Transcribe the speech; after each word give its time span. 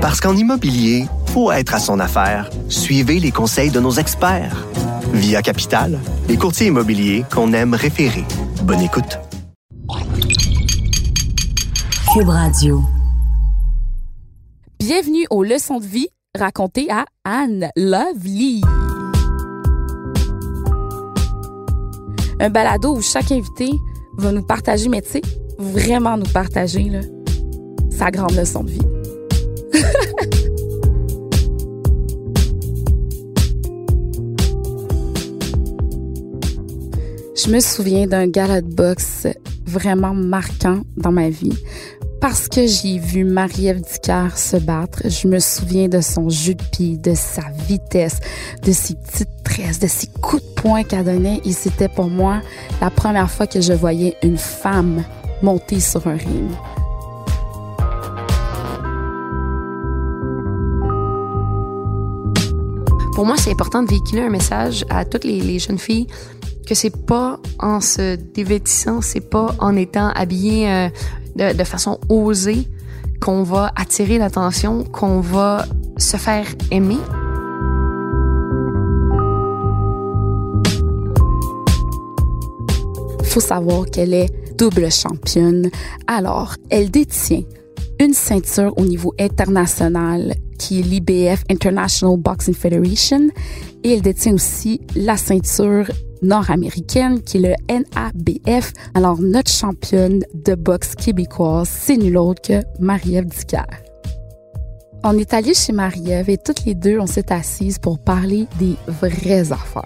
Parce 0.00 0.18
qu'en 0.18 0.34
immobilier, 0.34 1.04
faut 1.26 1.52
être 1.52 1.74
à 1.74 1.78
son 1.78 2.00
affaire. 2.00 2.48
Suivez 2.70 3.20
les 3.20 3.30
conseils 3.30 3.70
de 3.70 3.80
nos 3.80 3.90
experts. 3.90 4.66
Via 5.12 5.42
Capital, 5.42 5.98
les 6.26 6.38
courtiers 6.38 6.68
immobiliers 6.68 7.26
qu'on 7.30 7.52
aime 7.52 7.74
référer. 7.74 8.24
Bonne 8.62 8.80
écoute. 8.80 9.18
Cube 12.14 12.28
Radio. 12.28 12.82
Bienvenue 14.78 15.26
aux 15.28 15.44
leçons 15.44 15.80
de 15.80 15.84
vie 15.84 16.08
racontées 16.34 16.90
à 16.90 17.04
Anne 17.24 17.68
Lovely. 17.76 18.62
Un 22.40 22.48
balado 22.48 22.96
où 22.96 23.02
chaque 23.02 23.32
invité 23.32 23.70
va 24.16 24.32
nous 24.32 24.46
partager, 24.46 24.88
mais 24.88 25.02
tu 25.02 25.10
sais, 25.10 25.22
vraiment 25.58 26.16
nous 26.16 26.32
partager 26.32 26.84
là, 26.84 27.00
sa 27.90 28.10
grande 28.10 28.34
leçon 28.34 28.64
de 28.64 28.70
vie. 28.70 28.99
Je 37.42 37.50
me 37.50 37.60
souviens 37.60 38.06
d'un 38.06 38.26
gala 38.26 38.60
de 38.60 38.72
boxe 38.72 39.26
vraiment 39.66 40.14
marquant 40.14 40.82
dans 40.96 41.12
ma 41.12 41.30
vie 41.30 41.56
parce 42.20 42.48
que 42.48 42.66
j'ai 42.66 42.98
vu 42.98 43.24
Marie-Ève 43.24 43.80
Dicker 43.80 44.36
se 44.36 44.58
battre. 44.58 45.02
Je 45.08 45.26
me 45.26 45.38
souviens 45.38 45.88
de 45.88 46.00
son 46.00 46.28
jeu 46.28 46.54
de 46.54 46.96
de 46.96 47.14
sa 47.14 47.42
vitesse, 47.66 48.20
de 48.62 48.72
ses 48.72 48.94
petites 48.94 49.42
tresses, 49.42 49.78
de 49.78 49.86
ses 49.86 50.06
coups 50.20 50.42
de 50.42 50.48
poing 50.60 50.82
qu'elle 50.82 51.04
donnait. 51.04 51.40
Et 51.44 51.52
c'était 51.52 51.88
pour 51.88 52.08
moi 52.08 52.40
la 52.80 52.90
première 52.90 53.30
fois 53.30 53.46
que 53.46 53.60
je 53.60 53.72
voyais 53.72 54.16
une 54.22 54.38
femme 54.38 55.02
monter 55.42 55.80
sur 55.80 56.06
un 56.06 56.16
ring. 56.16 56.50
Pour 63.14 63.26
moi, 63.26 63.36
c'est 63.36 63.50
important 63.50 63.82
de 63.82 63.88
véhiculer 63.88 64.22
un 64.22 64.30
message 64.30 64.84
à 64.88 65.04
toutes 65.04 65.24
les, 65.24 65.58
jeunes 65.58 65.78
filles 65.78 66.06
que 66.66 66.74
c'est 66.74 67.04
pas 67.06 67.40
en 67.58 67.80
se 67.80 68.14
dévêtissant, 68.14 69.00
c'est 69.00 69.28
pas 69.28 69.54
en 69.58 69.74
étant 69.76 70.10
habillé 70.10 70.70
euh, 70.70 70.88
de, 71.34 71.56
de, 71.56 71.64
façon 71.64 71.98
osée 72.08 72.68
qu'on 73.20 73.42
va 73.42 73.72
attirer 73.74 74.18
l'attention, 74.18 74.84
qu'on 74.84 75.20
va 75.20 75.66
se 75.96 76.16
faire 76.16 76.46
aimer. 76.70 76.98
Faut 83.24 83.40
savoir 83.40 83.86
qu'elle 83.86 84.14
est 84.14 84.30
double 84.56 84.90
championne. 84.90 85.70
Alors, 86.06 86.54
elle 86.70 86.90
détient 86.90 87.42
une 87.98 88.14
ceinture 88.14 88.72
au 88.76 88.84
niveau 88.84 89.12
international 89.18 90.34
qui 90.60 90.80
est 90.80 90.82
l'IBF 90.82 91.42
International 91.50 92.18
Boxing 92.18 92.54
Federation 92.54 93.28
et 93.82 93.94
elle 93.94 94.02
détient 94.02 94.34
aussi 94.34 94.80
la 94.94 95.16
ceinture 95.16 95.90
nord-américaine 96.22 97.22
qui 97.22 97.38
est 97.38 97.40
le 97.40 97.74
NABF. 97.74 98.72
Alors 98.94 99.20
notre 99.20 99.50
championne 99.50 100.22
de 100.34 100.54
boxe 100.54 100.94
québécoise, 100.94 101.68
c'est 101.68 101.96
nul 101.96 102.18
autre 102.18 102.42
que 102.42 102.62
Marie-Ève. 102.78 103.89
On 105.02 105.16
est 105.16 105.32
allé 105.32 105.54
chez 105.54 105.72
Marie-Ève 105.72 106.28
et 106.28 106.36
toutes 106.36 106.66
les 106.66 106.74
deux, 106.74 106.98
on 106.98 107.06
s'est 107.06 107.32
assises 107.32 107.78
pour 107.78 107.98
parler 107.98 108.46
des 108.58 108.76
vraies 108.86 109.50
affaires. 109.50 109.84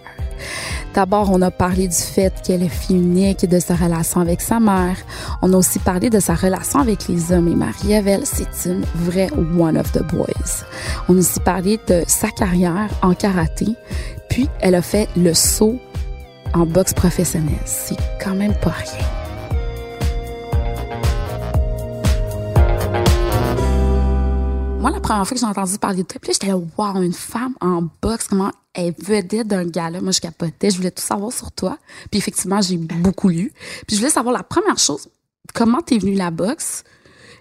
D'abord, 0.92 1.30
on 1.32 1.40
a 1.40 1.52
parlé 1.52 1.86
du 1.86 1.96
fait 1.96 2.32
qu'elle 2.42 2.64
est 2.64 2.68
fille 2.68 2.96
unique 2.96 3.44
et 3.44 3.46
de 3.46 3.60
sa 3.60 3.76
relation 3.76 4.20
avec 4.20 4.40
sa 4.40 4.58
mère. 4.58 4.96
On 5.40 5.52
a 5.52 5.56
aussi 5.56 5.78
parlé 5.78 6.10
de 6.10 6.18
sa 6.18 6.34
relation 6.34 6.80
avec 6.80 7.06
les 7.06 7.30
hommes 7.30 7.46
et 7.46 7.54
Marie-Ève, 7.54 8.22
c'est 8.24 8.68
une 8.68 8.84
vraie 8.96 9.30
one 9.56 9.78
of 9.78 9.92
the 9.92 10.02
boys. 10.02 10.64
On 11.08 11.14
a 11.14 11.18
aussi 11.18 11.38
parlé 11.40 11.78
de 11.86 12.02
sa 12.08 12.30
carrière 12.30 12.88
en 13.02 13.14
karaté. 13.14 13.68
Puis, 14.28 14.48
elle 14.60 14.74
a 14.74 14.82
fait 14.82 15.08
le 15.16 15.32
saut 15.32 15.78
en 16.54 16.66
boxe 16.66 16.92
professionnelle. 16.92 17.54
C'est 17.66 17.96
quand 18.20 18.34
même 18.34 18.54
pas 18.54 18.70
rien. 18.70 19.23
Moi, 24.84 24.90
la 24.90 25.00
première 25.00 25.26
fois 25.26 25.34
que 25.34 25.40
j'ai 25.40 25.46
entendu 25.46 25.78
parler 25.78 26.02
de 26.02 26.06
toi, 26.06 26.20
puis 26.20 26.34
j'étais 26.34 26.48
là, 26.48 26.58
wow, 26.58 27.00
une 27.00 27.14
femme 27.14 27.54
en 27.62 27.88
boxe, 28.02 28.28
comment 28.28 28.50
elle 28.74 28.92
vedette 28.98 29.48
d'un 29.48 29.64
gars-là. 29.64 30.02
Moi, 30.02 30.12
je 30.12 30.20
capotais, 30.20 30.68
je 30.68 30.76
voulais 30.76 30.90
tout 30.90 31.02
savoir 31.02 31.32
sur 31.32 31.52
toi. 31.52 31.78
Puis 32.10 32.18
effectivement, 32.18 32.60
j'ai 32.60 32.76
beaucoup 32.76 33.30
lu. 33.30 33.50
Puis 33.86 33.96
je 33.96 34.00
voulais 34.02 34.10
savoir 34.12 34.34
la 34.34 34.42
première 34.42 34.76
chose, 34.76 35.08
comment 35.54 35.80
t'es 35.80 35.96
venue 35.96 36.12
la 36.12 36.30
boxe? 36.30 36.84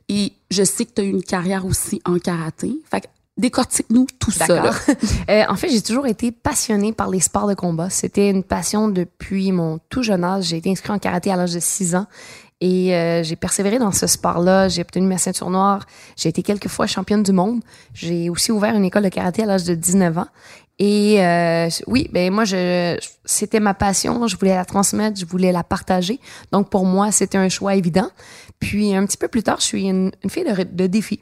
Et 0.07 0.31
je 0.51 0.63
sais 0.63 0.85
que 0.85 0.93
tu 0.93 1.01
as 1.01 1.03
eu 1.03 1.09
une 1.09 1.21
carrière 1.21 1.65
aussi 1.65 2.01
en 2.05 2.17
karaté. 2.17 2.79
Fait 2.89 3.01
que 3.01 3.07
décortique-nous 3.35 4.07
tout 4.19 4.31
ça. 4.31 4.45
euh, 5.29 5.43
en 5.49 5.55
fait, 5.57 5.67
j'ai 5.67 5.81
toujours 5.81 6.07
été 6.07 6.31
passionnée 6.31 6.93
par 6.93 7.09
les 7.09 7.19
sports 7.19 7.49
de 7.49 7.55
combat. 7.55 7.89
C'était 7.89 8.29
une 8.29 8.43
passion 8.43 8.87
depuis 8.87 9.51
mon 9.51 9.79
tout 9.89 10.01
jeune 10.01 10.23
âge. 10.23 10.45
J'ai 10.45 10.57
été 10.59 10.71
inscrite 10.71 10.91
en 10.91 10.99
karaté 10.99 11.29
à 11.29 11.35
l'âge 11.35 11.53
de 11.53 11.59
6 11.59 11.95
ans. 11.95 12.07
Et 12.66 12.96
euh, 12.96 13.24
j'ai 13.24 13.35
persévéré 13.35 13.78
dans 13.78 13.91
ce 13.91 14.07
sport-là. 14.07 14.69
J'ai 14.69 14.84
obtenu 14.84 15.06
ma 15.06 15.18
ceinture 15.18 15.50
noire. 15.50 15.85
J'ai 16.16 16.29
été 16.29 16.44
quelques 16.44 16.69
fois 16.69 16.88
championne 16.88 17.22
du 17.22 17.34
monde. 17.34 17.59
J'ai 17.94 18.29
aussi 18.29 18.53
ouvert 18.53 18.74
une 18.74 18.85
école 18.85 19.03
de 19.03 19.09
karaté 19.09 19.44
à 19.44 19.46
l'âge 19.46 19.66
de 19.66 19.75
19 19.75 20.18
ans. 20.18 20.28
Et 20.79 21.22
euh, 21.22 21.68
oui, 21.88 22.09
ben 22.13 22.31
moi, 22.31 22.46
je, 22.46 22.97
c'était 23.25 23.59
ma 23.59 23.73
passion. 23.73 24.28
Je 24.28 24.38
voulais 24.38 24.56
la 24.56 24.63
transmettre, 24.63 25.19
je 25.19 25.25
voulais 25.25 25.52
la 25.52 25.66
partager. 25.66 26.22
Donc 26.53 26.69
pour 26.69 26.85
moi, 26.85 27.12
c'était 27.12 27.38
un 27.38 27.50
choix 27.50 27.75
évident. 27.75 28.09
Puis 28.62 28.96
un 28.96 29.06
petit 29.06 29.18
peu 29.18 29.28
plus 29.28 29.44
tard, 29.44 29.57
je 29.59 29.66
suis 29.66 29.84
une, 29.84 30.13
une 30.23 30.29
fille 30.29 30.46
de, 30.46 30.63
de 30.63 30.88
défi. 30.88 31.22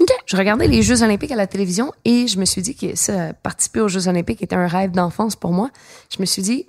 Okay. 0.00 0.14
Je 0.26 0.36
regardais 0.36 0.66
les 0.66 0.82
Jeux 0.82 1.04
olympiques 1.04 1.30
à 1.30 1.36
la 1.36 1.46
télévision 1.46 1.92
et 2.04 2.26
je 2.26 2.40
me 2.40 2.44
suis 2.44 2.60
dit 2.60 2.74
que 2.74 2.96
ça, 2.96 3.34
participer 3.34 3.80
aux 3.80 3.88
Jeux 3.88 4.08
olympiques 4.08 4.42
était 4.42 4.56
un 4.56 4.66
rêve 4.66 4.90
d'enfance 4.90 5.36
pour 5.36 5.52
moi. 5.52 5.70
Je 6.12 6.20
me 6.20 6.26
suis 6.26 6.42
dit, 6.42 6.66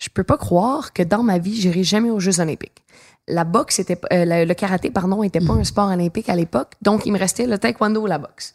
je 0.00 0.08
peux 0.08 0.24
pas 0.24 0.38
croire 0.38 0.92
que 0.92 1.02
dans 1.02 1.22
ma 1.22 1.38
vie, 1.38 1.60
j'irai 1.60 1.84
jamais 1.84 2.10
aux 2.10 2.18
Jeux 2.18 2.40
olympiques. 2.40 2.82
La 3.28 3.44
boxe 3.44 3.78
était 3.78 3.98
euh, 4.12 4.24
le, 4.24 4.44
le, 4.44 4.54
karaté 4.54 4.90
pardon 4.90 5.22
était 5.22 5.40
pas 5.40 5.52
un 5.52 5.62
sport 5.62 5.88
olympique 5.88 6.28
à 6.28 6.34
l'époque 6.34 6.72
donc 6.82 7.06
il 7.06 7.12
me 7.12 7.18
restait 7.18 7.46
le 7.46 7.58
taekwondo 7.58 8.00
ou 8.00 8.06
la 8.06 8.18
boxe. 8.18 8.54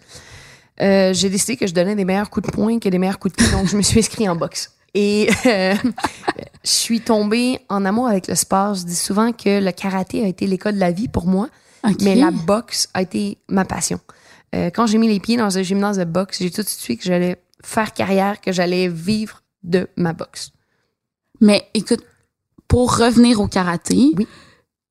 Euh, 0.82 1.14
j'ai 1.14 1.30
décidé 1.30 1.56
que 1.56 1.68
je 1.68 1.74
donnais 1.74 1.96
des 1.96 2.04
meilleurs 2.04 2.30
coups 2.30 2.48
de 2.48 2.52
poing 2.52 2.80
que 2.80 2.90
des 2.90 2.98
meilleurs 2.98 3.20
coups 3.20 3.36
de 3.38 3.42
pied 3.42 3.52
donc 3.56 3.68
je 3.68 3.78
me 3.78 3.82
suis 3.82 4.00
inscrit 4.00 4.28
en 4.28 4.36
boxe. 4.36 4.72
Et 4.94 5.30
euh, 5.46 5.76
je 6.64 6.70
suis 6.70 7.00
tombée 7.00 7.60
en 7.70 7.86
amour 7.86 8.08
avec 8.08 8.28
le 8.28 8.36
sport. 8.36 8.74
Je 8.74 8.84
dis 8.84 8.96
souvent 8.96 9.32
que 9.32 9.64
le 9.64 9.72
karaté 9.72 10.24
a 10.24 10.28
été 10.28 10.48
l'école 10.48 10.74
de 10.74 10.80
la 10.80 10.92
vie 10.92 11.08
pour 11.08 11.28
moi 11.28 11.48
okay. 11.84 12.04
mais 12.04 12.16
la 12.16 12.32
boxe 12.32 12.90
a 12.94 13.04
été 13.04 13.38
ma 13.48 13.64
passion. 13.66 14.00
Euh, 14.56 14.72
quand 14.74 14.88
j'ai 14.88 14.98
mis 14.98 15.08
les 15.08 15.20
pieds 15.20 15.38
dans 15.38 15.58
un 15.58 15.64
gymnase 15.64 15.98
de 15.98 16.06
boxe 16.06 16.40
j'ai 16.42 16.52
tout 16.52 16.64
de 16.64 16.68
suite 16.68 17.02
que 17.02 17.06
j'allais 17.06 17.38
faire 17.64 17.94
carrière 17.94 18.42
que 18.42 18.52
j'allais 18.52 18.88
vivre 18.88 19.42
de 19.64 19.88
ma 19.96 20.14
boxe 20.14 20.52
mais 21.42 21.68
écoute 21.74 22.02
pour 22.68 22.98
revenir 22.98 23.40
au 23.40 23.48
karaté 23.48 24.12
oui 24.18 24.28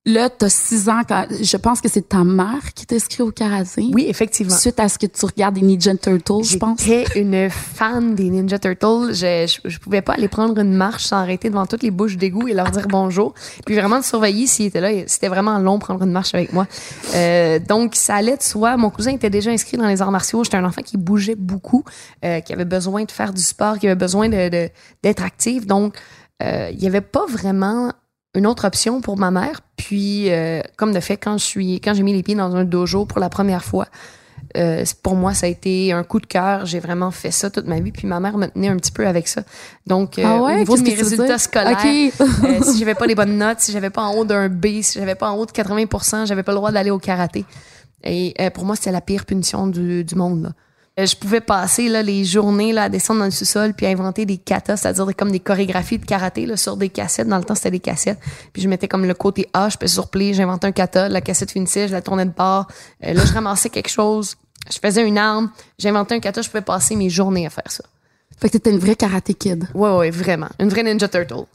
Là, 0.07 0.29
tu 0.29 0.45
as 0.45 0.49
six 0.49 0.87
ans. 0.87 1.01
Quand, 1.07 1.25
je 1.31 1.57
pense 1.57 1.81
que 1.81 1.89
c'est 1.89 2.09
ta 2.09 2.23
mère 2.23 2.73
qui 2.75 2.85
t'inscrit 2.85 3.23
au 3.23 3.31
karaté. 3.31 3.89
Oui, 3.91 4.05
effectivement. 4.07 4.55
Suite 4.55 4.79
à 4.79 4.87
ce 4.87 4.99
que 4.99 5.07
tu 5.07 5.25
regardes 5.25 5.55
des 5.55 5.61
Ninja 5.61 5.95
Turtles, 5.95 6.43
je 6.43 6.57
pense. 6.57 6.83
J'étais 6.83 7.19
une 7.19 7.49
fan 7.49 8.13
des 8.13 8.29
Ninja 8.29 8.59
Turtles. 8.59 9.13
Je, 9.13 9.47
je, 9.63 9.67
je, 9.67 9.79
pouvais 9.79 10.03
pas 10.03 10.13
aller 10.13 10.27
prendre 10.27 10.59
une 10.59 10.75
marche 10.75 11.05
sans 11.05 11.17
arrêter 11.17 11.49
devant 11.49 11.65
toutes 11.65 11.81
les 11.81 11.89
bouches 11.89 12.17
d'égout 12.17 12.47
et 12.47 12.53
leur 12.53 12.69
dire 12.69 12.87
bonjour. 12.87 13.33
Puis 13.65 13.73
vraiment 13.73 13.97
de 13.97 14.03
surveiller 14.03 14.45
s'ils 14.45 14.67
étaient 14.67 14.79
là. 14.79 14.91
C'était 15.07 15.27
vraiment 15.27 15.57
long 15.57 15.79
prendre 15.79 16.03
une 16.03 16.11
marche 16.11 16.35
avec 16.35 16.53
moi. 16.53 16.67
Euh, 17.15 17.57
donc, 17.57 17.95
ça 17.95 18.13
allait 18.13 18.37
de 18.37 18.43
soi. 18.43 18.77
Mon 18.77 18.91
cousin 18.91 19.13
était 19.13 19.31
déjà 19.31 19.49
inscrit 19.49 19.77
dans 19.77 19.87
les 19.87 20.03
arts 20.03 20.11
martiaux. 20.11 20.43
J'étais 20.43 20.57
un 20.57 20.65
enfant 20.65 20.83
qui 20.83 20.97
bougeait 20.97 21.35
beaucoup, 21.35 21.83
euh, 22.23 22.41
qui 22.41 22.53
avait 22.53 22.65
besoin 22.65 23.05
de 23.05 23.11
faire 23.11 23.33
du 23.33 23.41
sport, 23.41 23.79
qui 23.79 23.87
avait 23.87 23.95
besoin 23.95 24.29
de, 24.29 24.49
de, 24.49 24.69
d'être 25.01 25.23
actif. 25.23 25.65
Donc, 25.65 25.95
il 26.41 26.81
y 26.81 26.87
avait 26.87 27.01
pas 27.01 27.25
vraiment 27.25 27.91
une 28.35 28.45
autre 28.45 28.67
option 28.67 29.01
pour 29.01 29.17
ma 29.17 29.31
mère. 29.31 29.61
Puis, 29.77 30.29
euh, 30.29 30.61
comme 30.77 30.93
de 30.93 30.99
fait, 30.99 31.17
quand 31.17 31.37
je 31.37 31.43
suis, 31.43 31.75
quand 31.79 31.93
j'ai 31.93 32.03
mis 32.03 32.13
les 32.13 32.23
pieds 32.23 32.35
dans 32.35 32.55
un 32.55 32.65
dojo 32.65 33.05
pour 33.05 33.19
la 33.19 33.29
première 33.29 33.63
fois, 33.63 33.87
euh, 34.57 34.85
pour 35.03 35.15
moi, 35.15 35.33
ça 35.33 35.47
a 35.47 35.49
été 35.49 35.91
un 35.91 36.03
coup 36.03 36.19
de 36.19 36.25
cœur. 36.25 36.65
J'ai 36.65 36.79
vraiment 36.79 37.11
fait 37.11 37.31
ça 37.31 37.49
toute 37.49 37.65
ma 37.65 37.79
vie. 37.79 37.91
Puis 37.91 38.07
ma 38.07 38.19
mère 38.19 38.37
me 38.37 38.47
tenait 38.47 38.67
un 38.67 38.77
petit 38.77 38.91
peu 38.91 39.07
avec 39.07 39.27
ça. 39.27 39.43
Donc, 39.87 40.19
euh, 40.19 40.23
ah 40.25 40.41
ouais? 40.41 40.55
au 40.55 40.57
niveau 40.59 40.77
de 40.77 40.83
mes 40.83 40.93
résultats 40.93 41.37
scolaires, 41.37 41.77
okay. 41.79 42.11
euh, 42.19 42.61
si 42.61 42.77
j'avais 42.79 42.95
pas 42.95 43.07
les 43.07 43.15
bonnes 43.15 43.37
notes, 43.37 43.59
si 43.59 43.71
j'avais 43.71 43.89
pas 43.89 44.03
en 44.03 44.13
haut 44.15 44.25
d'un 44.25 44.49
B, 44.49 44.81
si 44.81 44.99
j'avais 44.99 45.15
pas 45.15 45.29
en 45.29 45.37
haut 45.37 45.45
de 45.45 45.51
80% 45.51 46.25
j'avais 46.25 46.43
pas 46.43 46.51
le 46.51 46.57
droit 46.57 46.71
d'aller 46.71 46.91
au 46.91 46.99
karaté. 46.99 47.45
Et 48.03 48.33
euh, 48.39 48.49
pour 48.49 48.65
moi, 48.65 48.75
c'était 48.75 48.91
la 48.91 49.01
pire 49.01 49.25
punition 49.25 49.67
du, 49.67 50.03
du 50.03 50.15
monde. 50.15 50.43
Là. 50.43 50.49
Euh, 50.97 51.05
je 51.05 51.15
pouvais 51.15 51.41
passer 51.41 51.89
là, 51.89 52.01
les 52.01 52.23
journées 52.23 52.71
là, 52.71 52.83
à 52.83 52.89
descendre 52.89 53.19
dans 53.19 53.25
le 53.25 53.31
sous-sol 53.31 53.73
puis 53.73 53.85
à 53.85 53.89
inventer 53.89 54.25
des 54.25 54.37
katas, 54.37 54.77
c'est-à-dire 54.77 55.07
comme 55.17 55.29
des 55.29 55.41
chorégraphies 55.41 55.99
de 55.99 56.05
karaté 56.05 56.45
là, 56.45 56.55
sur 56.55 56.77
des 56.77 56.87
cassettes. 56.87 57.27
Dans 57.27 57.37
le 57.37 57.43
temps, 57.43 57.55
c'était 57.55 57.71
des 57.71 57.79
cassettes. 57.79 58.19
Puis 58.53 58.61
je 58.61 58.69
mettais 58.69 58.87
comme 58.87 59.05
le 59.05 59.13
côté 59.13 59.49
A, 59.53 59.67
je 59.67 59.77
peux 59.77 59.87
sur 59.87 60.09
play, 60.09 60.33
j'inventais 60.33 60.67
un 60.67 60.71
kata, 60.71 61.09
la 61.09 61.19
cassette 61.19 61.51
finissait, 61.51 61.89
je 61.89 61.93
la 61.93 62.01
tournais 62.01 62.25
de 62.25 62.31
bord. 62.31 62.67
Euh, 63.03 63.13
là, 63.13 63.25
je 63.25 63.33
ramassais 63.33 63.69
quelque 63.69 63.89
chose, 63.89 64.37
je 64.71 64.79
faisais 64.79 65.05
une 65.05 65.17
arme, 65.17 65.51
j'inventais 65.77 66.15
un 66.15 66.19
kata, 66.19 66.41
je 66.41 66.49
pouvais 66.49 66.61
passer 66.61 66.95
mes 66.95 67.09
journées 67.09 67.45
à 67.45 67.49
faire 67.49 67.69
ça. 67.69 67.83
Fait 68.39 68.47
que 68.47 68.53
t'étais 68.53 68.71
une 68.71 68.79
vraie 68.79 68.95
karaté 68.95 69.33
kid. 69.33 69.67
Ouais, 69.73 69.91
ouais, 69.97 70.11
vraiment. 70.11 70.49
Une 70.59 70.69
vraie 70.69 70.83
Ninja 70.83 71.09
Turtle. 71.09 71.45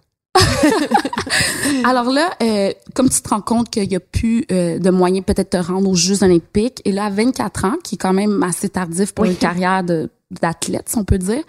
Alors 1.84 2.10
là, 2.10 2.30
euh, 2.42 2.72
comme 2.94 3.08
tu 3.08 3.20
te 3.22 3.28
rends 3.28 3.40
compte 3.40 3.70
qu'il 3.70 3.90
y 3.90 3.96
a 3.96 4.00
plus 4.00 4.44
euh, 4.52 4.78
de 4.78 4.90
moyens 4.90 5.24
peut-être 5.24 5.52
de 5.52 5.58
te 5.58 5.64
rendre 5.64 5.88
aux 5.88 5.94
Jeux 5.94 6.22
olympiques, 6.22 6.80
et 6.84 6.92
là, 6.92 7.06
à 7.06 7.10
24 7.10 7.64
ans, 7.64 7.74
qui 7.82 7.94
est 7.94 7.98
quand 7.98 8.12
même 8.12 8.42
assez 8.42 8.68
tardif 8.68 9.12
pour 9.12 9.24
Oui. 9.24 9.30
une 9.30 9.36
carrière 9.36 9.82
d'athlète, 9.84 10.88
si 10.88 10.98
on 10.98 11.04
peut 11.04 11.18
dire, 11.18 11.42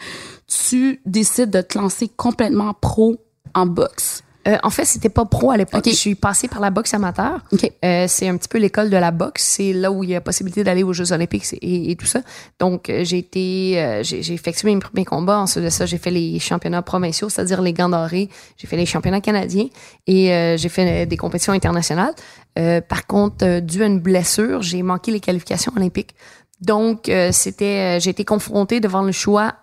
tu 0.48 1.02
décides 1.06 1.50
de 1.50 1.62
te 1.62 1.78
lancer 1.78 2.10
complètement 2.16 2.74
pro 2.80 3.18
en 3.54 3.66
boxe. 3.66 4.24
Euh, 4.48 4.58
en 4.64 4.70
fait, 4.70 4.86
c'était 4.86 5.10
pas 5.10 5.26
pro 5.26 5.52
à 5.52 5.58
l'époque. 5.58 5.84
Je 5.86 5.92
suis 5.92 6.16
passée 6.16 6.48
par 6.48 6.60
la 6.60 6.72
boxe 6.72 6.94
amateur. 6.94 7.42
Euh, 7.86 8.06
c'est 8.08 8.28
un 8.28 8.38
petit 8.38 8.48
peu 8.48 8.58
l'école 8.58 8.90
de 8.90 8.98
la 8.98 9.12
boxe. 9.12 9.44
C'est 9.44 9.74
là 9.74 9.92
où 9.92 10.04
il 10.04 10.10
y 10.10 10.16
a 10.16 10.22
possibilité 10.22 10.64
d'aller 10.64 10.84
aux 10.84 10.94
Jeux 10.94 11.12
Olympiques 11.12 11.54
et, 11.54 11.92
et 11.92 11.96
tout 11.96 12.06
ça. 12.06 12.22
Donc, 12.60 12.90
euh, 12.90 13.04
j'ai 13.04 13.20
été, 13.20 13.80
euh, 13.80 14.04
j'ai 14.04 14.34
effectué 14.34 14.74
mes 14.74 14.80
premiers 14.80 15.06
combats. 15.06 15.38
Ensuite 15.40 15.64
de 15.64 15.70
ça, 15.70 15.86
j'ai 15.86 15.98
fait 15.98 16.12
les 16.12 16.40
championnats 16.40 16.82
provinciaux, 16.82 17.30
c'est-à-dire 17.30 17.62
les 17.62 17.74
gants 17.74 17.90
dorés. 17.90 18.30
J'ai 18.58 18.68
fait 18.68 18.78
les 18.78 18.86
championnats 18.86 19.22
canadiens 19.22 19.68
et 20.08 20.58
j'ai 20.58 20.70
fait 20.70 21.06
des 21.06 21.18
compétitions 21.18 21.54
internationales. 21.54 22.14
Par 22.56 23.08
contre, 23.08 23.60
dû 23.60 23.84
à 23.84 23.86
une 23.86 24.00
blessure, 24.00 24.62
j'ai 24.62 24.82
manqué 24.82 25.12
les 25.12 25.20
qualifications 25.20 25.72
olympiques. 25.76 26.16
Donc, 26.60 27.12
c'était, 27.32 28.00
j'ai 28.00 28.10
été 28.10 28.26
confrontée 28.26 28.80
devant 28.80 29.02
le 29.04 29.12
choix 29.12 29.56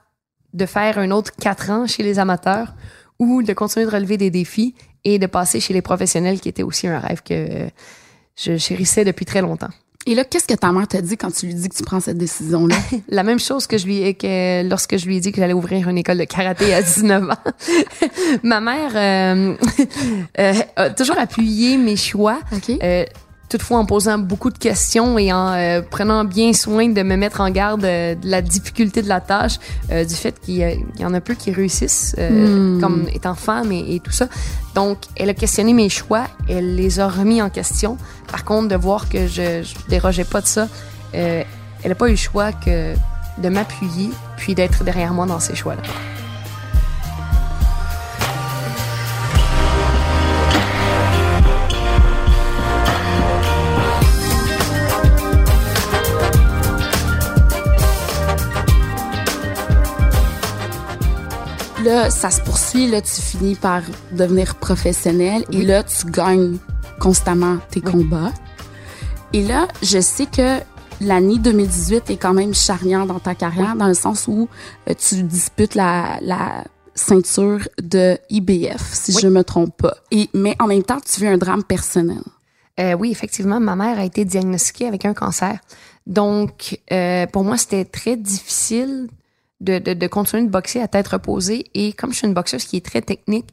de 0.54 0.66
faire 0.66 0.98
un 0.98 1.10
autre 1.10 1.32
quatre 1.36 1.70
ans 1.70 1.86
chez 1.86 2.02
les 2.02 2.18
amateurs 2.18 2.74
ou 3.18 3.42
de 3.42 3.52
continuer 3.52 3.86
de 3.86 3.90
relever 3.90 4.16
des 4.16 4.30
défis 4.30 4.74
et 5.04 5.18
de 5.18 5.26
passer 5.26 5.60
chez 5.60 5.74
les 5.74 5.82
professionnels, 5.82 6.40
qui 6.40 6.48
était 6.48 6.62
aussi 6.62 6.86
un 6.86 6.98
rêve 6.98 7.22
que 7.22 7.34
euh, 7.34 7.68
je 8.36 8.56
chérissais 8.56 9.04
depuis 9.04 9.24
très 9.24 9.42
longtemps. 9.42 9.70
Et 10.08 10.14
là, 10.14 10.24
qu'est-ce 10.24 10.46
que 10.46 10.54
ta 10.54 10.72
mère 10.72 10.88
t'a 10.88 11.02
dit 11.02 11.18
quand 11.18 11.30
tu 11.30 11.44
lui 11.44 11.54
dis 11.54 11.68
que 11.68 11.76
tu 11.76 11.82
prends 11.82 12.00
cette 12.00 12.16
décision-là? 12.16 12.76
La 13.10 13.22
même 13.22 13.38
chose 13.38 13.66
que 13.66 13.76
je 13.76 13.84
lui 13.84 14.14
que 14.14 14.66
lorsque 14.66 14.96
je 14.96 15.06
lui 15.06 15.18
ai 15.18 15.20
dit 15.20 15.32
que 15.32 15.38
j'allais 15.38 15.52
ouvrir 15.52 15.86
une 15.86 15.98
école 15.98 16.16
de 16.16 16.24
karaté 16.24 16.72
à 16.72 16.80
19 16.80 17.30
ans. 17.30 17.34
Ma 18.42 18.60
mère 18.60 18.92
euh, 18.94 19.54
euh, 20.38 20.54
a 20.76 20.90
toujours 20.90 21.18
appuyé 21.18 21.76
mes 21.76 21.96
choix. 21.96 22.40
Euh, 22.82 23.04
toutefois 23.48 23.78
en 23.78 23.86
posant 23.86 24.18
beaucoup 24.18 24.50
de 24.50 24.58
questions 24.58 25.18
et 25.18 25.32
en 25.32 25.52
euh, 25.52 25.80
prenant 25.82 26.24
bien 26.24 26.52
soin 26.52 26.88
de 26.88 27.02
me 27.02 27.16
mettre 27.16 27.40
en 27.40 27.50
garde 27.50 27.84
euh, 27.84 28.14
de 28.14 28.28
la 28.28 28.42
difficulté 28.42 29.02
de 29.02 29.08
la 29.08 29.20
tâche, 29.20 29.58
euh, 29.90 30.04
du 30.04 30.14
fait 30.14 30.38
qu'il 30.40 30.56
y, 30.56 31.04
en 31.04 31.14
a 31.14 31.20
peu 31.20 31.34
qui 31.34 31.52
réussissent 31.52 32.14
Hmm. 32.18 32.80
comme 32.80 33.06
étant 33.12 33.34
femme 33.34 33.72
et, 33.72 33.94
et 33.94 34.00
tout 34.00 34.12
ça. 34.12 34.28
Donc, 34.74 34.98
elle 35.16 35.30
a 35.30 35.34
questionné 35.34 35.72
mes 35.72 35.88
choix, 35.88 36.26
elle 36.48 36.74
les 36.74 37.00
a 37.00 37.08
remis 37.08 37.40
en 37.40 37.48
question. 37.48 37.96
Par 38.30 38.44
contre, 38.44 38.68
de 38.68 38.76
voir 38.76 39.08
que 39.08 39.26
je, 39.26 39.62
je 39.62 39.74
dérogeais 39.88 40.24
pas 40.24 40.40
de 40.40 40.46
ça, 40.46 40.68
elle 41.12 41.44
n'a 41.84 41.94
pas 41.94 42.08
eu 42.08 42.12
le 42.12 42.16
choix 42.16 42.52
que 42.52 42.94
de 43.38 43.48
m'appuyer 43.48 44.10
puis 44.36 44.54
d'être 44.54 44.84
derrière 44.84 45.12
moi 45.12 45.26
dans 45.26 45.40
ces 45.40 45.54
choix-là. 45.54 45.82
Là, 61.84 62.10
ça 62.10 62.30
se 62.30 62.40
poursuit. 62.40 62.88
Là, 62.88 63.00
tu 63.00 63.20
finis 63.20 63.54
par 63.54 63.82
devenir 64.12 64.56
professionnel. 64.56 65.44
Et 65.52 65.62
là, 65.62 65.84
tu 65.84 66.10
gagnes 66.10 66.58
constamment 66.98 67.58
tes 67.70 67.80
combats. 67.80 68.32
Et 69.32 69.42
là, 69.42 69.68
je 69.82 70.00
sais 70.00 70.26
que 70.26 70.58
l'année 71.00 71.38
2018 71.38 72.10
est 72.10 72.16
quand 72.16 72.34
même 72.34 72.52
charnière 72.52 73.06
dans 73.06 73.20
ta 73.20 73.34
carrière, 73.36 73.76
dans 73.76 73.86
le 73.86 73.94
sens 73.94 74.26
où 74.26 74.48
euh, 74.88 74.94
tu 74.94 75.22
disputes 75.22 75.76
la, 75.76 76.18
la 76.20 76.64
ceinture 76.96 77.68
de 77.80 78.18
IBF, 78.28 78.92
si 78.92 79.12
je 79.12 79.28
me 79.28 79.44
trompe 79.44 79.76
pas. 79.76 79.94
Et, 80.10 80.28
mais 80.34 80.56
en 80.58 80.66
même 80.66 80.82
temps, 80.82 80.98
tu 81.00 81.20
vis 81.20 81.28
un 81.28 81.38
drame 81.38 81.62
personnel. 81.62 82.22
Euh, 82.80 82.94
oui, 82.94 83.10
effectivement, 83.12 83.60
ma 83.60 83.76
mère 83.76 83.98
a 83.98 84.04
été 84.04 84.24
diagnostiquée 84.24 84.86
avec 84.86 85.04
un 85.04 85.14
cancer. 85.14 85.58
Donc, 86.06 86.80
euh, 86.90 87.26
pour 87.26 87.44
moi, 87.44 87.56
c'était 87.56 87.84
très 87.84 88.16
difficile 88.16 89.08
de, 89.60 89.78
de, 89.78 89.94
de 89.94 90.06
continuer 90.06 90.44
de 90.44 90.50
boxer 90.50 90.80
à 90.80 90.88
tête 90.88 91.08
reposée. 91.08 91.66
Et 91.74 91.92
comme 91.92 92.12
je 92.12 92.18
suis 92.18 92.26
une 92.26 92.34
boxeuse 92.34 92.64
qui 92.64 92.76
est 92.76 92.84
très 92.84 93.02
technique, 93.02 93.46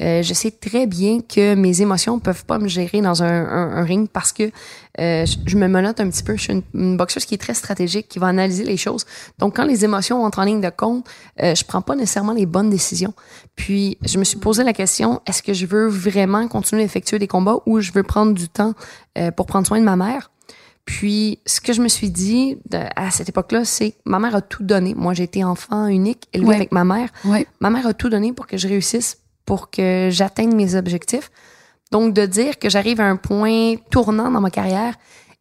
euh, 0.00 0.22
je 0.22 0.32
sais 0.32 0.52
très 0.52 0.86
bien 0.86 1.20
que 1.20 1.56
mes 1.56 1.82
émotions 1.82 2.20
peuvent 2.20 2.44
pas 2.44 2.58
me 2.58 2.68
gérer 2.68 3.00
dans 3.00 3.24
un, 3.24 3.46
un, 3.46 3.82
ring 3.82 4.08
parce 4.08 4.32
que 4.32 4.52
euh, 5.00 5.26
je, 5.26 5.56
me 5.56 5.66
menote 5.66 5.98
un 5.98 6.08
petit 6.08 6.22
peu. 6.22 6.36
Je 6.36 6.42
suis 6.42 6.52
une, 6.52 6.62
une 6.74 6.96
boxeuse 6.96 7.24
qui 7.24 7.34
est 7.34 7.38
très 7.38 7.54
stratégique, 7.54 8.08
qui 8.08 8.20
va 8.20 8.28
analyser 8.28 8.64
les 8.64 8.76
choses. 8.76 9.06
Donc, 9.38 9.56
quand 9.56 9.64
les 9.64 9.84
émotions 9.84 10.22
entrent 10.22 10.38
en 10.38 10.44
ligne 10.44 10.60
de 10.60 10.70
compte, 10.70 11.04
euh, 11.42 11.54
je 11.54 11.64
prends 11.64 11.82
pas 11.82 11.96
nécessairement 11.96 12.32
les 12.32 12.46
bonnes 12.46 12.70
décisions. 12.70 13.12
Puis, 13.56 13.98
je 14.04 14.18
me 14.18 14.24
suis 14.24 14.38
posé 14.38 14.62
la 14.62 14.72
question 14.72 15.20
est-ce 15.26 15.42
que 15.42 15.52
je 15.52 15.66
veux 15.66 15.88
vraiment 15.88 16.46
continuer 16.46 16.82
d'effectuer 16.82 17.18
des 17.18 17.28
combats 17.28 17.58
ou 17.66 17.80
je 17.80 17.90
veux 17.90 18.04
prendre 18.04 18.34
du 18.34 18.48
temps 18.48 18.74
euh, 19.18 19.32
pour 19.32 19.46
prendre 19.46 19.66
soin 19.66 19.80
de 19.80 19.84
ma 19.84 19.96
mère? 19.96 20.30
Puis, 20.88 21.38
ce 21.44 21.60
que 21.60 21.74
je 21.74 21.82
me 21.82 21.88
suis 21.88 22.08
dit 22.08 22.56
de- 22.70 22.78
à 22.96 23.10
cette 23.10 23.28
époque-là, 23.28 23.66
c'est 23.66 23.90
que 23.90 23.96
ma 24.06 24.18
mère 24.18 24.34
a 24.34 24.40
tout 24.40 24.62
donné. 24.62 24.94
Moi, 24.94 25.12
j'ai 25.12 25.24
été 25.24 25.44
enfant 25.44 25.86
unique, 25.86 26.26
élevée 26.32 26.48
Ouais. 26.48 26.54
avec 26.56 26.72
ma 26.72 26.82
mère. 26.82 27.10
Ouais. 27.26 27.46
Ma 27.60 27.68
mère 27.68 27.86
a 27.86 27.92
tout 27.92 28.08
donné 28.08 28.32
pour 28.32 28.46
que 28.46 28.56
je 28.56 28.66
réussisse, 28.66 29.18
pour 29.44 29.68
que 29.70 30.08
j'atteigne 30.10 30.54
mes 30.54 30.76
objectifs. 30.76 31.30
Donc, 31.92 32.14
de 32.14 32.24
dire 32.24 32.58
que 32.58 32.70
j'arrive 32.70 33.02
à 33.02 33.04
un 33.04 33.16
point 33.16 33.74
tournant 33.90 34.30
dans 34.30 34.40
ma 34.40 34.48
carrière 34.50 34.94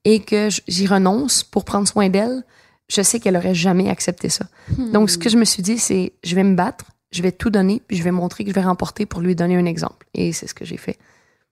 et 0.04 0.20
que 0.20 0.50
j'y 0.68 0.86
renonce 0.86 1.44
pour 1.44 1.64
prendre 1.64 1.88
soin 1.88 2.10
d'elle, 2.10 2.44
je 2.90 3.02
sais 3.02 3.22
qu'elle 3.22 3.38
aurait 3.38 3.56
jamais 3.56 3.90
accepté 3.90 4.28
ça. 4.28 4.48
Donc, 4.92 5.10
ce 5.10 5.18
que 5.18 5.30
je 5.30 5.38
me 5.38 5.46
suis 5.46 5.64
dit, 5.64 5.78
c'est 5.78 6.12
je 6.26 6.36
vais 6.36 6.44
me 6.44 6.56
battre, 6.56 6.84
je 7.12 7.22
vais 7.22 7.32
tout 7.32 7.50
donner, 7.50 7.82
puis 7.88 7.96
je 7.96 8.04
vais 8.04 8.12
montrer 8.12 8.44
que 8.44 8.50
je 8.50 8.56
vais 8.56 8.64
remporter 8.66 9.06
pour 9.06 9.22
lui 9.22 9.34
donner 9.34 9.56
un 9.56 9.66
exemple. 9.66 10.08
Et 10.14 10.34
c'est 10.34 10.48
ce 10.48 10.54
que 10.54 10.66
j'ai 10.66 10.76
fait. 10.78 10.98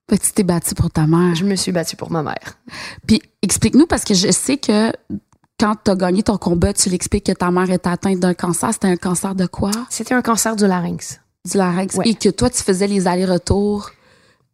Tu 0.09 0.31
t'es 0.33 0.43
battu 0.43 0.75
pour 0.75 0.91
ta 0.91 1.07
mère. 1.07 1.33
Je 1.35 1.43
me 1.43 1.55
suis 1.55 1.71
battue 1.71 1.95
pour 1.95 2.11
ma 2.11 2.21
mère. 2.21 2.57
Puis 3.07 3.21
explique-nous 3.41 3.87
parce 3.87 4.03
que 4.03 4.13
je 4.13 4.31
sais 4.31 4.57
que 4.57 4.91
quand 5.59 5.75
tu 5.83 5.91
as 5.91 5.95
gagné 5.95 6.21
ton 6.21 6.37
combat, 6.37 6.73
tu 6.73 6.89
l'expliques 6.89 7.25
que 7.25 7.31
ta 7.31 7.49
mère 7.49 7.69
est 7.71 7.87
atteinte 7.87 8.19
d'un 8.19 8.33
cancer. 8.33 8.71
C'était 8.73 8.87
un 8.87 8.97
cancer 8.97 9.33
de 9.33 9.47
quoi? 9.47 9.71
C'était 9.89 10.13
un 10.13 10.21
cancer 10.21 10.55
du 10.55 10.67
larynx. 10.67 11.19
Du 11.49 11.57
larynx. 11.57 11.95
Ouais. 11.95 12.09
Et 12.09 12.15
que 12.15 12.29
toi, 12.29 12.49
tu 12.49 12.61
faisais 12.61 12.87
les 12.87 13.07
allers-retour. 13.07 13.91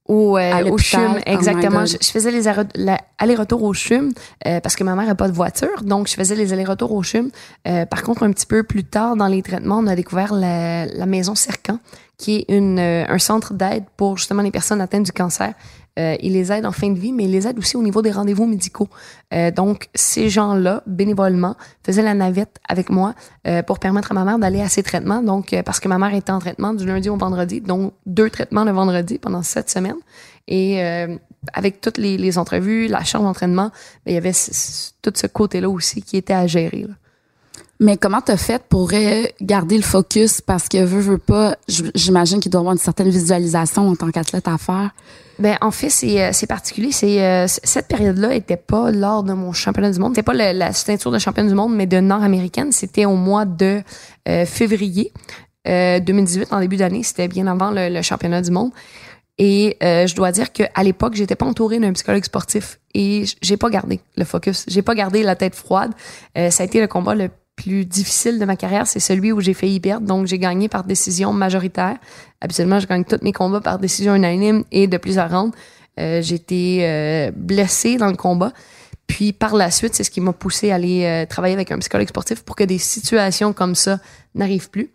Au, 0.08 0.38
euh, 0.38 0.70
au. 0.70 0.78
CHUM, 0.78 1.16
Oh 1.18 1.22
exactement. 1.26 1.86
Je, 1.86 1.98
je 2.02 2.08
faisais 2.10 2.32
les 2.32 2.48
allers-retours 2.48 3.64
au 3.64 3.74
CHUM 3.74 4.12
euh, 4.48 4.60
parce 4.60 4.76
que 4.76 4.84
ma 4.84 4.96
mère 4.96 5.06
n'a 5.06 5.16
pas 5.16 5.28
de 5.28 5.34
voiture, 5.34 5.84
donc 5.84 6.08
je 6.08 6.16
faisais 6.16 6.36
les 6.36 6.54
allers-retours 6.54 6.92
au 6.92 7.04
CHUM. 7.04 7.30
Euh, 7.68 7.86
par 7.86 8.02
contre, 8.04 8.24
un 8.24 8.32
petit 8.32 8.48
peu 8.48 8.64
plus 8.64 8.84
tard 8.84 9.16
dans 9.16 9.28
les 9.28 9.42
traitements, 9.42 9.78
on 9.78 9.88
a 9.88 9.96
découvert 9.96 10.34
la, 10.34 10.86
la 10.88 11.06
maison 11.06 11.36
Cercan, 11.36 11.80
qui 12.18 12.38
est 12.38 12.46
une, 12.56 12.80
euh, 12.80 13.06
un 13.08 13.20
centre 13.20 13.54
d'aide 13.54 13.84
pour 13.96 14.18
justement 14.18 14.42
les 14.42 14.52
personnes 14.52 14.82
atteintes 14.82 15.06
du 15.06 15.12
cancer. 15.12 15.54
Euh, 16.00 16.16
ils 16.22 16.34
les 16.34 16.54
aident 16.54 16.66
en 16.66 16.72
fin 16.72 16.90
de 16.90 16.98
vie, 16.98 17.12
mais 17.12 17.26
ils 17.26 17.32
les 17.32 17.48
aident 17.48 17.60
aussi 17.60 17.76
au 17.76 17.84
niveau 17.84 18.02
des 18.02 18.12
rendez-vous 18.12 18.46
médicaux. 18.46 18.88
Euh, 19.34 19.52
donc, 19.52 19.90
ces 19.94 20.30
gens-là, 20.30 20.84
bénévolement, 20.88 21.56
faisaient 21.86 22.02
la 22.02 22.14
navette 22.14 22.60
avec 22.68 22.90
moi 22.90 23.14
euh, 23.46 23.62
pour 23.62 23.80
permettre 23.80 24.12
à 24.12 24.16
ma 24.16 24.24
mère 24.24 24.40
d'aller 24.40 24.62
à 24.62 24.70
ses 24.70 24.84
traitements. 24.84 25.22
Donc, 25.22 25.54
parce 25.66 25.82
que 25.82 25.90
ma 25.90 25.98
mère 25.98 26.14
était 26.14 26.32
en 26.32 26.40
traitement 26.40 26.74
du 26.74 26.86
lundi 26.86 27.10
au 27.10 27.18
vendredi, 27.18 27.60
donc 27.60 27.94
deux 28.06 28.30
traitements 28.30 28.64
le 28.64 28.72
vendredi 28.72 29.18
pendant 29.18 29.44
sept 29.44 29.70
semaines. 29.70 30.00
Et 30.48 30.82
avec 31.54 31.82
toutes 31.82 31.98
les, 31.98 32.38
entrevues, 32.38 32.88
la 32.88 33.04
charge 33.04 33.24
d'entraînement, 33.24 33.72
ben, 34.06 34.12
il 34.12 34.14
y 34.14 34.18
avait 34.18 34.34
tout 35.02 35.14
ce 35.16 35.28
côté-là 35.28 35.70
aussi 35.70 36.02
qui 36.02 36.18
était 36.18 36.34
à 36.34 36.48
gérer. 36.48 36.88
Mais 37.80 37.98
comment 37.98 38.22
t'as 38.22 38.38
fait 38.38 38.62
pour 38.68 38.92
garder 39.42 39.78
le 39.78 39.84
focus? 39.84 40.42
Parce 40.42 40.68
que 40.68 40.84
veux, 40.84 41.00
veux 41.00 41.18
pas, 41.18 41.58
j'imagine 41.68 42.40
qu'il 42.40 42.52
doit 42.52 42.60
avoir 42.60 42.74
une 42.74 42.80
certaine 42.80 43.10
visualisation 43.10 43.88
en 43.88 43.96
tant 43.96 44.12
qu'athlète 44.12 44.48
à 44.48 44.58
faire. 44.58 44.92
Ben 45.42 45.58
en 45.62 45.72
fait 45.72 45.90
c'est 45.90 46.24
euh, 46.24 46.48
particulier, 46.48 46.92
c'est 46.92 47.24
euh, 47.24 47.48
cette 47.48 47.88
période-là 47.88 48.36
était 48.36 48.58
pas 48.58 48.92
lors 48.92 49.24
de 49.24 49.34
mon 49.34 49.54
championnat 49.54 49.90
du 49.92 50.00
monde, 50.00 50.12
c'était 50.14 50.24
pas 50.24 50.34
le- 50.34 50.58
la 50.58 50.72
ceinture 50.72 51.12
de 51.12 51.18
championne 51.18 51.48
du 51.48 51.56
monde 51.56 51.76
mais 51.76 51.88
de 51.88 52.00
nord-américaine, 52.00 52.72
c'était 52.72 53.06
au 53.06 53.16
mois 53.16 53.46
de 53.46 53.82
euh, 54.30 54.46
février 54.46 55.12
euh, 55.68 56.00
2018 56.00 56.54
en 56.54 56.60
début 56.60 56.78
d'année, 56.78 57.02
c'était 57.02 57.28
bien 57.28 57.48
avant 57.48 57.72
le, 57.74 58.02
championnat 58.04 58.42
du 58.42 58.52
monde. 58.52 58.72
Et 59.38 59.78
je 59.82 60.14
dois 60.14 60.32
dire 60.32 60.54
que 60.54 60.62
à 60.76 60.84
l'époque, 60.84 61.16
j'étais 61.16 61.36
pas 61.36 61.48
entourée 61.48 61.80
d'un 61.80 61.94
psychologue 61.94 62.24
sportif. 62.24 62.80
Et 62.94 63.24
j'ai 63.42 63.58
pas 63.58 63.72
gardé 63.72 64.00
le 64.16 64.24
focus, 64.24 64.66
j'ai 64.68 64.84
pas 64.84 64.94
gardé 64.94 65.24
la 65.24 65.36
tête 65.36 65.56
froide. 65.56 65.94
Ça 66.36 66.62
a 66.62 66.64
été 66.64 66.80
le 66.80 66.86
combat 66.86 67.16
le 67.16 67.32
plus 67.64 67.86
difficile 67.86 68.40
de 68.40 68.46
ma 68.46 68.56
carrière, 68.56 68.88
c'est 68.88 69.00
celui 69.00 69.32
où 69.32 69.40
j'ai 69.40 69.54
failli 69.54 69.80
perdre. 69.80 70.08
Donc, 70.08 70.28
j'ai 70.28 70.40
gagné 70.40 70.68
par 70.68 70.84
décision 70.84 71.32
majoritaire. 71.34 71.98
Habituellement, 72.42 72.80
je 72.80 72.88
gagne 72.88 73.04
tous 73.04 73.20
mes 73.22 73.34
combats 73.34 73.62
par 73.62 73.78
décision 73.78 74.16
unanime 74.16 74.64
et 74.72 74.88
de 74.88 74.98
plusieurs 74.98 75.30
rounds. 75.30 75.56
Euh, 76.00 76.22
j'ai 76.22 76.36
été 76.36 76.80
euh, 76.82 77.32
blessée 77.36 77.98
dans 77.98 78.08
le 78.08 78.16
combat. 78.16 78.52
Puis 79.08 79.34
par 79.34 79.56
la 79.56 79.72
suite, 79.72 79.94
c'est 79.94 80.04
ce 80.04 80.12
qui 80.12 80.22
m'a 80.22 80.32
poussé 80.32 80.72
à 80.72 80.76
aller 80.76 81.04
euh, 81.04 81.26
travailler 81.26 81.54
avec 81.54 81.72
un 81.72 81.78
psychologue 81.80 82.08
sportif 82.08 82.44
pour 82.44 82.56
que 82.56 82.64
des 82.64 82.78
situations 82.78 83.52
comme 83.52 83.76
ça 83.76 84.00
n'arrivent 84.36 84.70
plus. 84.70 84.90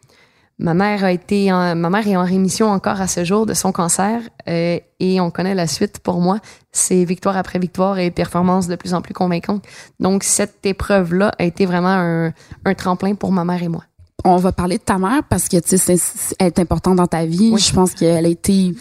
Ma 0.58 0.72
mère 0.72 1.04
a 1.04 1.12
été 1.12 1.52
en- 1.52 1.76
ma 1.76 1.90
mère 1.90 2.06
est 2.08 2.16
en 2.16 2.24
rémission 2.24 2.68
encore 2.70 3.00
à 3.00 3.06
ce 3.08 3.24
jour 3.24 3.44
de 3.44 3.52
son 3.52 3.72
cancer 3.72 4.22
euh, 4.48 4.78
et 5.00 5.20
on 5.20 5.30
connaît 5.30 5.54
la 5.54 5.66
suite 5.66 5.98
pour 5.98 6.20
moi. 6.20 6.38
C'est 6.72 7.04
victoire 7.04 7.36
après 7.36 7.58
victoire 7.58 7.98
et 7.98 8.10
performance 8.10 8.66
de 8.66 8.74
plus 8.76 8.94
en 8.94 9.02
plus 9.02 9.12
convaincante. 9.12 9.62
Donc 10.00 10.24
cette 10.24 10.64
épreuve 10.64 11.12
là 11.14 11.32
a 11.38 11.44
été 11.44 11.66
vraiment 11.66 11.88
un, 11.90 12.32
un 12.64 12.74
tremplin 12.74 13.14
pour 13.14 13.32
ma 13.32 13.44
mère 13.44 13.62
et 13.62 13.68
moi. 13.68 13.84
on 14.24 14.38
va 14.38 14.50
parler 14.50 14.78
de 14.78 14.82
ta 14.82 14.96
mère 14.98 15.22
parce 15.28 15.46
que 15.48 15.58
tu 15.60 15.76
sais, 15.76 15.96
elle 16.38 16.46
est 16.46 16.58
importante 16.58 16.96
dans 16.96 17.06
ta 17.06 17.26
vie. 17.26 17.50
Oui. 17.52 17.60
Je 17.60 17.72
pense 17.74 17.92
qu'elle 17.94 18.24
a 18.24 18.28
été. 18.28 18.74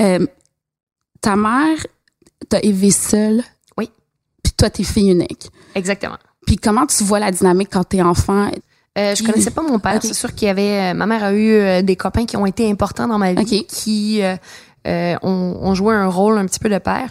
euh, 0.00 0.26
ta 1.20 1.36
mère 1.36 1.76
t'a 2.48 2.60
élevé 2.60 2.90
seule. 2.90 3.42
Oui. 3.76 3.90
Puis 4.42 4.52
toi, 4.56 4.70
t'es 4.70 4.84
fille 4.84 5.10
unique. 5.10 5.50
Exactement. 5.74 6.16
Puis 6.46 6.56
comment 6.56 6.86
tu 6.86 7.04
vois 7.04 7.18
la 7.20 7.30
dynamique 7.30 7.68
quand 7.72 7.84
t'es 7.84 8.00
enfant? 8.02 8.50
Euh, 8.96 9.14
je 9.14 9.22
connaissais 9.24 9.50
pas 9.50 9.62
mon 9.62 9.78
père. 9.78 9.98
C'est 10.02 10.14
sûr 10.14 10.34
qu'il 10.34 10.46
y 10.46 10.50
avait. 10.50 10.92
euh, 10.92 10.94
ma 10.94 11.06
mère 11.06 11.24
a 11.24 11.32
eu 11.32 11.50
euh, 11.52 11.82
des 11.82 11.96
copains 11.96 12.26
qui 12.26 12.36
ont 12.36 12.46
été 12.46 12.70
importants 12.70 13.08
dans 13.08 13.18
ma 13.18 13.32
vie, 13.32 13.42
Ok. 13.62 13.66
qui 13.66 14.22
euh, 14.22 14.36
euh, 14.86 15.16
ont, 15.22 15.58
ont 15.62 15.74
joué 15.74 15.94
un 15.94 16.06
rôle 16.08 16.38
un 16.38 16.46
petit 16.46 16.60
peu 16.60 16.68
de 16.68 16.78
père. 16.78 17.10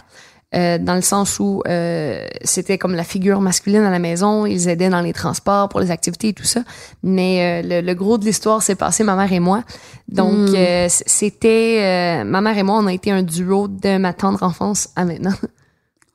euh, 0.54 0.78
dans 0.78 0.94
le 0.94 1.02
sens 1.02 1.40
où 1.40 1.62
euh, 1.66 2.26
c'était 2.44 2.78
comme 2.78 2.94
la 2.94 3.02
figure 3.04 3.40
masculine 3.40 3.82
à 3.82 3.90
la 3.90 3.98
maison, 3.98 4.46
ils 4.46 4.68
aidaient 4.68 4.88
dans 4.88 5.00
les 5.00 5.12
transports 5.12 5.68
pour 5.68 5.80
les 5.80 5.90
activités 5.90 6.28
et 6.28 6.32
tout 6.32 6.44
ça. 6.44 6.60
Mais 7.02 7.62
euh, 7.64 7.80
le, 7.82 7.86
le 7.86 7.94
gros 7.94 8.16
de 8.18 8.24
l'histoire 8.24 8.62
s'est 8.62 8.76
passé 8.76 9.02
ma 9.02 9.16
mère 9.16 9.32
et 9.32 9.40
moi. 9.40 9.64
Donc 10.08 10.50
Mm. 10.50 10.54
euh, 10.54 10.88
c- 10.88 11.02
c'était 11.06 11.80
euh, 11.82 12.24
ma 12.24 12.40
mère 12.40 12.56
et 12.56 12.62
moi, 12.62 12.78
on 12.78 12.86
a 12.86 12.92
été 12.94 13.10
un 13.10 13.22
duo 13.24 13.66
de 13.68 13.98
ma 13.98 14.12
tendre 14.12 14.42
enfance 14.44 14.88
à 14.96 15.04
maintenant. 15.04 15.32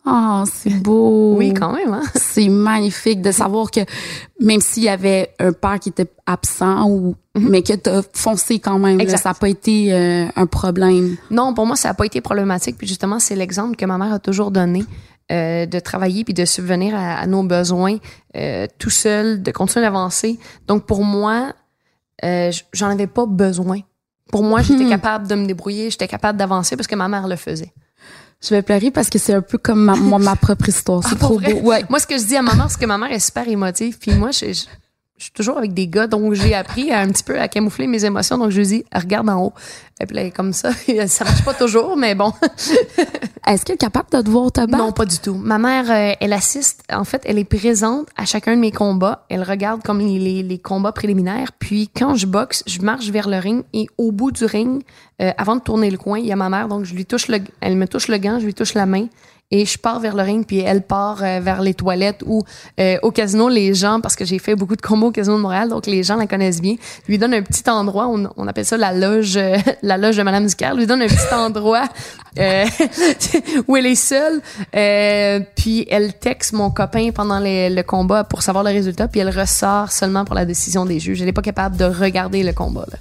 Oh, 0.05 0.43
c'est 0.51 0.81
beau. 0.81 1.35
Oui, 1.37 1.53
quand 1.53 1.73
même. 1.73 1.93
Hein? 1.93 2.03
C'est 2.15 2.49
magnifique 2.49 3.21
de 3.21 3.31
savoir 3.31 3.71
que 3.71 3.81
même 4.39 4.59
s'il 4.61 4.83
y 4.83 4.89
avait 4.89 5.29
un 5.39 5.53
père 5.53 5.79
qui 5.79 5.89
était 5.89 6.11
absent 6.25 6.89
ou 6.89 7.15
mais 7.35 7.61
que 7.61 7.73
t'as 7.73 8.01
foncé 8.13 8.59
quand 8.59 8.79
même, 8.79 8.97
là, 8.97 9.17
ça 9.17 9.29
n'a 9.29 9.33
pas 9.35 9.47
été 9.47 9.93
euh, 9.93 10.25
un 10.35 10.45
problème. 10.45 11.15
Non, 11.31 11.53
pour 11.53 11.65
moi, 11.65 11.75
ça 11.77 11.89
n'a 11.89 11.93
pas 11.93 12.05
été 12.05 12.19
problématique. 12.19 12.77
Puis 12.77 12.87
justement, 12.87 13.19
c'est 13.19 13.35
l'exemple 13.35 13.77
que 13.77 13.85
ma 13.85 13.97
mère 13.97 14.11
a 14.13 14.19
toujours 14.19 14.51
donné 14.51 14.83
euh, 15.31 15.65
de 15.65 15.79
travailler 15.79 16.23
puis 16.25 16.33
de 16.33 16.43
subvenir 16.43 16.95
à, 16.95 17.15
à 17.15 17.27
nos 17.27 17.43
besoins 17.43 17.97
euh, 18.35 18.67
tout 18.79 18.89
seul, 18.89 19.41
de 19.41 19.51
continuer 19.51 19.85
d'avancer. 19.85 20.39
Donc 20.67 20.85
pour 20.85 21.03
moi, 21.03 21.53
j'en 22.73 22.89
avais 22.89 23.07
pas 23.07 23.25
besoin. 23.25 23.79
Pour 24.31 24.43
moi, 24.43 24.61
j'étais 24.61 24.83
Hmm. 24.83 24.89
capable 24.89 25.27
de 25.27 25.35
me 25.35 25.45
débrouiller, 25.45 25.89
j'étais 25.89 26.07
capable 26.07 26.37
d'avancer 26.37 26.75
parce 26.75 26.87
que 26.87 26.95
ma 26.95 27.07
mère 27.07 27.27
le 27.27 27.35
faisait. 27.35 27.71
Je 28.41 28.49
vais 28.55 28.61
pleurer 28.61 28.89
parce 28.91 29.09
que 29.09 29.19
c'est 29.19 29.33
un 29.33 29.41
peu 29.41 29.57
comme 29.57 29.83
ma, 30.19 30.35
propre 30.37 30.69
histoire. 30.69 31.03
C'est 31.03 31.15
Ah, 31.15 31.27
pour 31.27 31.41
trop 31.41 31.51
beau. 31.51 31.59
Ouais. 31.69 31.83
Moi, 31.89 31.99
ce 31.99 32.07
que 32.07 32.17
je 32.17 32.23
dis 32.23 32.37
à 32.37 32.41
ma 32.41 32.53
mère, 32.55 32.71
c'est 32.71 32.79
que 32.79 32.85
ma 32.85 32.97
mère 32.97 33.11
est 33.11 33.19
super 33.19 33.45
émotive. 33.47 33.97
Puis 33.99 34.13
moi, 34.13 34.31
je, 34.31 34.53
je- 34.53 34.65
je 35.19 35.25
suis 35.25 35.33
toujours 35.33 35.57
avec 35.57 35.73
des 35.73 35.87
gars 35.87 36.07
dont 36.07 36.33
j'ai 36.33 36.55
appris 36.55 36.91
à 36.91 36.99
un 37.01 37.09
petit 37.09 37.23
peu 37.23 37.37
à 37.39 37.49
camoufler 37.49 37.87
mes 37.87 38.05
émotions. 38.05 38.37
Donc, 38.37 38.51
je 38.51 38.57
lui 38.59 38.67
dis, 38.67 38.85
regarde 38.95 39.29
en 39.29 39.43
haut. 39.43 39.53
Et 39.99 40.05
puis 40.05 40.15
là, 40.15 40.31
comme 40.31 40.53
ça. 40.53 40.71
ça 41.07 41.25
marche 41.25 41.43
pas 41.43 41.53
toujours, 41.53 41.97
mais 41.97 42.15
bon. 42.15 42.31
Est-ce 43.45 43.65
qu'elle 43.65 43.75
est 43.75 43.79
capable 43.79 44.09
de 44.13 44.21
te 44.21 44.29
voir 44.29 44.49
te 44.49 44.61
battre? 44.61 44.77
Non, 44.77 44.93
pas 44.93 45.05
du 45.05 45.19
tout. 45.19 45.33
Ma 45.33 45.57
mère, 45.57 45.91
euh, 45.91 46.15
elle 46.21 46.31
assiste. 46.31 46.83
En 46.89 47.03
fait, 47.03 47.21
elle 47.25 47.37
est 47.37 47.43
présente 47.43 48.07
à 48.15 48.23
chacun 48.23 48.55
de 48.55 48.61
mes 48.61 48.71
combats. 48.71 49.25
Elle 49.27 49.43
regarde 49.43 49.83
comme 49.83 49.99
les, 49.99 50.19
les, 50.19 50.41
les 50.41 50.57
combats 50.57 50.93
préliminaires. 50.93 51.51
Puis, 51.59 51.89
quand 51.93 52.15
je 52.15 52.25
boxe, 52.25 52.63
je 52.65 52.79
marche 52.79 53.09
vers 53.09 53.27
le 53.27 53.39
ring 53.39 53.65
et 53.73 53.87
au 53.97 54.13
bout 54.13 54.31
du 54.31 54.45
ring, 54.45 54.83
euh, 55.21 55.31
avant 55.37 55.57
de 55.57 55.61
tourner 55.61 55.91
le 55.91 55.97
coin, 55.97 56.17
il 56.17 56.27
y 56.27 56.31
a 56.31 56.37
ma 56.37 56.47
mère. 56.47 56.69
Donc, 56.69 56.85
je 56.85 56.95
lui 56.95 57.05
touche 57.05 57.27
le, 57.27 57.39
elle 57.59 57.75
me 57.75 57.89
touche 57.89 58.07
le 58.07 58.17
gant, 58.19 58.39
je 58.39 58.45
lui 58.45 58.53
touche 58.53 58.73
la 58.73 58.85
main. 58.85 59.07
Et 59.51 59.65
je 59.65 59.79
pars 59.79 59.99
vers 59.99 60.15
le 60.15 60.21
ring, 60.21 60.45
puis 60.45 60.59
elle 60.59 60.83
part 60.83 61.23
euh, 61.23 61.39
vers 61.41 61.61
les 61.61 61.73
toilettes 61.73 62.21
ou 62.23 62.43
euh, 62.79 62.97
au 63.01 63.09
casino, 63.09 63.49
les 63.49 63.73
gens, 63.73 63.99
parce 63.99 64.15
que 64.15 64.23
j'ai 64.23 64.37
fait 64.37 64.53
beaucoup 64.53 64.75
de 64.75 64.81
combats 64.81 65.07
au 65.07 65.11
casino 65.11 65.37
de 65.37 65.41
Montréal, 65.41 65.69
donc 65.69 65.87
les 65.87 66.03
gens 66.03 66.17
la 66.17 66.27
connaissent 66.27 66.61
bien, 66.61 66.75
lui 67.07 67.17
donne 67.17 67.33
un 67.33 67.41
petit 67.41 67.67
endroit, 67.67 68.07
on, 68.07 68.29
on 68.37 68.47
appelle 68.47 68.65
ça 68.65 68.77
la 68.77 68.93
loge, 68.93 69.37
euh, 69.37 69.57
la 69.81 69.97
loge 69.97 70.17
de 70.17 70.21
Madame 70.21 70.45
Ducaire, 70.45 70.75
lui 70.75 70.85
donne 70.85 71.01
un 71.01 71.07
petit 71.07 71.33
endroit 71.33 71.85
euh, 72.37 72.65
où 73.67 73.75
elle 73.75 73.87
est 73.87 73.95
seule, 73.95 74.39
euh, 74.75 75.39
puis 75.55 75.87
elle 75.89 76.13
texte 76.13 76.53
mon 76.53 76.69
copain 76.69 77.09
pendant 77.11 77.39
les- 77.39 77.71
le 77.71 77.81
combat 77.81 78.23
pour 78.23 78.43
savoir 78.43 78.63
le 78.63 78.69
résultat, 78.69 79.07
puis 79.07 79.19
elle 79.19 79.35
ressort 79.35 79.91
seulement 79.91 80.25
pour 80.25 80.35
la 80.35 80.45
décision 80.45 80.85
des 80.85 80.99
juges. 80.99 81.21
Elle 81.21 81.25
n'est 81.25 81.33
pas 81.33 81.41
capable 81.41 81.75
de 81.75 81.85
regarder 81.85 82.43
le 82.43 82.53
combat. 82.53 82.85
Là. 82.91 82.97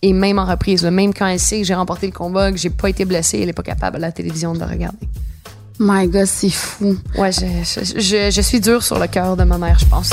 Et 0.00 0.14
même 0.14 0.38
en 0.38 0.46
reprise, 0.46 0.84
même 0.84 1.12
quand 1.12 1.26
elle 1.26 1.38
sait 1.38 1.58
que 1.60 1.64
j'ai 1.66 1.74
remporté 1.74 2.06
le 2.06 2.12
combat, 2.14 2.50
que 2.50 2.56
j'ai 2.56 2.70
pas 2.70 2.88
été 2.88 3.04
blessée, 3.04 3.40
elle 3.42 3.50
est 3.50 3.52
pas 3.52 3.62
capable 3.62 3.96
à 3.96 4.00
la 4.00 4.10
télévision 4.12 4.54
de 4.54 4.58
le 4.58 4.64
regarder. 4.64 5.06
My 5.78 6.06
God, 6.06 6.26
c'est 6.26 6.50
fou. 6.50 6.96
Ouais, 7.16 7.32
je, 7.32 7.40
je, 7.64 8.00
je, 8.00 8.30
je 8.30 8.40
suis 8.40 8.60
dure 8.60 8.82
sur 8.82 8.98
le 8.98 9.06
cœur 9.06 9.36
de 9.36 9.44
ma 9.44 9.58
mère, 9.58 9.78
je 9.78 9.86
pense. 9.86 10.10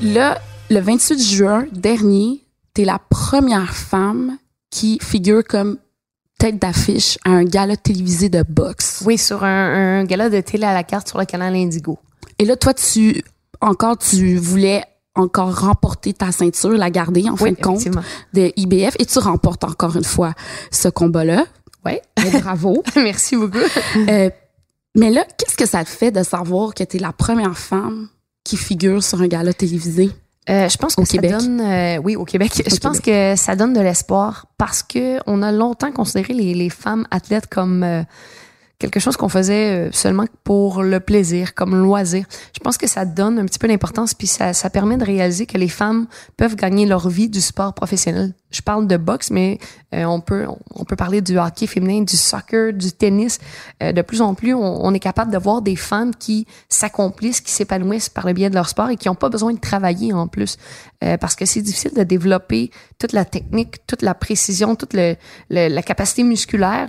Là, 0.00 0.40
le 0.70 0.80
28 0.80 1.18
juin 1.22 1.66
dernier, 1.72 2.44
t'es 2.74 2.84
la 2.84 2.98
première 2.98 3.74
femme 3.74 4.36
qui 4.70 4.98
figure 5.00 5.44
comme 5.44 5.78
tête 6.38 6.60
d'affiche 6.60 7.18
à 7.24 7.30
un 7.30 7.44
gala 7.44 7.76
télévisé 7.76 8.28
de 8.28 8.42
boxe. 8.46 9.02
Oui, 9.06 9.16
sur 9.16 9.44
un, 9.44 10.00
un 10.00 10.04
gala 10.04 10.28
de 10.28 10.40
télé 10.40 10.64
à 10.64 10.74
la 10.74 10.82
carte 10.82 11.08
sur 11.08 11.18
le 11.18 11.24
canal 11.24 11.54
Indigo. 11.54 11.98
Et 12.38 12.44
là, 12.44 12.56
toi, 12.56 12.74
tu 12.74 13.22
encore 13.60 13.96
tu 13.96 14.36
voulais 14.36 14.82
encore 15.14 15.60
remporter 15.60 16.12
ta 16.12 16.32
ceinture, 16.32 16.70
la 16.72 16.90
garder 16.90 17.28
en 17.28 17.36
fin 17.36 17.44
Oui, 17.46 17.52
de 17.52 17.60
compte 17.60 17.86
de 18.32 18.52
IBF 18.56 18.96
et 18.98 19.06
tu 19.06 19.18
remportes 19.18 19.64
encore 19.64 19.96
une 19.96 20.04
fois 20.04 20.34
ce 20.70 20.88
combat-là. 20.88 21.44
Ouais. 21.84 22.02
Et 22.26 22.38
bravo. 22.40 22.82
Merci 22.96 23.36
beaucoup. 23.36 23.58
Euh, 24.08 24.30
mais 24.96 25.10
là, 25.10 25.24
qu'est-ce 25.38 25.56
que 25.56 25.66
ça 25.66 25.84
te 25.84 25.88
fait 25.90 26.10
de 26.10 26.22
savoir 26.22 26.74
que 26.74 26.82
tu 26.84 26.96
es 26.96 27.00
la 27.00 27.12
première 27.12 27.56
femme 27.58 28.08
qui 28.42 28.56
figure 28.56 29.02
sur 29.02 29.20
un 29.20 29.26
gala 29.26 29.52
télévisé? 29.52 30.10
Euh, 30.50 30.68
je 30.68 30.76
pense 30.76 30.94
que 30.94 31.00
Au 31.00 31.04
ça 31.04 31.12
Québec? 31.12 31.30
donne, 31.30 31.60
euh, 31.60 31.96
oui, 31.98 32.16
au 32.16 32.24
Québec. 32.24 32.62
je 32.66 32.76
pense 32.76 33.00
que 33.00 33.34
ça 33.36 33.56
donne 33.56 33.72
de 33.72 33.80
l'espoir 33.80 34.46
parce 34.58 34.82
que 34.82 35.18
on 35.26 35.42
a 35.42 35.50
longtemps 35.52 35.90
considéré 35.92 36.34
les, 36.34 36.54
les 36.54 36.70
femmes 36.70 37.06
athlètes 37.10 37.46
comme 37.46 38.04
quelque 38.78 38.98
chose 39.00 39.16
qu'on 39.16 39.28
faisait 39.28 39.88
euh, 39.88 39.92
seulement 39.92 40.24
pour 40.42 40.82
le 40.82 41.00
plaisir, 41.00 41.54
comme 41.54 41.74
loisir. 41.76 42.26
Je 42.54 42.60
pense 42.60 42.76
que 42.76 42.86
ça 42.88 43.04
donne 43.04 43.38
un 43.38 43.44
petit 43.46 43.58
peu 43.58 43.68
d'importance 43.68 44.14
puis 44.14 44.26
ça, 44.26 44.52
ça 44.52 44.68
permet 44.70 44.96
de 44.96 45.04
réaliser 45.04 45.46
que 45.46 45.56
les 45.58 45.68
femmes 45.68 46.06
peuvent 46.36 46.56
gagner 46.56 46.84
leur 46.86 47.08
vie 47.08 47.28
du 47.28 47.40
sport 47.40 47.72
professionnel. 47.74 48.34
Je 48.50 48.60
parle 48.62 48.86
de 48.86 48.96
boxe, 48.96 49.30
mais 49.30 49.58
euh, 49.94 50.04
on 50.04 50.20
peut 50.20 50.46
on 50.74 50.84
peut 50.84 50.94
parler 50.96 51.20
du 51.20 51.38
hockey 51.38 51.66
féminin, 51.66 52.02
du 52.02 52.16
soccer, 52.16 52.72
du 52.72 52.92
tennis. 52.92 53.38
Euh, 53.82 53.92
de 53.92 54.02
plus 54.02 54.20
en 54.22 54.34
plus, 54.34 54.54
on, 54.54 54.84
on 54.84 54.94
est 54.94 55.00
capable 55.00 55.32
de 55.32 55.38
voir 55.38 55.60
des 55.62 55.74
femmes 55.76 56.14
qui 56.14 56.46
s'accomplissent, 56.68 57.40
qui 57.40 57.50
s'épanouissent 57.52 58.08
par 58.08 58.26
le 58.26 58.32
biais 58.32 58.50
de 58.50 58.54
leur 58.54 58.68
sport 58.68 58.90
et 58.90 58.96
qui 58.96 59.08
n'ont 59.08 59.14
pas 59.16 59.28
besoin 59.28 59.52
de 59.52 59.58
travailler 59.58 60.12
en 60.12 60.28
plus. 60.28 60.56
Euh, 61.02 61.16
parce 61.16 61.34
que 61.34 61.46
c'est 61.46 61.62
difficile 61.62 61.94
de 61.94 62.02
développer 62.04 62.70
toute 62.98 63.12
la 63.12 63.24
technique, 63.24 63.84
toute 63.86 64.02
la 64.02 64.14
précision, 64.14 64.76
toute 64.76 64.92
le, 64.94 65.16
le- 65.50 65.68
la 65.68 65.82
capacité 65.82 66.22
musculaire 66.22 66.88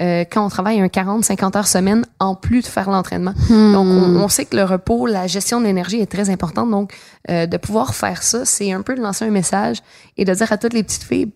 euh, 0.00 0.24
quand 0.30 0.44
on 0.44 0.48
travaille 0.48 0.80
un 0.80 0.86
40-50 0.86 1.56
heures 1.56 1.66
semaine 1.66 2.04
en 2.18 2.34
plus 2.34 2.62
de 2.62 2.66
faire 2.66 2.90
l'entraînement. 2.90 3.32
Donc, 3.48 3.86
on, 3.86 4.16
on 4.16 4.28
sait 4.28 4.44
que 4.44 4.56
le 4.56 4.64
repos, 4.64 5.06
la 5.06 5.26
gestion 5.26 5.60
de 5.60 5.66
l'énergie 5.66 6.00
est 6.00 6.10
très 6.10 6.30
importante. 6.30 6.70
Donc, 6.70 6.94
euh, 7.30 7.46
de 7.46 7.56
pouvoir 7.56 7.94
faire 7.94 8.22
ça, 8.22 8.44
c'est 8.44 8.72
un 8.72 8.82
peu 8.82 8.94
de 8.96 9.00
lancer 9.00 9.24
un 9.24 9.30
message 9.30 9.78
et 10.16 10.24
de 10.24 10.34
dire 10.34 10.50
à 10.50 10.58
toutes 10.58 10.72
les 10.72 10.82
petites 10.82 11.04
filles, 11.04 11.32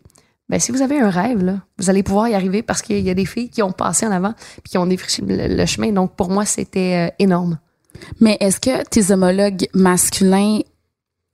ben, 0.49 0.59
si 0.59 0.73
vous 0.73 0.83
avez 0.83 0.99
un 0.99 1.11
rêve, 1.11 1.45
là, 1.45 1.61
vous 1.79 1.91
allez 1.91 2.03
pouvoir 2.03 2.29
y 2.29 2.35
arriver 2.35 2.63
parce 2.63 2.83
qu'il 2.83 3.01
y 3.01 3.11
a 3.11 3.15
des 3.15 3.27
filles 3.27 3.51
qui 3.51 3.63
ont 3.63 3.73
passé 3.73 4.07
en 4.07 4.11
avant 4.11 4.33
puis 4.63 4.71
qui 4.71 4.79
ont 4.79 4.87
défriché 4.87 5.23
le, 5.27 5.55
le 5.55 5.67
chemin. 5.67 5.93
Donc, 5.93 6.17
pour 6.17 6.31
moi, 6.31 6.45
c'était 6.45 7.09
euh, 7.09 7.15
énorme. 7.19 7.59
Mais 8.21 8.37
est-ce 8.41 8.61
que 8.61 8.83
tes 8.89 9.13
homologues 9.13 9.69
masculins 9.75 10.61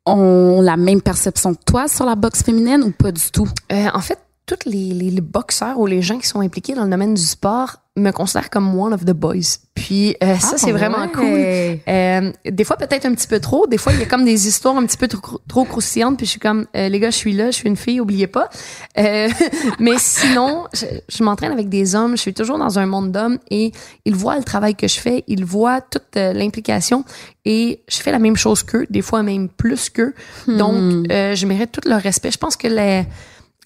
ont 0.06 0.60
la 0.60 0.76
même 0.76 1.00
perception 1.00 1.54
que 1.54 1.62
toi 1.64 1.88
sur 1.88 2.04
la 2.04 2.14
boxe 2.14 2.42
féminine 2.42 2.82
ou 2.82 2.90
pas 2.90 3.12
du 3.12 3.30
tout? 3.32 3.48
Euh, 3.72 3.86
en 3.94 4.00
fait, 4.00 4.18
tous 4.46 4.68
les, 4.68 4.92
les, 4.92 5.10
les 5.10 5.20
boxeurs 5.20 5.78
ou 5.78 5.86
les 5.86 6.02
gens 6.02 6.18
qui 6.18 6.26
sont 6.26 6.40
impliqués 6.40 6.74
dans 6.74 6.84
le 6.84 6.90
domaine 6.90 7.14
du 7.14 7.22
sport 7.22 7.76
me 7.96 8.10
considèrent 8.10 8.50
comme 8.50 8.76
one 8.78 8.92
of 8.92 9.04
the 9.04 9.12
boys. 9.12 9.58
Puis 9.74 10.16
euh, 10.22 10.36
ça, 10.38 10.58
c'est 10.58 10.72
vraiment 10.72 11.06
cool. 11.08 11.24
Euh, 11.86 12.32
des 12.44 12.64
fois, 12.64 12.76
peut-être 12.76 13.06
un 13.06 13.14
petit 13.14 13.28
peu 13.28 13.38
trop. 13.38 13.68
Des 13.68 13.78
fois, 13.78 13.92
il 13.92 14.00
y 14.00 14.02
a 14.02 14.06
comme 14.06 14.24
des 14.24 14.48
histoires 14.48 14.76
un 14.76 14.84
petit 14.84 14.96
peu 14.96 15.06
trop, 15.06 15.40
trop 15.46 15.64
croustillantes. 15.64 16.16
Puis 16.16 16.26
je 16.26 16.30
suis 16.32 16.40
comme, 16.40 16.66
euh, 16.76 16.88
les 16.88 16.98
gars, 16.98 17.10
je 17.10 17.16
suis 17.16 17.32
là, 17.32 17.46
je 17.52 17.56
suis 17.56 17.68
une 17.68 17.76
fille, 17.76 18.00
oubliez 18.00 18.26
pas. 18.26 18.50
Euh, 18.98 19.28
mais 19.78 19.94
sinon, 19.98 20.64
je, 20.74 20.86
je 21.08 21.22
m'entraîne 21.22 21.52
avec 21.52 21.68
des 21.68 21.94
hommes. 21.94 22.16
Je 22.16 22.22
suis 22.22 22.34
toujours 22.34 22.58
dans 22.58 22.80
un 22.80 22.86
monde 22.86 23.12
d'hommes 23.12 23.38
et 23.50 23.70
ils 24.04 24.14
voient 24.16 24.36
le 24.36 24.44
travail 24.44 24.74
que 24.74 24.88
je 24.88 24.98
fais. 24.98 25.22
Ils 25.28 25.44
voient 25.44 25.80
toute 25.80 26.16
euh, 26.16 26.32
l'implication 26.32 27.04
et 27.44 27.82
je 27.88 27.96
fais 27.98 28.10
la 28.10 28.18
même 28.18 28.36
chose 28.36 28.62
qu'eux, 28.62 28.86
des 28.90 29.02
fois 29.02 29.22
même 29.22 29.48
plus 29.48 29.90
qu'eux. 29.90 30.14
Donc, 30.48 31.10
euh, 31.10 31.34
je 31.34 31.46
mérite 31.46 31.72
tout 31.72 31.88
leur 31.88 32.00
respect. 32.00 32.30
Je 32.30 32.38
pense 32.38 32.56
que 32.56 32.68
les 32.68 33.04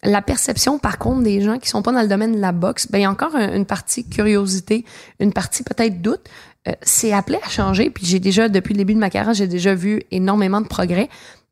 la 0.05 0.23
perception, 0.23 0.79
par 0.79 0.99
contre, 0.99 1.23
des 1.23 1.41
gens 1.41 1.59
qui 1.59 1.69
sont 1.69 1.83
pas 1.83 1.93
dans 1.93 2.03
le 2.03 2.09
domaine 2.09 2.33
de 2.35 2.41
la 2.41 2.53
boxe, 2.53 2.87
ben, 2.91 2.99
il 2.99 3.03
y 3.03 3.05
a 3.05 3.11
encore 3.11 3.35
un- 3.35 3.55
une 3.55 3.67
partie 3.67 4.09
curiosité, 4.09 4.85
une 5.21 5.33
partie 5.33 5.63
peut-être 5.65 6.01
doute. 6.01 6.23
Euh, 6.69 6.73
c'est 6.83 7.13
appelé 7.13 7.39
à 7.45 7.49
changer. 7.49 7.91
Puis 7.91 8.05
j'ai 8.07 8.19
déjà, 8.21 8.49
depuis 8.49 8.75
le 8.75 8.79
début 8.79 8.95
de 8.95 8.99
ma 9.01 9.11
carrière, 9.11 9.35
j'ai 9.35 9.47
déjà 9.49 9.75
vu 9.75 10.03
énormément 10.11 10.61
de 10.61 10.67
progrès. 10.69 11.09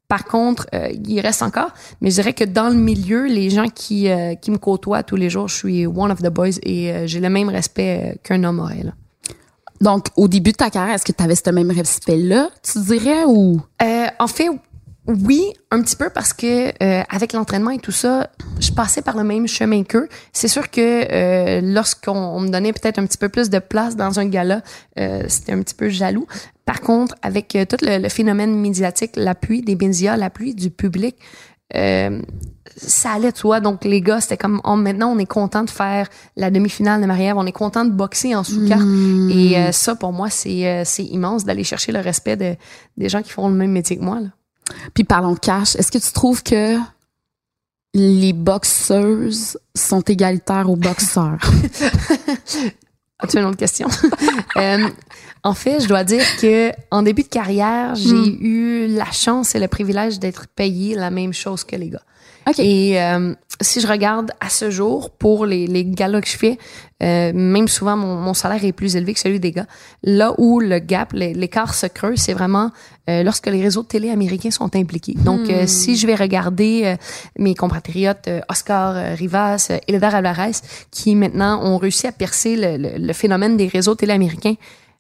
Par 0.08 0.24
contre, 0.24 0.66
euh, 0.74 0.88
il 1.04 1.18
reste 1.20 1.42
encore. 1.42 1.70
Mais 2.00 2.10
je 2.10 2.16
dirais 2.16 2.32
que 2.32 2.44
dans 2.44 2.68
le 2.68 2.76
milieu, 2.76 3.26
les 3.26 3.50
gens 3.50 3.66
qui, 3.68 4.08
euh, 4.08 4.34
qui 4.36 4.52
me 4.52 4.58
côtoient 4.58 5.02
tous 5.02 5.16
les 5.16 5.28
jours, 5.30 5.48
je 5.48 5.56
suis 5.56 5.86
one 5.86 6.12
of 6.12 6.22
the 6.22 6.28
boys 6.28 6.58
et 6.62 6.92
euh, 6.92 7.06
j'ai 7.08 7.18
le 7.18 7.28
même 7.30 7.48
respect 7.48 8.16
qu'un 8.22 8.44
homme 8.44 8.60
aurait. 8.60 8.84
là. 8.84 8.92
Donc, 9.80 10.06
au 10.16 10.26
début 10.28 10.52
de 10.52 10.56
ta 10.56 10.70
carrière, 10.70 10.94
est-ce 10.94 11.04
que 11.04 11.12
tu 11.12 11.22
avais 11.22 11.34
ce 11.34 11.50
même 11.50 11.70
respect-là, 11.70 12.48
tu 12.62 12.78
dirais, 12.80 13.24
ou? 13.26 13.60
En 14.18 14.26
fait, 14.26 14.48
Oui, 15.06 15.52
un 15.70 15.82
petit 15.82 15.94
peu 15.94 16.10
parce 16.10 16.32
que 16.32 16.68
euh, 16.82 17.02
avec 17.08 17.32
l'entraînement 17.32 17.70
et 17.70 17.78
tout 17.78 17.92
ça, 17.92 18.28
je 18.58 18.72
passais 18.72 19.02
par 19.02 19.16
le 19.16 19.22
même 19.22 19.46
chemin 19.46 19.84
qu'eux. 19.84 20.08
C'est 20.32 20.48
sûr 20.48 20.68
que 20.70 20.80
euh, 20.80 21.60
lorsqu'on 21.62 22.16
on 22.16 22.40
me 22.40 22.48
donnait 22.48 22.72
peut-être 22.72 22.98
un 22.98 23.06
petit 23.06 23.18
peu 23.18 23.28
plus 23.28 23.48
de 23.48 23.60
place 23.60 23.94
dans 23.94 24.18
un 24.18 24.26
gala, 24.26 24.62
euh, 24.98 25.22
c'était 25.28 25.52
un 25.52 25.62
petit 25.62 25.74
peu 25.74 25.88
jaloux. 25.88 26.26
Par 26.64 26.80
contre, 26.80 27.14
avec 27.22 27.54
euh, 27.54 27.64
tout 27.64 27.76
le, 27.82 28.08
phénomène 28.08 28.58
médiatique, 28.58 29.12
l'appui 29.14 29.62
des 29.62 29.76
médias, 29.76 30.16
l'appui 30.16 30.54
du 30.54 30.70
public, 30.70 31.16
euh, 31.76 32.20
ça 32.76 33.10
allait 33.12 33.30
de 33.30 33.36
soi. 33.36 33.60
Donc 33.60 33.84
les 33.84 34.00
gars, 34.00 34.20
c'était 34.20 34.36
comme 34.36 34.60
oh, 34.64 34.74
maintenant 34.74 35.12
on 35.12 35.18
est 35.18 35.26
content 35.26 35.62
de 35.62 35.70
faire 35.70 36.08
la 36.34 36.50
demi-finale 36.50 37.00
de 37.00 37.06
Marie-Ève, 37.06 37.36
on 37.36 37.46
est 37.46 37.52
content 37.52 37.84
de 37.84 37.92
boxer 37.92 38.34
en 38.34 38.42
sous-carte. 38.42 38.82
Et 39.30 39.70
ça, 39.70 39.94
pour 39.94 40.12
moi, 40.12 40.30
c'est 40.30 40.88
immense 40.98 41.44
d'aller 41.44 41.62
chercher 41.64 41.92
le 41.92 42.00
respect 42.00 42.36
de, 42.36 42.56
des 42.96 43.08
gens 43.08 43.22
qui 43.22 43.30
font 43.30 43.48
le 43.48 43.54
même 43.54 43.70
métier 43.70 43.96
que 43.96 44.02
moi. 44.02 44.18
Puis 44.94 45.04
parlons 45.04 45.34
de 45.34 45.38
cash. 45.38 45.76
Est-ce 45.76 45.92
que 45.92 45.98
tu 45.98 46.12
trouves 46.12 46.42
que 46.42 46.78
les 47.94 48.32
boxeuses 48.32 49.58
sont 49.74 50.00
égalitaires 50.02 50.68
aux 50.68 50.76
boxeurs? 50.76 51.38
As-tu 53.18 53.38
une 53.38 53.44
autre 53.44 53.56
question? 53.56 53.88
Euh, 54.56 54.88
en 55.42 55.52
fait, 55.52 55.80
je 55.80 55.86
dois 55.86 56.02
dire 56.02 56.24
que 56.40 56.72
en 56.90 57.02
début 57.02 57.22
de 57.22 57.28
carrière, 57.28 57.94
j'ai 57.94 58.14
Hmm. 58.14 58.38
eu 58.40 58.86
la 58.86 59.10
chance 59.12 59.54
et 59.54 59.58
le 59.58 59.68
privilège 59.68 60.18
d'être 60.18 60.46
payé 60.48 60.94
la 60.94 61.10
même 61.10 61.34
chose 61.34 61.62
que 61.62 61.76
les 61.76 61.90
gars. 61.90 62.02
OK. 62.48 62.58
Et 62.60 63.00
euh, 63.02 63.34
si 63.60 63.80
je 63.80 63.86
regarde 63.88 64.30
à 64.40 64.48
ce 64.50 64.70
jour, 64.70 65.10
pour 65.10 65.46
les, 65.46 65.66
les 65.66 65.84
galas 65.84 66.20
que 66.20 66.28
je 66.28 66.36
fais, 66.36 66.58
euh, 67.02 67.32
même 67.34 67.66
souvent, 67.68 67.96
mon, 67.96 68.16
mon 68.16 68.34
salaire 68.34 68.64
est 68.64 68.72
plus 68.72 68.94
élevé 68.96 69.14
que 69.14 69.20
celui 69.20 69.40
des 69.40 69.50
gars. 69.52 69.66
Là 70.02 70.32
où 70.38 70.60
le 70.60 70.78
gap, 70.78 71.12
l'é- 71.12 71.34
l'écart 71.34 71.74
se 71.74 71.86
creuse, 71.86 72.18
c'est 72.20 72.34
vraiment 72.34 72.70
euh, 73.10 73.22
lorsque 73.22 73.46
les 73.46 73.62
réseaux 73.62 73.82
de 73.82 73.88
télé 73.88 74.10
américains 74.10 74.50
sont 74.50 74.74
impliqués. 74.76 75.14
Donc, 75.24 75.50
euh, 75.50 75.64
si 75.66 75.96
je 75.96 76.06
vais 76.06 76.14
regarder 76.14 76.82
euh, 76.84 76.96
mes 77.38 77.54
compatriotes 77.54 78.28
euh, 78.28 78.40
Oscar 78.48 79.16
Rivas, 79.16 79.68
euh, 79.70 79.78
Eldar 79.88 80.14
Alvarez, 80.14 80.52
qui 80.90 81.14
maintenant 81.16 81.62
ont 81.64 81.78
réussi 81.78 82.06
à 82.06 82.12
percer 82.12 82.56
le, 82.56 82.76
le- 82.76 82.98
le 83.06 83.12
phénomène 83.12 83.56
des 83.56 83.66
réseaux 83.68 83.94
télé 83.94 84.12
américains, 84.12 84.54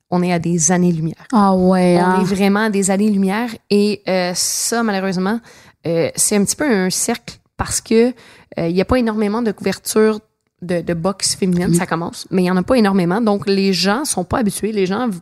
on 0.08 0.22
est 0.22 0.32
à 0.32 0.38
des 0.38 0.70
années-lumière. 0.70 1.26
Ah 1.32 1.52
ouais. 1.54 1.96
On 1.98 2.04
hein? 2.04 2.20
est 2.20 2.24
vraiment 2.24 2.60
à 2.66 2.70
des 2.70 2.92
années-lumière. 2.92 3.48
Et 3.70 4.02
euh, 4.08 4.30
ça, 4.36 4.84
malheureusement, 4.84 5.40
euh, 5.86 6.10
c'est 6.16 6.36
un 6.36 6.44
petit 6.44 6.56
peu 6.56 6.68
un 6.68 6.90
cercle 6.90 7.38
parce 7.56 7.80
que 7.80 8.12
euh, 8.58 8.70
n'y 8.70 8.80
a 8.80 8.84
pas 8.84 8.98
énormément 8.98 9.40
de 9.42 9.52
couverture 9.52 10.20
de, 10.62 10.80
de 10.80 10.94
boxe 10.94 11.34
féminine. 11.36 11.74
Ça 11.74 11.86
commence, 11.86 12.26
mais 12.30 12.42
il 12.42 12.44
n'y 12.44 12.50
en 12.50 12.56
a 12.56 12.62
pas 12.62 12.76
énormément. 12.76 13.20
Donc, 13.20 13.46
les 13.46 13.72
gens 13.72 14.04
sont 14.04 14.24
pas 14.24 14.38
habitués. 14.38 14.72
Les 14.72 14.86
gens 14.86 15.08
v- 15.08 15.18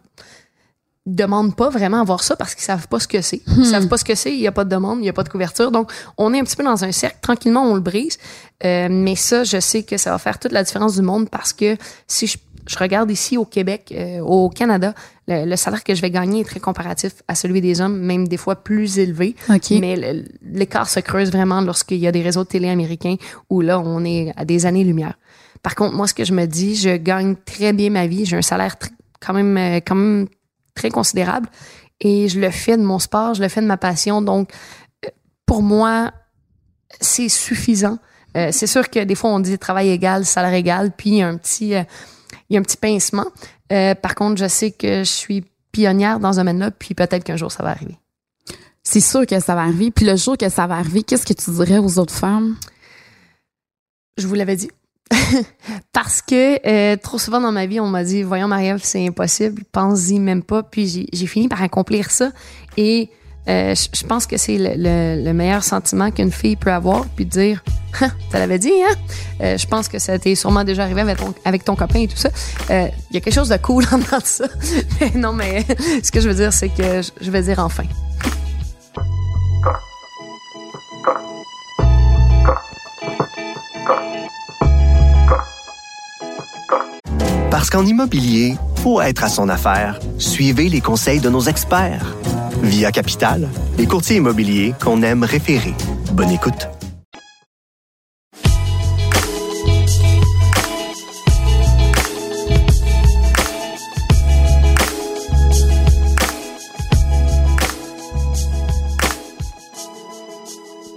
demandent 1.07 1.55
pas 1.55 1.69
vraiment 1.69 2.01
à 2.01 2.05
voir 2.05 2.23
ça 2.23 2.35
parce 2.35 2.55
qu'ils 2.55 2.65
savent 2.65 2.89
pas 2.89 2.99
ce 2.99 3.07
que 3.09 3.21
c'est. 3.21 3.43
Ils 3.59 3.67
savent 3.67 3.89
pas 3.89 3.99
ce 3.99 4.05
que 4.05 4.15
c'est. 4.15 4.33
Il 4.33 4.41
n'y 4.41 4.47
a 4.47 4.53
pas 4.53 4.65
de 4.65 4.71
demande, 4.71 4.99
il 5.01 5.03
n'y 5.03 5.09
a 5.09 5.13
pas 5.13 5.23
de 5.25 5.29
couverture. 5.29 5.71
Donc, 5.71 5.91
on 6.17 6.33
est 6.33 6.41
un 6.41 6.45
petit 6.45 6.57
peu 6.57 6.65
dans 6.65 6.83
un 6.85 6.93
cercle. 6.93 7.19
Tranquillement, 7.21 7.63
on 7.65 7.75
le 7.75 7.81
brise. 7.81 8.17
Euh, 8.65 8.89
mais 8.91 9.15
ça, 9.17 9.45
je 9.45 9.61
sais 9.61 9.83
que 9.83 9.97
ça 9.99 10.11
va 10.13 10.19
faire 10.19 10.39
toute 10.39 10.53
la 10.53 10.63
différence 10.63 10.95
du 10.97 11.03
monde 11.03 11.29
parce 11.29 11.53
que 11.53 11.77
si 12.07 12.27
je, 12.27 12.39
je 12.67 12.79
regarde 12.79 13.11
ici 13.11 13.37
au 13.37 13.45
Québec, 13.45 13.93
euh, 13.97 14.21
au 14.21 14.49
Canada, 14.49 14.95
le, 15.29 15.45
le 15.45 15.57
salaire 15.57 15.85
que 15.85 15.95
je 15.95 16.01
vais 16.01 16.11
gagner 16.11 16.41
est 16.41 16.45
très 16.45 16.61
comparatif 16.61 17.23
à 17.29 17.35
celui 17.35 17.61
des 17.61 17.81
hommes, 17.81 17.99
même 17.99 18.29
des 18.29 18.37
fois 18.37 18.57
plus 18.57 18.99
élevé. 18.99 19.37
OK. 19.51 19.71
Mais 19.81 20.25
l'écart 20.43 20.89
se 20.89 21.01
creuse 21.01 21.31
vraiment 21.31 21.61
lorsqu'il 21.61 21.99
y 21.99 22.07
a 22.07 22.13
des 22.13 22.23
réseaux 22.23 22.45
de 22.45 22.49
télé 22.49 22.69
américains 22.69 23.17
où 23.51 23.61
là, 23.61 23.81
on 23.81 24.05
est 24.05 24.33
à 24.37 24.45
des 24.45 24.67
années-lumière. 24.67 25.19
Par 25.63 25.75
contre, 25.75 25.95
moi, 25.95 26.07
ce 26.07 26.15
que 26.15 26.25
je 26.25 26.33
me 26.33 26.47
dis, 26.47 26.77
je 26.77 26.97
gagne 26.97 27.37
très 27.37 27.73
bien 27.73 27.91
ma 27.91 28.07
vie. 28.07 28.25
J'ai 28.27 28.37
un 28.37 28.43
salaire 28.43 28.77
quand 29.21 29.33
même, 29.33 29.57
euh, 29.57 29.77
quand 29.77 29.95
même 29.95 30.29
très 30.75 30.91
considérable 30.91 31.49
et 32.01 32.29
je 32.29 32.39
le 32.41 32.51
fais 32.51 32.77
de 32.77 32.83
mon 32.83 32.99
sport, 32.99 33.35
je 33.35 33.43
le 33.43 33.49
fais 33.49 33.61
de 33.61 33.67
ma 33.67 33.77
passion. 33.77 34.23
Donc, 34.23 34.51
euh, 35.05 35.09
pour 35.47 35.63
moi, 35.63 36.13
c'est 37.01 37.29
suffisant. 37.29 37.99
Euh, 38.37 38.49
c'est 38.53 38.67
sûr 38.67 38.91
que 38.91 39.03
des 39.03 39.15
fois, 39.15 39.31
on 39.31 39.41
dit 39.41 39.59
travail 39.59 39.91
égal, 39.91 40.25
salaire 40.25 40.55
égal, 40.55 40.93
puis 40.97 41.11
il 41.11 41.17
y 41.17 41.23
a 41.23 41.29
un 41.29 41.37
petit, 41.37 41.75
euh, 41.75 41.83
il 42.51 42.55
y 42.55 42.57
a 42.57 42.61
un 42.61 42.63
petit 42.63 42.77
pincement. 42.77 43.27
Euh, 43.73 43.95
par 43.95 44.15
contre, 44.15 44.37
je 44.41 44.49
sais 44.49 44.71
que 44.71 44.99
je 44.99 45.11
suis 45.11 45.45
pionnière 45.73 46.21
dans 46.21 46.33
ce 46.33 46.39
domaine-là, 46.39 46.71
puis 46.71 46.95
peut-être 46.95 47.25
qu'un 47.25 47.37
jour, 47.37 47.51
ça 47.51 47.63
va 47.63 47.71
arriver. 47.71 47.99
C'est 48.83 49.01
sûr 49.01 49.27
que 49.27 49.41
ça 49.41 49.55
va 49.55 49.63
arriver. 49.63 49.91
Puis 49.91 50.05
le 50.05 50.15
jour 50.17 50.37
que 50.37 50.49
ça 50.49 50.67
va 50.67 50.77
arriver, 50.77 51.03
qu'est-ce 51.03 51.25
que 51.27 51.33
tu 51.33 51.51
dirais 51.51 51.79
aux 51.79 51.99
autres 51.99 52.13
femmes? 52.15 52.57
Je 54.19 54.27
vous 54.27 54.35
l'avais 54.35 54.57
dit. 54.57 54.71
Parce 55.93 56.23
que 56.23 56.67
euh, 56.67 56.97
trop 56.97 57.19
souvent 57.19 57.41
dans 57.41 57.53
ma 57.53 57.67
vie, 57.67 57.81
on 57.81 57.87
m'a 57.89 58.05
dit 58.05 58.23
Voyons, 58.23 58.49
Marie-Ève, 58.49 58.81
c'est 58.83 59.07
impossible, 59.07 59.65
pense-y 59.73 60.19
même 60.19 60.43
pas. 60.43 60.63
Puis 60.63 60.87
j'ai- 60.87 61.09
j'ai 61.13 61.27
fini 61.27 61.49
par 61.49 61.63
accomplir 61.63 62.11
ça. 62.11 62.31
Et 62.77 63.11
euh, 63.49 63.75
je 63.75 64.07
pense 64.07 64.27
que 64.27 64.37
c'est 64.37 64.57
le, 64.59 64.71
le- 64.77 65.23
le 65.25 65.33
meilleur 65.35 65.63
sentiment 65.65 66.11
qu'une 66.11 66.33
fille 66.33 66.57
peut 66.57 66.73
avoir, 66.73 67.05
puis 67.15 67.27
dire 67.27 67.63
Ah, 68.01 68.09
Tu 68.31 68.37
l'avais 68.37 68.59
dit, 68.59 68.73
hein? 68.89 68.95
Euh, 69.43 69.59
Je 69.59 69.67
pense 69.67 69.89
que 69.89 69.99
ça 69.99 70.19
t'est 70.19 70.35
sûrement 70.35 70.65
déjà 70.65 70.83
arrivé 70.85 71.03
avec 71.03 71.19
ton, 71.19 71.35
avec 71.45 71.65
ton 71.65 71.77
copain 71.77 72.01
et 72.01 72.09
tout 72.09 72.17
ça. 72.17 72.31
Euh, 72.71 72.87
Il 73.11 73.15
y 73.15 73.17
a 73.19 73.21
quelque 73.21 73.35
chose 73.35 73.51
de 73.51 73.57
cool 73.59 73.85
en 73.93 73.99
dedans 73.99 74.19
de 74.19 74.25
ça. 74.25 74.45
Non, 75.15 75.33
mais 75.33 75.65
ce 76.03 76.11
que 76.11 76.21
je 76.21 76.29
veux 76.29 76.35
dire, 76.35 76.53
c'est 76.53 76.69
que 76.71 77.01
je 77.21 77.31
vais 77.31 77.43
dire 77.43 77.59
enfin. 77.59 77.85
Parce 87.51 87.71
qu'en 87.71 87.87
immobilier, 87.87 88.57
pour 88.83 89.03
être 89.03 89.25
à 89.25 89.29
son 89.29 89.49
affaire, 89.49 89.99
suivez 90.19 90.69
les 90.69 90.81
conseils 90.81 91.21
de 91.21 91.29
nos 91.29 91.41
experts. 91.43 92.15
Via 92.65 92.91
Capital, 92.91 93.49
les 93.77 93.87
courtiers 93.87 94.17
immobiliers 94.17 94.75
qu'on 94.83 95.03
aime 95.03 95.23
référer. 95.23 95.75
Bonne 96.13 96.31
écoute. 96.31 96.67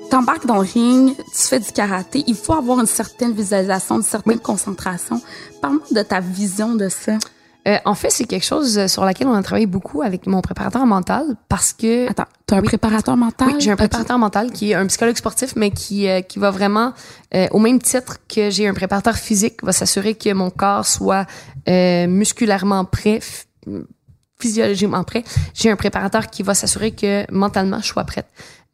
T'embarques 0.10 0.46
dans 0.46 0.56
le 0.56 0.62
ring, 0.62 1.16
tu 1.18 1.24
fais 1.48 1.60
du 1.60 1.72
karaté, 1.72 2.24
il 2.28 2.36
faut 2.36 2.54
avoir 2.54 2.80
une 2.80 2.86
certaine 2.86 3.34
visualisation, 3.34 3.98
une 3.98 4.04
certaine 4.04 4.36
Oui. 4.36 4.42
concentration. 4.42 5.22
Parle-moi 5.62 5.86
de 5.92 6.02
ta 6.02 6.22
vision 6.22 6.76
de 6.76 6.88
ça. 6.88 7.18
Euh, 7.68 7.78
en 7.86 7.96
fait, 7.96 8.10
c'est 8.10 8.26
quelque 8.26 8.46
chose 8.46 8.78
euh, 8.78 8.88
sur 8.88 9.04
laquelle 9.04 9.28
on 9.28 9.34
a 9.34 9.44
travaillé 9.44 9.66
beaucoup 9.66 10.02
avec 10.02 10.26
mon 10.26 10.40
préparateur 10.42 10.86
mental 10.86 11.36
parce 11.50 11.74
que 11.74 12.10
Attends, 12.10 12.24
tu 12.48 12.54
as 12.54 12.58
un 12.58 12.62
Oui. 12.62 12.68
préparateur 12.68 13.18
mental? 13.18 13.48
Oui, 13.50 13.56
j'ai 13.60 13.72
un 13.72 13.76
préparateur 13.76 14.18
mental 14.18 14.52
qui 14.52 14.72
est 14.72 14.76
un 14.76 14.86
psychologue 14.88 15.18
sportif, 15.18 15.54
mais 15.58 15.72
qui, 15.72 16.08
euh, 16.08 16.22
qui 16.22 16.40
va 16.40 16.50
vraiment, 16.50 16.94
euh, 17.36 17.48
au 17.52 17.60
même 17.60 17.80
titre 17.82 18.18
que 18.34 18.50
j'ai 18.50 18.68
un 18.68 18.74
préparateur 18.74 19.16
physique, 19.16 19.64
va 19.64 19.74
s'assurer 19.74 20.16
que 20.16 20.32
mon 20.34 20.50
corps 20.50 20.86
soit 20.86 21.26
euh, 21.68 22.08
musculairement 22.08 22.86
prêt, 22.86 23.20
physiologiquement 24.40 25.04
prêt. 25.04 25.24
J'ai 25.54 25.70
un 25.72 25.76
préparateur 25.76 26.28
qui 26.28 26.44
va 26.44 26.54
s'assurer 26.54 26.92
que 26.92 27.30
mentalement, 27.32 27.80
je 27.82 27.88
sois 27.88 28.04
prête. 28.04 28.28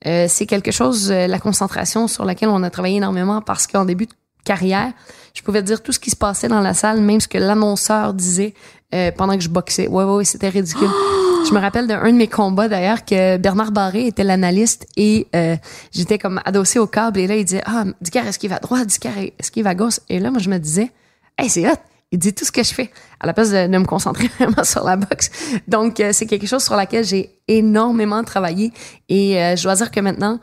Euh, 0.05 0.25
c'est 0.27 0.45
quelque 0.45 0.71
chose, 0.71 1.09
euh, 1.11 1.27
la 1.27 1.39
concentration 1.39 2.07
sur 2.09 2.25
laquelle 2.25 2.49
on 2.49 2.61
a 2.63 2.69
travaillé 2.69 2.97
énormément 2.97 3.41
parce 3.41 3.67
qu'en 3.67 3.85
début 3.85 4.05
de 4.05 4.11
carrière, 4.43 4.91
je 5.33 5.41
pouvais 5.41 5.63
dire 5.63 5.81
tout 5.81 5.91
ce 5.91 5.99
qui 5.99 6.09
se 6.09 6.15
passait 6.15 6.47
dans 6.47 6.61
la 6.61 6.73
salle, 6.73 7.01
même 7.01 7.19
ce 7.19 7.27
que 7.27 7.37
l'annonceur 7.37 8.13
disait 8.13 8.53
euh, 8.93 9.11
pendant 9.11 9.35
que 9.35 9.41
je 9.41 9.49
boxais. 9.49 9.87
Ouais, 9.87 10.03
ouais, 10.03 10.15
ouais, 10.15 10.25
c'était 10.25 10.49
ridicule. 10.49 10.89
Je 11.45 11.53
me 11.53 11.59
rappelle 11.59 11.87
d'un 11.87 12.01
de 12.01 12.15
mes 12.15 12.27
combats 12.27 12.69
d'ailleurs 12.69 13.03
que 13.03 13.35
Bernard 13.35 13.73
Barré 13.73 14.07
était 14.07 14.23
l'analyste 14.23 14.87
et 14.95 15.27
euh, 15.35 15.57
j'étais 15.91 16.17
comme 16.17 16.39
adossé 16.45 16.79
au 16.79 16.87
câble 16.87 17.19
et 17.19 17.27
là 17.27 17.35
il 17.35 17.43
disait 17.43 17.61
ah 17.65 17.83
Ducar 17.99 18.25
est-ce 18.25 18.39
qu'il 18.39 18.49
va 18.49 18.55
à 18.55 18.59
droite 18.59 18.87
Ducar 18.87 19.17
est-ce 19.17 19.51
qu'il 19.51 19.63
va 19.63 19.71
à 19.71 19.75
gauche 19.75 19.99
et 20.07 20.19
là 20.19 20.31
moi 20.31 20.39
je 20.39 20.49
me 20.49 20.57
disais 20.57 20.89
hey 21.37 21.49
c'est 21.49 21.69
hot 21.69 21.75
il 22.13 22.19
dit 22.19 22.33
tout 22.33 22.45
ce 22.45 22.51
que 22.51 22.63
je 22.63 22.73
fais 22.73 22.91
à 23.19 23.27
la 23.27 23.33
place 23.33 23.51
de, 23.51 23.67
de 23.67 23.77
me 23.77 23.83
concentrer 23.83 24.29
vraiment 24.39 24.63
sur 24.63 24.85
la 24.85 24.95
boxe 24.95 25.31
donc 25.67 25.99
euh, 25.99 26.11
c'est 26.13 26.27
quelque 26.27 26.47
chose 26.47 26.63
sur 26.63 26.77
laquelle 26.77 27.03
j'ai 27.03 27.37
énormément 27.49 28.23
travaillé 28.23 28.71
et 29.09 29.37
euh, 29.37 29.57
je 29.57 29.63
dois 29.63 29.75
dire 29.75 29.91
que 29.91 29.99
maintenant 29.99 30.39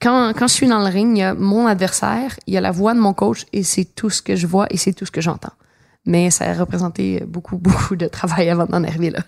quand, 0.00 0.32
quand 0.36 0.48
je 0.48 0.54
suis 0.54 0.66
dans 0.66 0.78
le 0.78 0.86
ring, 0.86 1.16
il 1.16 1.20
y 1.20 1.22
a 1.22 1.34
mon 1.34 1.66
adversaire, 1.66 2.38
il 2.46 2.54
y 2.54 2.56
a 2.56 2.60
la 2.60 2.70
voix 2.70 2.94
de 2.94 3.00
mon 3.00 3.12
coach 3.12 3.46
et 3.52 3.62
c'est 3.62 3.84
tout 3.84 4.10
ce 4.10 4.22
que 4.22 4.36
je 4.36 4.46
vois 4.46 4.66
et 4.70 4.76
c'est 4.76 4.92
tout 4.92 5.04
ce 5.04 5.10
que 5.10 5.20
j'entends. 5.20 5.52
Mais 6.06 6.30
ça 6.30 6.46
a 6.46 6.54
représenté 6.54 7.22
beaucoup, 7.26 7.56
beaucoup 7.58 7.96
de 7.96 8.06
travail 8.06 8.48
avant 8.48 8.66
d'en 8.66 8.82
arriver 8.84 9.10
là. 9.10 9.20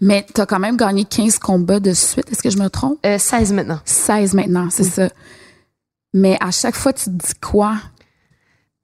Mais 0.00 0.26
tu 0.34 0.40
as 0.40 0.46
quand 0.46 0.58
même 0.58 0.76
gagné 0.76 1.04
15 1.04 1.38
combats 1.38 1.80
de 1.80 1.92
suite, 1.92 2.30
est-ce 2.30 2.42
que 2.42 2.50
je 2.50 2.58
me 2.58 2.68
trompe? 2.68 2.98
Euh, 3.06 3.18
16 3.18 3.52
maintenant. 3.52 3.80
16 3.84 4.34
maintenant, 4.34 4.68
c'est 4.70 4.84
ça. 4.84 5.08
Mais 6.12 6.36
à 6.40 6.50
chaque 6.50 6.74
fois, 6.74 6.92
tu 6.92 7.04
te 7.04 7.10
dis 7.10 7.34
quoi? 7.40 7.76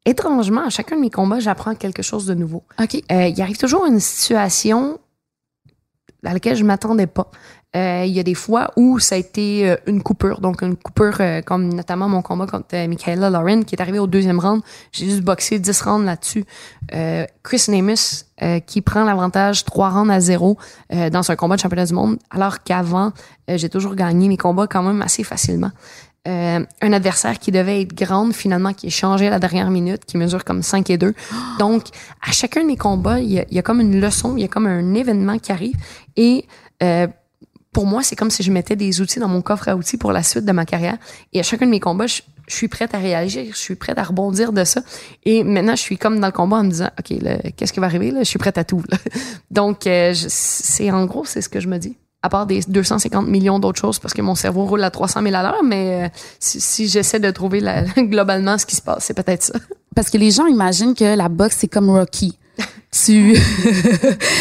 Étrangement, 0.04 0.66
à 0.66 0.70
chacun 0.70 0.96
de 0.96 1.00
mes 1.00 1.10
combats, 1.10 1.40
j'apprends 1.40 1.74
quelque 1.74 2.02
chose 2.02 2.26
de 2.26 2.34
nouveau. 2.34 2.64
OK. 2.80 2.94
Euh, 3.10 3.28
il 3.28 3.40
arrive 3.40 3.56
toujours 3.56 3.86
une 3.86 4.00
situation 4.00 4.98
à 6.24 6.32
laquelle 6.32 6.56
je 6.56 6.64
m'attendais 6.64 7.06
pas. 7.06 7.30
Euh, 7.74 8.04
il 8.06 8.12
y 8.12 8.20
a 8.20 8.22
des 8.22 8.34
fois 8.34 8.70
où 8.76 8.98
ça 8.98 9.14
a 9.14 9.18
été 9.18 9.70
euh, 9.70 9.76
une 9.86 10.02
coupure, 10.02 10.42
donc 10.42 10.60
une 10.60 10.76
coupure 10.76 11.16
euh, 11.20 11.40
comme 11.40 11.72
notamment 11.72 12.06
mon 12.06 12.20
combat 12.20 12.46
contre 12.46 12.76
Michaela 12.86 13.30
Lauren 13.30 13.62
qui 13.62 13.74
est 13.74 13.80
arrivé 13.80 13.98
au 13.98 14.06
deuxième 14.06 14.38
round. 14.38 14.62
J'ai 14.92 15.06
juste 15.06 15.22
boxé 15.22 15.58
10 15.58 15.80
rounds 15.82 16.04
là-dessus. 16.04 16.44
Chris 17.42 17.64
Namus 17.68 18.26
qui 18.66 18.82
prend 18.82 19.04
l'avantage 19.04 19.64
3 19.64 19.90
rounds 19.90 20.12
à 20.12 20.20
0 20.20 20.58
dans 21.10 21.30
un 21.30 21.36
combat 21.36 21.56
de 21.56 21.60
championnat 21.60 21.86
du 21.86 21.94
monde, 21.94 22.18
alors 22.30 22.62
qu'avant, 22.62 23.12
j'ai 23.48 23.68
toujours 23.68 23.94
gagné 23.94 24.28
mes 24.28 24.36
combats 24.36 24.66
quand 24.66 24.82
même 24.82 25.00
assez 25.00 25.24
facilement. 25.24 25.70
un 26.26 26.92
adversaire 26.92 27.38
qui 27.38 27.52
devait 27.52 27.82
être 27.82 27.94
grande, 27.94 28.34
finalement, 28.34 28.74
qui 28.74 28.88
est 28.88 28.90
changé 28.90 29.28
à 29.28 29.30
la 29.30 29.38
dernière 29.38 29.70
minute, 29.70 30.04
qui 30.04 30.18
mesure 30.18 30.44
comme 30.44 30.62
5 30.62 30.90
et 30.90 30.98
2. 30.98 31.14
Donc, 31.58 31.84
à 32.26 32.32
chacun 32.32 32.62
de 32.62 32.66
mes 32.66 32.76
combats, 32.76 33.20
il 33.20 33.32
y 33.32 33.38
a, 33.38 33.44
il 33.48 33.54
y 33.54 33.58
a 33.58 33.62
comme 33.62 33.80
une 33.80 34.00
leçon, 34.00 34.36
il 34.36 34.42
y 34.42 34.44
a 34.44 34.48
comme 34.48 34.66
un 34.66 34.94
événement 34.94 35.38
qui 35.38 35.52
arrive. 35.52 35.76
Et 36.16 36.46
pour 37.72 37.86
moi, 37.86 38.02
c'est 38.02 38.16
comme 38.16 38.30
si 38.30 38.42
je 38.42 38.52
mettais 38.52 38.76
des 38.76 39.00
outils 39.00 39.18
dans 39.18 39.28
mon 39.28 39.40
coffre 39.40 39.68
à 39.68 39.76
outils 39.76 39.96
pour 39.96 40.12
la 40.12 40.22
suite 40.22 40.44
de 40.44 40.52
ma 40.52 40.66
carrière. 40.66 40.98
Et 41.32 41.40
à 41.40 41.42
chacun 41.42 41.64
de 41.64 41.70
mes 41.70 41.80
combats, 41.80 42.06
je, 42.06 42.20
suis 42.48 42.68
prête 42.68 42.94
à 42.94 42.98
réagir, 42.98 43.46
je 43.50 43.56
suis 43.56 43.76
prête 43.76 43.98
à 43.98 44.02
rebondir 44.02 44.52
de 44.52 44.62
ça. 44.64 44.82
Et 45.24 45.42
maintenant, 45.42 45.74
je 45.74 45.80
suis 45.80 45.96
comme 45.96 46.20
dans 46.20 46.26
le 46.26 46.32
combat 46.32 46.58
en 46.58 46.64
me 46.64 46.70
disant, 46.70 46.90
OK, 46.98 47.18
qu'est-ce 47.56 47.72
qui 47.72 47.80
va 47.80 47.86
arriver? 47.86 48.10
Là? 48.10 48.20
Je 48.20 48.28
suis 48.28 48.38
prête 48.38 48.58
à 48.58 48.64
tout. 48.64 48.82
Là. 48.90 48.98
Donc, 49.50 49.86
euh, 49.86 50.12
c'est 50.14 50.90
en 50.90 51.06
gros, 51.06 51.24
c'est 51.24 51.40
ce 51.40 51.48
que 51.48 51.60
je 51.60 51.68
me 51.68 51.78
dis. 51.78 51.96
À 52.20 52.28
part 52.28 52.46
des 52.46 52.60
250 52.60 53.26
millions 53.26 53.58
d'autres 53.58 53.80
choses, 53.80 53.98
parce 53.98 54.12
que 54.12 54.20
mon 54.20 54.34
cerveau 54.34 54.66
roule 54.66 54.84
à 54.84 54.90
300 54.90 55.22
000 55.22 55.34
à 55.34 55.42
l'heure, 55.42 55.62
mais 55.64 56.04
euh, 56.04 56.08
si, 56.38 56.60
si 56.60 56.88
j'essaie 56.88 57.20
de 57.20 57.30
trouver 57.30 57.60
la, 57.60 57.82
globalement 57.96 58.58
ce 58.58 58.66
qui 58.66 58.76
se 58.76 58.82
passe, 58.82 59.04
c'est 59.04 59.14
peut-être 59.14 59.42
ça. 59.42 59.58
Parce 59.96 60.10
que 60.10 60.18
les 60.18 60.30
gens 60.30 60.46
imaginent 60.46 60.94
que 60.94 61.16
la 61.16 61.30
boxe, 61.30 61.56
c'est 61.60 61.68
comme 61.68 61.88
Rocky. 61.88 62.38
tu, 62.92 63.32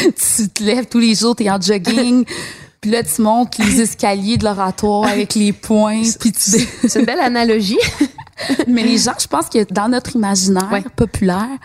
tu 0.04 0.50
te 0.50 0.64
lèves 0.64 0.88
tous 0.88 1.00
les 1.00 1.16
jours, 1.16 1.36
t'es 1.36 1.50
en 1.50 1.62
jogging, 1.62 2.26
Puis 2.82 2.90
là, 2.90 3.04
tu 3.04 3.22
montes 3.22 3.60
les 3.60 3.80
escaliers 3.82 4.38
de 4.38 4.44
l'oratoire 4.44 5.08
avec 5.08 5.36
les 5.36 5.54
points. 5.54 6.02
Puis 6.20 6.32
tu... 6.32 6.40
C'est 6.88 7.00
une 7.00 7.06
belle 7.06 7.20
analogie. 7.20 7.78
mais 8.68 8.82
les 8.82 8.98
gens, 8.98 9.14
je 9.20 9.28
pense 9.28 9.50
que 9.50 9.72
dans 9.72 9.88
notre 9.88 10.16
imaginaire 10.16 10.84
populaire, 10.96 11.60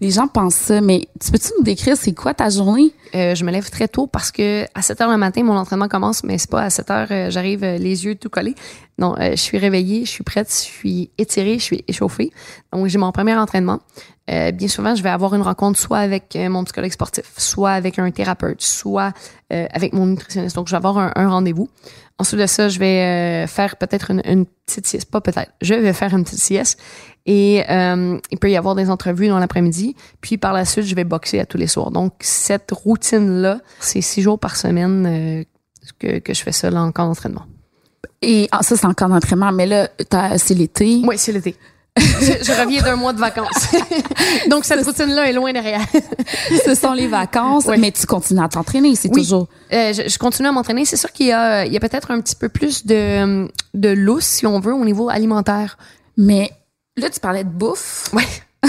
les 0.00 0.10
gens 0.10 0.26
pensent 0.26 0.56
ça. 0.56 0.80
Mais 0.80 1.06
tu 1.20 1.30
peux-tu 1.30 1.52
nous 1.56 1.62
décrire 1.62 1.96
c'est 1.96 2.14
quoi 2.14 2.34
ta 2.34 2.50
journée? 2.50 2.92
Euh, 3.14 3.36
je 3.36 3.44
me 3.44 3.52
lève 3.52 3.70
très 3.70 3.86
tôt 3.86 4.08
parce 4.08 4.32
que 4.32 4.64
à 4.74 4.82
7 4.82 5.02
heures 5.02 5.10
le 5.10 5.16
matin, 5.18 5.44
mon 5.44 5.56
entraînement 5.56 5.86
commence, 5.86 6.24
mais 6.24 6.36
c'est 6.36 6.50
pas 6.50 6.62
à 6.62 6.70
7 6.70 6.90
heures, 6.90 7.08
euh, 7.12 7.30
j'arrive 7.30 7.62
euh, 7.62 7.78
les 7.78 8.04
yeux 8.04 8.16
tout 8.16 8.28
collés. 8.28 8.56
Non, 8.98 9.14
je 9.20 9.36
suis 9.36 9.58
réveillée, 9.58 10.04
je 10.04 10.10
suis 10.10 10.24
prête, 10.24 10.48
je 10.48 10.54
suis 10.54 11.10
étirée, 11.18 11.58
je 11.58 11.62
suis 11.62 11.84
échauffée. 11.86 12.32
Donc, 12.72 12.86
j'ai 12.86 12.96
mon 12.96 13.12
premier 13.12 13.36
entraînement. 13.36 13.80
Euh, 14.28 14.50
bien 14.50 14.68
souvent, 14.68 14.94
je 14.94 15.02
vais 15.02 15.08
avoir 15.08 15.34
une 15.34 15.42
rencontre 15.42 15.78
soit 15.78 15.98
avec 15.98 16.34
euh, 16.34 16.48
mon 16.48 16.64
psychologue 16.64 16.90
sportif, 16.90 17.32
soit 17.36 17.72
avec 17.72 17.98
un 17.98 18.10
thérapeute, 18.10 18.60
soit 18.60 19.12
euh, 19.52 19.66
avec 19.70 19.92
mon 19.92 20.06
nutritionniste. 20.06 20.56
Donc, 20.56 20.66
je 20.66 20.72
vais 20.72 20.78
avoir 20.78 20.98
un, 20.98 21.28
rendez-vous. 21.28 21.68
Ensuite 22.18 22.40
de 22.40 22.46
ça, 22.46 22.68
je 22.68 22.78
vais 22.78 23.46
faire 23.46 23.76
peut-être 23.76 24.10
une, 24.10 24.46
petite 24.66 24.86
sieste. 24.86 25.10
Pas 25.10 25.20
peut-être. 25.20 25.52
Je 25.60 25.74
vais 25.74 25.92
faire 25.92 26.14
une 26.14 26.24
petite 26.24 26.40
sieste. 26.40 26.80
Et 27.26 27.58
il 27.68 28.38
peut 28.40 28.50
y 28.50 28.56
avoir 28.56 28.74
des 28.74 28.88
entrevues 28.88 29.28
dans 29.28 29.38
l'après-midi. 29.38 29.94
Puis 30.22 30.38
par 30.38 30.54
la 30.54 30.64
suite, 30.64 30.86
je 30.86 30.94
vais 30.94 31.04
boxer 31.04 31.40
à 31.40 31.46
tous 31.46 31.58
les 31.58 31.66
soirs. 31.66 31.90
Donc, 31.90 32.14
cette 32.20 32.70
routine-là, 32.70 33.60
c'est 33.80 34.00
six 34.00 34.22
jours 34.22 34.38
par 34.38 34.56
semaine 34.56 35.44
que, 35.98 36.18
que 36.18 36.32
je 36.32 36.42
fais 36.42 36.52
ça 36.52 36.70
là 36.70 36.82
en 36.82 36.90
camp 36.90 37.06
d'entraînement. 37.06 37.44
Et 38.22 38.48
ah, 38.50 38.62
ça, 38.62 38.76
c'est 38.76 38.86
en 38.86 38.94
camp 38.94 39.10
d'entraînement. 39.10 39.52
Mais 39.52 39.66
là, 39.66 39.90
c'est 40.38 40.54
l'été. 40.54 41.02
Oui, 41.04 41.18
c'est 41.18 41.32
l'été 41.32 41.54
je, 41.96 42.60
reviens 42.60 42.82
d'un 42.82 42.96
mois 42.96 43.12
de 43.12 43.18
vacances. 43.18 43.68
Donc, 44.50 44.64
cette 44.64 44.84
routine-là 44.84 45.28
est 45.28 45.32
loin 45.32 45.52
derrière. 45.52 45.80
Ce 46.64 46.74
sont 46.74 46.92
les 46.92 47.06
vacances, 47.06 47.66
mais 47.78 47.90
tu 47.90 48.06
continues 48.06 48.42
à 48.42 48.48
t'entraîner, 48.48 48.94
c'est 48.96 49.08
toujours... 49.08 49.48
Euh, 49.72 49.92
je, 49.92 50.18
continue 50.18 50.48
à 50.48 50.52
m'entraîner. 50.52 50.84
C'est 50.84 50.96
sûr 50.96 51.12
qu'il 51.12 51.26
y 51.26 51.32
a, 51.32 51.64
il 51.64 51.72
y 51.72 51.76
a 51.76 51.80
peut-être 51.80 52.10
un 52.10 52.20
petit 52.20 52.36
peu 52.36 52.48
plus 52.48 52.86
de, 52.86 53.48
de 53.74 53.88
lousse, 53.88 54.26
si 54.26 54.46
on 54.46 54.60
veut, 54.60 54.74
au 54.74 54.84
niveau 54.84 55.08
alimentaire. 55.08 55.78
Mais 56.16 56.50
là, 56.96 57.10
tu 57.10 57.20
parlais 57.20 57.44
de 57.44 57.50
bouffe. 57.50 58.10
Ouais. 58.12 58.26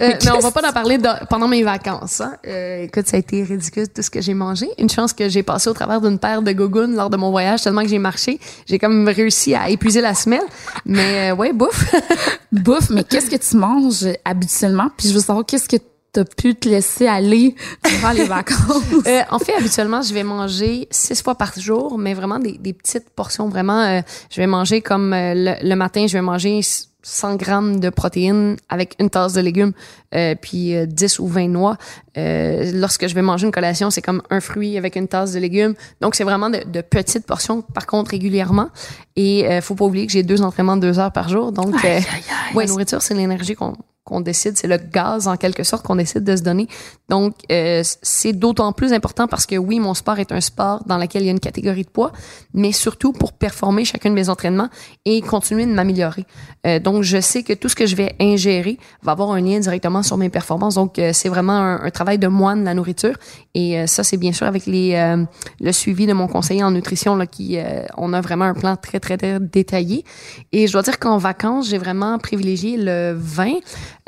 Euh, 0.00 0.12
mais, 0.24 0.30
on 0.30 0.38
va 0.38 0.50
pas 0.50 0.66
en 0.66 0.72
parler 0.72 0.98
pendant 1.28 1.48
mes 1.48 1.62
vacances. 1.62 2.20
Hein. 2.20 2.36
Euh, 2.46 2.84
écoute, 2.84 3.06
ça 3.06 3.16
a 3.16 3.20
été 3.20 3.42
ridicule 3.42 3.88
tout 3.88 4.02
ce 4.02 4.10
que 4.10 4.20
j'ai 4.20 4.34
mangé. 4.34 4.68
Une 4.78 4.88
chance 4.88 5.12
que 5.12 5.28
j'ai 5.28 5.42
passé 5.42 5.68
au 5.68 5.74
travers 5.74 6.00
d'une 6.00 6.18
paire 6.18 6.42
de 6.42 6.52
gogoons 6.52 6.94
lors 6.94 7.10
de 7.10 7.16
mon 7.16 7.30
voyage 7.30 7.62
tellement 7.62 7.82
que 7.82 7.88
j'ai 7.88 7.98
marché. 7.98 8.40
J'ai 8.66 8.78
comme 8.78 9.08
réussi 9.08 9.54
à 9.54 9.68
épuiser 9.68 10.00
la 10.00 10.14
semaine. 10.14 10.42
Mais 10.86 11.30
euh, 11.30 11.34
ouais, 11.34 11.52
bouffe. 11.52 11.94
bouffe, 12.52 12.90
mais 12.90 13.04
qu'est-ce 13.04 13.30
que 13.30 13.36
tu 13.36 13.56
manges 13.56 14.06
habituellement? 14.24 14.88
Puis 14.96 15.08
je 15.08 15.14
veux 15.14 15.20
savoir 15.20 15.44
qu'est-ce 15.44 15.68
que 15.68 15.76
t'as 16.12 16.24
pu 16.24 16.54
te 16.54 16.68
laisser 16.68 17.06
aller 17.06 17.54
durant 17.84 18.10
les 18.10 18.24
vacances? 18.24 18.82
en 19.30 19.38
fait, 19.38 19.54
habituellement, 19.56 20.02
je 20.02 20.12
vais 20.12 20.24
manger 20.24 20.88
six 20.90 21.22
fois 21.22 21.36
par 21.36 21.58
jour, 21.58 21.98
mais 21.98 22.14
vraiment 22.14 22.38
des, 22.38 22.72
petites 22.72 23.10
portions. 23.10 23.48
Vraiment, 23.48 24.02
je 24.30 24.40
vais 24.40 24.46
manger 24.48 24.80
comme 24.80 25.10
le, 25.14 25.74
matin, 25.74 26.06
je 26.08 26.14
vais 26.14 26.22
manger 26.22 26.62
100 27.02 27.36
grammes 27.36 27.80
de 27.80 27.90
protéines 27.90 28.56
avec 28.68 28.94
une 28.98 29.10
tasse 29.10 29.32
de 29.32 29.40
légumes, 29.40 29.72
euh, 30.14 30.34
puis 30.40 30.74
10 30.86 31.20
euh, 31.20 31.22
ou 31.22 31.26
20 31.26 31.48
noix. 31.48 31.76
Euh, 32.18 32.70
lorsque 32.74 33.06
je 33.06 33.14
vais 33.14 33.22
manger 33.22 33.46
une 33.46 33.52
collation, 33.52 33.90
c'est 33.90 34.02
comme 34.02 34.22
un 34.30 34.40
fruit 34.40 34.76
avec 34.76 34.96
une 34.96 35.08
tasse 35.08 35.32
de 35.32 35.38
légumes. 35.38 35.74
Donc, 36.00 36.14
c'est 36.14 36.24
vraiment 36.24 36.50
de, 36.50 36.62
de, 36.66 36.80
petites 36.80 37.26
portions, 37.26 37.62
par 37.62 37.86
contre, 37.86 38.10
régulièrement. 38.10 38.68
Et 39.16 39.48
euh, 39.48 39.60
faut 39.60 39.74
pas 39.74 39.84
oublier 39.84 40.06
que 40.06 40.12
j'ai 40.12 40.22
deux 40.22 40.42
entraînements 40.42 40.76
de 40.76 40.82
deux 40.82 40.98
heures 40.98 41.12
par 41.12 41.28
jour. 41.28 41.52
Donc, 41.52 41.74
la 41.82 42.66
nourriture, 42.66 43.02
c'est 43.02 43.14
l'énergie 43.14 43.54
qu'on 43.54 43.74
qu'on 44.10 44.20
décide, 44.20 44.56
c'est 44.56 44.66
le 44.66 44.76
gaz 44.76 45.28
en 45.28 45.36
quelque 45.36 45.62
sorte 45.62 45.86
qu'on 45.86 45.96
décide 45.96 46.24
de 46.24 46.36
se 46.36 46.42
donner. 46.42 46.66
Donc 47.08 47.34
euh, 47.52 47.82
c'est 48.02 48.32
d'autant 48.32 48.72
plus 48.72 48.92
important 48.92 49.28
parce 49.28 49.46
que 49.46 49.56
oui, 49.56 49.78
mon 49.78 49.94
sport 49.94 50.18
est 50.18 50.32
un 50.32 50.40
sport 50.40 50.82
dans 50.86 50.98
lequel 50.98 51.22
il 51.22 51.26
y 51.26 51.28
a 51.28 51.32
une 51.32 51.40
catégorie 51.40 51.84
de 51.84 51.88
poids, 51.88 52.12
mais 52.52 52.72
surtout 52.72 53.12
pour 53.12 53.32
performer 53.32 53.84
chacun 53.84 54.10
de 54.10 54.14
mes 54.14 54.28
entraînements 54.28 54.68
et 55.04 55.20
continuer 55.20 55.66
de 55.66 55.72
m'améliorer. 55.72 56.24
Euh, 56.66 56.78
donc 56.80 56.89
je 57.02 57.20
sais 57.20 57.42
que 57.42 57.52
tout 57.52 57.68
ce 57.68 57.76
que 57.76 57.86
je 57.86 57.96
vais 57.96 58.14
ingérer 58.20 58.78
va 59.02 59.12
avoir 59.12 59.30
un 59.30 59.40
lien 59.40 59.58
directement 59.58 60.02
sur 60.02 60.16
mes 60.16 60.28
performances. 60.28 60.74
Donc 60.74 60.98
euh, 60.98 61.10
c'est 61.12 61.28
vraiment 61.28 61.58
un, 61.82 61.90
travail 61.90 62.18
de 62.18 62.28
moine 62.28 62.64
la 62.64 62.74
nourriture 62.74 63.14
et 63.54 63.84
ça 63.88 64.04
c'est 64.04 64.16
bien 64.16 64.32
sûr 64.32 64.46
avec 64.46 64.64
les 64.66 65.16
le 65.60 65.72
suivi 65.72 66.06
de 66.06 66.12
mon 66.12 66.28
conseiller 66.28 66.62
en 66.62 66.70
nutrition 66.70 67.18
qui 67.26 67.58
on 67.96 68.12
a 68.12 68.20
vraiment 68.20 68.44
un 68.44 68.54
plan 68.54 68.76
très 68.76 69.00
très, 69.00 69.16
très 69.16 69.40
détaillé 69.40 70.04
et 70.52 70.66
je 70.66 70.72
dois 70.72 70.82
dire 70.82 70.98
qu'en 70.98 71.18
vacances, 71.18 71.68
j'ai 71.68 71.78
vraiment 71.78 72.18
privilégié 72.18 72.76
le 72.76 73.12
vin 73.16 73.54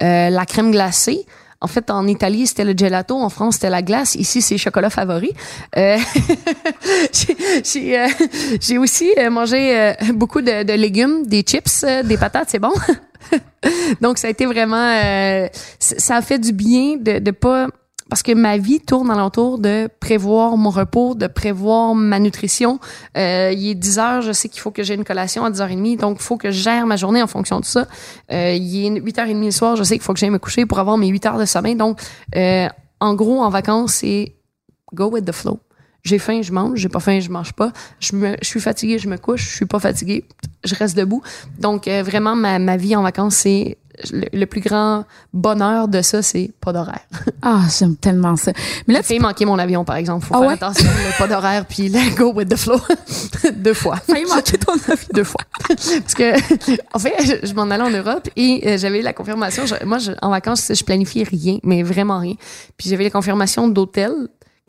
euh, 0.03 0.31
la 0.31 0.47
crème 0.47 0.71
glacée. 0.71 1.27
En 1.63 1.69
fait, 1.69 1.91
en 1.91 2.07
Italie, 2.07 2.47
c'était 2.47 2.65
le 2.65 2.75
gelato. 2.77 3.17
En 3.17 3.29
France, 3.29 3.55
c'était 3.55 3.71
la 3.71 3.83
glace. 3.83 4.15
Ici, 4.17 4.43
c'est 4.43 4.59
chocolat 4.59 4.91
favori. 4.91 5.33
Euh, 5.77 5.97
euh, 7.77 8.09
j'ai 8.61 8.79
aussi 8.79 9.11
mangé 9.31 9.95
beaucoup 10.15 10.41
de, 10.43 10.75
légumes, 10.75 11.25
des 11.27 11.43
chips, 11.43 11.85
des 12.05 12.17
patates. 12.17 12.49
C'est 12.51 12.59
bon. 12.59 12.73
Donc, 14.01 14.19
ça 14.19 14.27
a 14.27 14.31
été 14.31 14.45
vraiment... 14.45 14.93
ça 15.79 16.17
a 16.17 16.23
fait 16.23 16.39
du 16.39 16.53
bien 16.53 16.97
de 16.99 17.31
pas 17.31 17.69
parce 18.13 18.23
que 18.23 18.33
ma 18.33 18.59
vie 18.59 18.79
tourne 18.79 19.11
alentour 19.11 19.59
de 19.59 19.89
prévoir 19.99 20.59
mon 20.59 20.69
repos, 20.69 21.15
de 21.15 21.29
prévoir 21.29 21.95
ma 21.95 22.19
nutrition. 22.19 22.79
Euh, 23.17 23.55
il 23.57 23.71
est 23.71 23.75
10 23.75 23.99
heures, 23.99 24.21
je 24.21 24.33
sais 24.33 24.51
qu'il 24.51 24.61
faut 24.61 24.71
que 24.71 24.83
j'ai 24.83 24.93
une 24.93 25.05
collation 25.05 25.47
à 25.47 25.51
10h30, 25.51 25.97
donc 25.97 26.19
il 26.21 26.23
faut 26.23 26.37
que 26.37 26.51
je 26.51 26.61
gère 26.61 26.87
ma 26.87 26.97
journée 26.97 27.23
en 27.23 27.27
fonction 27.27 27.59
de 27.59 27.65
ça. 27.65 27.87
Euh, 28.31 28.53
il 28.53 28.99
est 28.99 29.01
8h30 29.01 29.43
le 29.43 29.51
soir, 29.51 29.77
je 29.77 29.83
sais 29.83 29.95
qu'il 29.95 30.03
faut 30.03 30.13
que 30.13 30.19
j'aille 30.19 30.29
me 30.29 30.39
coucher 30.39 30.67
pour 30.67 30.79
avoir 30.79 30.99
mes 30.99 31.09
8 31.09 31.25
heures 31.25 31.39
de 31.39 31.47
sommeil. 31.47 31.75
Donc, 31.75 32.03
euh, 32.37 32.69
en 33.01 33.15
gros, 33.15 33.43
en 33.43 33.49
vacances, 33.49 33.95
c'est 33.95 34.35
go 34.93 35.07
with 35.07 35.25
the 35.25 35.33
flow. 35.33 35.61
J'ai 36.03 36.19
faim, 36.19 36.41
je 36.43 36.53
mange. 36.53 36.79
J'ai 36.79 36.89
pas 36.89 37.01
faim, 37.01 37.21
je 37.21 37.31
mange 37.31 37.53
pas. 37.53 37.73
Je, 38.01 38.17
me, 38.17 38.37
je 38.43 38.47
suis 38.47 38.61
fatiguée, 38.61 38.99
je 38.99 39.09
me 39.09 39.19
couche. 39.19 39.49
Je 39.51 39.57
suis 39.57 39.67
pas 39.67 39.79
fatiguée, 39.79 40.25
je 40.65 40.75
reste 40.75 40.97
debout. 40.97 41.23
Donc, 41.59 41.87
euh, 41.87 42.03
vraiment, 42.03 42.35
ma, 42.35 42.59
ma 42.59 42.77
vie 42.77 42.97
en 42.97 43.03
vacances, 43.03 43.37
c'est 43.37 43.79
le, 44.11 44.45
plus 44.47 44.61
grand 44.61 45.05
bonheur 45.33 45.89
de 45.89 46.03
ça, 46.03 46.23
c'est 46.23 46.51
pas 46.61 46.73
d'horaire. 46.73 47.07
Ah, 47.43 47.63
j'aime 47.77 47.97
tellement 47.97 48.37
ça. 48.37 48.53
Mais 48.87 48.95
là, 48.95 49.01
tu 49.01 49.09
fait 49.09 49.19
manquer 49.19 49.45
mon 49.45 49.59
avion, 49.59 49.85
par 49.85 49.97
exemple. 49.97 50.27
Faut 50.27 50.35
ah 50.37 50.41
faire 50.41 50.51
attention, 50.51 50.89
le 50.89 51.19
pas 51.19 51.29
d'horaire, 51.29 51.67
puis 51.67 51.89
let 51.89 52.11
go 52.17 52.33
with 52.33 52.49
the 52.49 52.57
flow. 52.57 52.81
Deux 53.55 53.75
fois. 53.75 53.97
Failli 53.97 54.25
manquer 54.27 54.59
ton 54.59 54.75
avion. 54.75 55.09
Deux 55.13 55.25
fois. 55.25 55.43
Parce 55.69 56.15
que, 56.15 56.35
en 56.95 56.99
fait, 56.99 57.47
je, 57.47 57.55
m'en 57.55 57.71
allais 57.71 57.83
en 57.83 57.91
Europe 57.91 58.29
et 58.37 58.63
euh, 58.67 58.79
j'avais 58.79 59.03
la 59.03 59.13
confirmation. 59.13 59.65
moi, 59.85 59.99
en 60.21 60.31
vacances, 60.31 60.73
je 60.75 60.85
planifiais 60.85 61.25
rien, 61.25 61.59
mais 61.63 61.83
vraiment 61.83 62.19
rien. 62.19 62.35
Puis 62.77 62.89
j'avais 62.91 63.05
la 63.05 63.11
confirmation 63.11 63.69
d'hôtel 63.69 64.13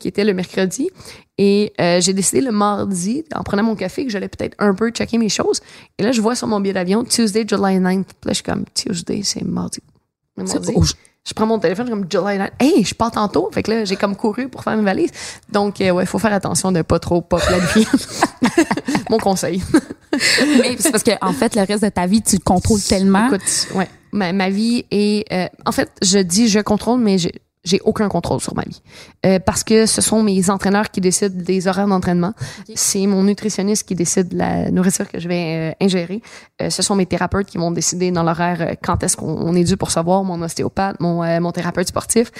qui 0.04 0.08
était 0.08 0.24
le 0.24 0.34
mercredi. 0.34 0.90
Et 1.38 1.72
euh, 1.80 1.98
j'ai 1.98 2.12
décidé 2.12 2.42
le 2.42 2.52
mardi, 2.52 3.24
en 3.34 3.42
prenant 3.42 3.62
mon 3.62 3.74
café, 3.74 4.04
que 4.04 4.10
j'allais 4.10 4.28
peut-être 4.28 4.54
un 4.58 4.74
peu 4.74 4.90
checker 4.90 5.16
mes 5.16 5.30
choses. 5.30 5.62
Et 5.98 6.02
là, 6.02 6.12
je 6.12 6.20
vois 6.20 6.34
sur 6.34 6.46
mon 6.46 6.60
billet 6.60 6.74
d'avion 6.74 7.04
Tuesday, 7.04 7.46
July 7.48 7.78
9th. 7.78 8.04
Puis 8.04 8.26
là, 8.26 8.28
je 8.28 8.34
suis 8.34 8.42
comme 8.42 8.66
Tuesday, 8.74 9.22
c'est 9.24 9.42
mardi. 9.42 9.80
je 10.36 11.32
prends 11.34 11.46
mon 11.46 11.58
téléphone 11.58 11.88
comme 11.88 12.04
July 12.10 12.36
9th. 12.36 12.50
Hey, 12.60 12.84
je 12.84 12.94
pars 12.94 13.12
tantôt. 13.12 13.48
Fait 13.50 13.62
que 13.62 13.70
là, 13.70 13.86
j'ai 13.86 13.96
comme 13.96 14.14
couru 14.14 14.50
pour 14.50 14.62
faire 14.62 14.76
mes 14.76 14.84
valises. 14.84 15.10
Donc, 15.50 15.80
euh, 15.80 15.90
ouais, 15.92 16.04
il 16.04 16.06
faut 16.06 16.18
faire 16.18 16.34
attention 16.34 16.70
de 16.70 16.82
pas 16.82 16.98
trop 16.98 17.22
pas 17.22 17.38
planifier. 17.46 17.86
mon 19.08 19.16
conseil. 19.16 19.62
Mais 20.12 20.76
c'est 20.78 20.90
parce 20.90 21.02
que, 21.02 21.12
en 21.22 21.32
fait, 21.32 21.56
le 21.56 21.62
reste 21.62 21.82
de 21.82 21.88
ta 21.88 22.06
vie, 22.06 22.20
tu 22.20 22.36
le 22.36 22.42
contrôles 22.44 22.82
tellement. 22.82 23.28
Écoute, 23.28 23.68
ouais. 23.74 23.88
Ma, 24.12 24.34
ma 24.34 24.50
vie 24.50 24.84
est. 24.90 25.32
Euh, 25.32 25.48
en 25.64 25.72
fait, 25.72 25.90
je 26.02 26.18
dis 26.18 26.48
je 26.48 26.60
contrôle, 26.60 27.00
mais 27.00 27.16
j'ai 27.64 27.80
aucun 27.84 28.08
contrôle 28.08 28.40
sur 28.40 28.54
ma 28.54 28.62
vie. 28.62 28.82
Euh, 29.26 29.38
parce 29.38 29.64
que 29.64 29.86
ce 29.86 30.00
sont 30.00 30.22
mes 30.22 30.50
entraîneurs 30.50 30.90
qui 30.90 31.00
décident 31.00 31.34
des 31.34 31.66
horaires 31.66 31.86
d'entraînement. 31.86 32.34
C'est 32.74 33.06
mon 33.06 33.22
nutritionniste 33.22 33.86
qui 33.88 33.94
décide 33.94 34.28
de 34.28 34.38
la 34.38 34.70
nourriture 34.70 35.08
que 35.08 35.18
je 35.18 35.28
vais 35.28 35.72
euh, 35.72 35.84
ingérer. 35.84 36.20
Euh, 36.60 36.70
ce 36.70 36.82
sont 36.82 36.94
mes 36.94 37.06
thérapeutes 37.06 37.46
qui 37.46 37.58
vont 37.58 37.70
décider 37.70 38.10
dans 38.10 38.22
l'horaire 38.22 38.58
euh, 38.60 38.74
quand 38.82 39.02
est-ce 39.02 39.16
qu'on 39.16 39.54
est 39.54 39.64
dû 39.64 39.76
pour 39.76 39.90
savoir, 39.90 40.24
mon 40.24 40.40
ostéopathe, 40.42 41.00
mon, 41.00 41.22
euh, 41.22 41.40
mon 41.40 41.52
thérapeute 41.52 41.88
sportif. 41.88 42.30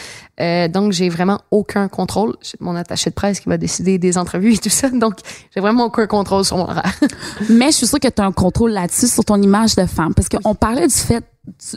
Euh, 0.40 0.68
donc, 0.68 0.92
j'ai 0.92 1.08
vraiment 1.08 1.40
aucun 1.50 1.88
contrôle. 1.88 2.36
J'ai 2.42 2.56
mon 2.60 2.76
attaché 2.76 3.10
de 3.10 3.14
presse 3.14 3.40
qui 3.40 3.48
va 3.48 3.56
décider 3.56 3.98
des 3.98 4.18
entrevues 4.18 4.54
et 4.54 4.58
tout 4.58 4.68
ça. 4.68 4.90
Donc, 4.90 5.14
j'ai 5.54 5.60
vraiment 5.60 5.86
aucun 5.86 6.06
contrôle 6.06 6.44
sur 6.44 6.56
mon 6.56 6.64
horaire. 6.64 6.94
Mais 7.48 7.66
je 7.66 7.78
suis 7.78 7.86
sûre 7.86 8.00
que 8.00 8.08
tu 8.08 8.20
as 8.20 8.24
un 8.24 8.32
contrôle 8.32 8.72
là-dessus 8.72 9.06
sur 9.06 9.24
ton 9.24 9.40
image 9.40 9.76
de 9.76 9.86
femme. 9.86 10.14
Parce 10.14 10.28
qu'on 10.28 10.54
parlait 10.54 10.86
du 10.86 10.94
fait 10.94 11.24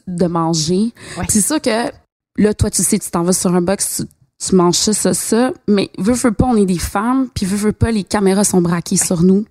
de 0.08 0.28
manger. 0.28 0.94
Ouais. 1.18 1.26
C'est 1.30 1.42
sûr 1.42 1.62
que 1.62 1.92
là, 2.38 2.54
toi, 2.54 2.69
tu 2.69 2.84
sais, 2.84 3.00
tu 3.00 3.10
t'en 3.10 3.23
vas 3.23 3.34
sur 3.34 3.54
un 3.54 3.62
box, 3.62 3.97
tu, 3.97 4.47
tu 4.47 4.56
manges 4.56 4.76
ça, 4.76 4.93
ça, 4.93 5.13
ça. 5.13 5.52
Mais 5.67 5.89
veux, 5.97 6.13
veux 6.13 6.32
pas, 6.32 6.45
on 6.45 6.56
est 6.56 6.65
des 6.65 6.78
femmes. 6.78 7.28
Puis 7.34 7.45
veux, 7.45 7.58
veux 7.58 7.71
pas, 7.71 7.91
les 7.91 8.04
caméras 8.04 8.43
sont 8.43 8.62
braquées 8.62 8.97
sur 8.97 9.23
nous. 9.23 9.45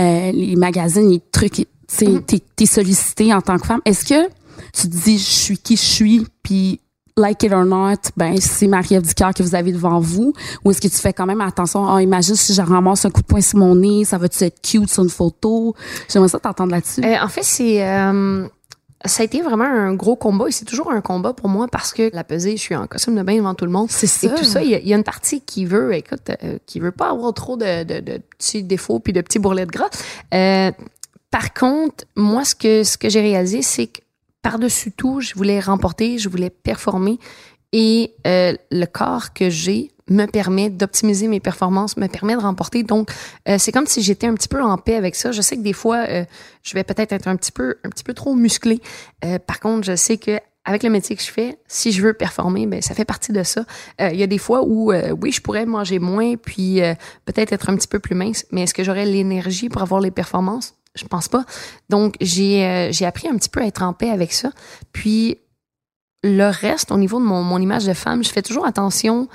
Euh, 0.00 0.32
les 0.32 0.56
magazines, 0.56 1.10
les 1.10 1.22
trucs, 1.32 1.52
tu 1.52 1.66
sais, 1.88 2.06
Mm-hmm. 2.06 2.24
t'es, 2.24 2.42
t'es 2.54 2.66
sollicité 2.66 3.32
en 3.32 3.40
tant 3.40 3.58
que 3.58 3.66
femme. 3.66 3.80
Est-ce 3.84 4.04
que 4.04 4.28
tu 4.74 4.88
te 4.88 4.96
dis, 4.96 5.18
je 5.18 5.24
suis 5.24 5.58
qui 5.58 5.76
je 5.76 5.82
suis, 5.82 6.26
puis 6.42 6.80
like 7.16 7.42
it 7.42 7.52
or 7.52 7.64
not, 7.64 7.96
ben 8.16 8.36
c'est 8.40 8.68
Marie-Ève 8.68 9.02
Ducœur 9.02 9.34
que 9.34 9.42
vous 9.42 9.54
avez 9.54 9.72
devant 9.72 9.98
vous, 9.98 10.32
ou 10.64 10.70
est-ce 10.70 10.80
que 10.80 10.88
tu 10.88 10.96
fais 10.96 11.12
quand 11.12 11.26
même 11.26 11.40
attention, 11.40 11.84
oh, 11.92 11.98
imagine 11.98 12.36
si 12.36 12.54
je 12.54 12.62
ramasse 12.62 13.04
un 13.04 13.10
coup 13.10 13.22
de 13.22 13.26
poing 13.26 13.40
sur 13.40 13.58
mon 13.58 13.74
nez, 13.74 14.04
ça 14.04 14.18
va-tu 14.18 14.44
être 14.44 14.60
cute 14.62 14.90
sur 14.90 15.02
une 15.02 15.10
photo? 15.10 15.74
J'aimerais 16.08 16.28
ça 16.28 16.38
t'entendre 16.38 16.70
là-dessus. 16.72 17.04
Euh, 17.04 17.16
en 17.20 17.28
fait, 17.28 17.42
c'est 17.42 17.84
euh, 17.84 18.46
ça 19.04 19.22
a 19.22 19.24
été 19.24 19.42
vraiment 19.42 19.64
un 19.64 19.94
gros 19.94 20.16
combat 20.16 20.48
et 20.48 20.50
c'est 20.52 20.64
toujours 20.64 20.90
un 20.90 21.00
combat 21.00 21.32
pour 21.32 21.48
moi 21.48 21.68
parce 21.68 21.92
que 21.92 22.10
la 22.12 22.24
pesée, 22.24 22.56
je 22.56 22.62
suis 22.62 22.74
en 22.74 22.86
costume 22.88 23.14
de 23.16 23.22
bain 23.22 23.36
devant 23.36 23.54
tout 23.54 23.64
le 23.64 23.70
monde. 23.70 23.88
C'est 23.90 24.06
ça. 24.08 24.26
Et 24.26 24.34
tout 24.34 24.44
ça, 24.44 24.62
il 24.62 24.70
y, 24.70 24.74
a- 24.74 24.78
il 24.80 24.88
y 24.88 24.92
a 24.92 24.96
une 24.96 25.04
partie 25.04 25.40
qui 25.40 25.64
veut, 25.66 25.94
écoute, 25.94 26.30
euh, 26.42 26.58
qui 26.66 26.80
veut 26.80 26.90
pas 26.92 27.10
avoir 27.10 27.32
trop 27.32 27.56
de, 27.56 27.84
de, 27.84 28.00
de 28.00 28.18
petits 28.36 28.64
défauts 28.64 28.98
puis 28.98 29.12
de 29.12 29.20
petits 29.20 29.38
bourrelets 29.38 29.66
de 29.66 29.70
gras. 29.70 29.88
Euh, 30.34 30.72
par 31.30 31.54
contre, 31.54 32.04
moi, 32.16 32.44
ce 32.44 32.54
que, 32.56 32.82
ce 32.82 32.98
que 32.98 33.08
j'ai 33.08 33.20
réalisé, 33.20 33.62
c'est 33.62 33.86
que 33.86 34.00
par-dessus 34.42 34.92
tout, 34.92 35.20
je 35.20 35.34
voulais 35.34 35.60
remporter, 35.60 36.18
je 36.18 36.28
voulais 36.28 36.50
performer 36.50 37.18
et 37.72 38.14
euh, 38.26 38.54
le 38.70 38.86
corps 38.86 39.32
que 39.32 39.50
j'ai 39.50 39.90
me 40.10 40.26
permet 40.26 40.70
d'optimiser 40.70 41.28
mes 41.28 41.40
performances, 41.40 41.96
me 41.96 42.06
permet 42.06 42.34
de 42.34 42.40
remporter. 42.40 42.82
Donc, 42.82 43.10
euh, 43.48 43.56
c'est 43.58 43.72
comme 43.72 43.86
si 43.86 44.02
j'étais 44.02 44.26
un 44.26 44.34
petit 44.34 44.48
peu 44.48 44.62
en 44.62 44.78
paix 44.78 44.94
avec 44.94 45.14
ça. 45.14 45.32
Je 45.32 45.42
sais 45.42 45.56
que 45.56 45.62
des 45.62 45.72
fois, 45.72 46.06
euh, 46.08 46.24
je 46.62 46.74
vais 46.74 46.84
peut-être 46.84 47.12
être 47.12 47.28
un 47.28 47.36
petit 47.36 47.52
peu, 47.52 47.76
un 47.84 47.90
petit 47.90 48.04
peu 48.04 48.14
trop 48.14 48.34
musclé. 48.34 48.80
Euh, 49.24 49.38
par 49.38 49.60
contre, 49.60 49.84
je 49.84 49.96
sais 49.96 50.16
que 50.16 50.40
avec 50.64 50.82
le 50.82 50.90
métier 50.90 51.16
que 51.16 51.22
je 51.22 51.30
fais, 51.30 51.58
si 51.66 51.92
je 51.92 52.02
veux 52.02 52.12
performer, 52.12 52.66
ben 52.66 52.82
ça 52.82 52.94
fait 52.94 53.06
partie 53.06 53.32
de 53.32 53.42
ça. 53.42 53.64
Euh, 54.02 54.10
Il 54.12 54.18
y 54.18 54.22
a 54.22 54.26
des 54.26 54.36
fois 54.36 54.62
où, 54.64 54.92
euh, 54.92 55.14
oui, 55.18 55.32
je 55.32 55.40
pourrais 55.40 55.64
manger 55.64 55.98
moins, 55.98 56.36
puis 56.36 56.80
peut-être 57.24 57.52
être 57.52 57.70
un 57.70 57.76
petit 57.76 57.88
peu 57.88 58.00
plus 58.00 58.14
mince, 58.14 58.44
mais 58.50 58.62
est-ce 58.62 58.74
que 58.74 58.84
j'aurais 58.84 59.06
l'énergie 59.06 59.70
pour 59.70 59.80
avoir 59.80 60.00
les 60.00 60.10
performances? 60.10 60.74
Je 60.94 61.04
pense 61.04 61.28
pas. 61.28 61.46
Donc, 61.88 62.16
j'ai 62.20 62.90
j'ai 62.92 63.06
appris 63.06 63.28
un 63.28 63.36
petit 63.36 63.48
peu 63.48 63.60
à 63.60 63.66
être 63.66 63.82
en 63.82 63.94
paix 63.94 64.10
avec 64.10 64.32
ça. 64.32 64.50
Puis, 64.92 65.38
le 66.22 66.48
reste, 66.50 66.90
au 66.90 66.98
niveau 66.98 67.20
de 67.20 67.24
mon, 67.24 67.42
mon 67.42 67.58
image 67.58 67.86
de 67.86 67.92
femme, 67.92 68.24
je 68.24 68.30
fais 68.30 68.42
toujours 68.42 68.66
attention. 68.66 69.28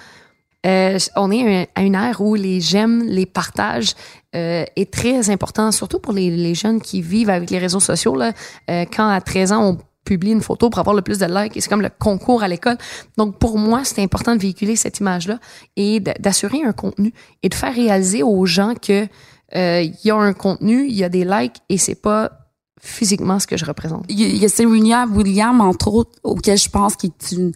Euh, 0.65 0.98
on 1.15 1.32
est 1.32 1.69
à 1.76 1.82
une 1.82 1.96
ère 1.96 2.22
où 2.22 2.36
les 2.36 2.62
j'aime, 2.62 3.04
les 3.04 3.26
partages 3.26 3.93
euh, 4.36 4.63
est 4.76 4.91
très 4.91 5.30
important, 5.30 5.72
surtout 5.72 6.00
pour 6.00 6.13
les, 6.13 6.30
les 6.30 6.56
jeunes 6.56 6.82
qui 6.82 7.02
vivent 7.02 7.30
avec 7.30 7.50
les 7.50 7.60
réseaux 7.60 7.80
sociaux. 7.80 8.15
Là, 8.15 8.34
Euh, 8.69 8.86
quand 8.93 9.08
à 9.08 9.19
13 9.19 9.52
ans, 9.52 9.69
on 9.72 9.78
publie 10.06 10.32
une 10.32 10.41
photo 10.41 10.69
pour 10.69 10.80
avoir 10.80 10.96
le 10.96 11.02
plus 11.02 11.19
de 11.19 11.26
likes, 11.26 11.56
et 11.56 11.62
c'est 11.62 11.69
comme 11.69 11.82
le 11.82 11.89
concours 11.89 12.43
à 12.43 12.48
l'école. 12.48 12.78
Donc, 13.17 13.39
pour 13.39 13.58
moi, 13.58 13.82
c'est 13.84 14.02
important 14.02 14.36
de 14.36 14.41
véhiculer 14.41 14.76
cette 14.76 15.00
image-là 15.00 15.39
et 15.76 16.00
d'assurer 16.00 16.62
un 16.63 16.74
contenu 16.74 17.13
et 17.41 17.50
de 17.50 17.56
faire 17.56 17.74
réaliser 17.74 18.24
aux 18.24 18.46
gens 18.46 18.74
que 18.76 19.08
euh, 19.56 19.82
il 19.82 19.96
y 20.04 20.12
a 20.12 20.15
un 20.15 20.34
contenu, 20.34 20.88
il 20.88 20.96
y 20.96 21.04
a 21.04 21.10
des 21.10 21.24
likes 21.26 21.58
et 21.69 21.78
c'est 21.78 22.02
pas 22.02 22.43
physiquement 22.86 23.39
ce 23.39 23.48
que 23.48 23.56
je 23.58 23.65
représente. 23.65 24.06
Il 24.10 24.19
y 24.38 24.46
a- 24.46 24.50
Serena 24.50 25.06
Williams, 25.08 25.62
entre 25.62 25.88
autres, 25.93 26.19
auquel 26.24 26.58
je 26.58 26.69
pense 26.69 26.96
qui 26.96 27.08
est 27.08 27.32
une, 27.32 27.54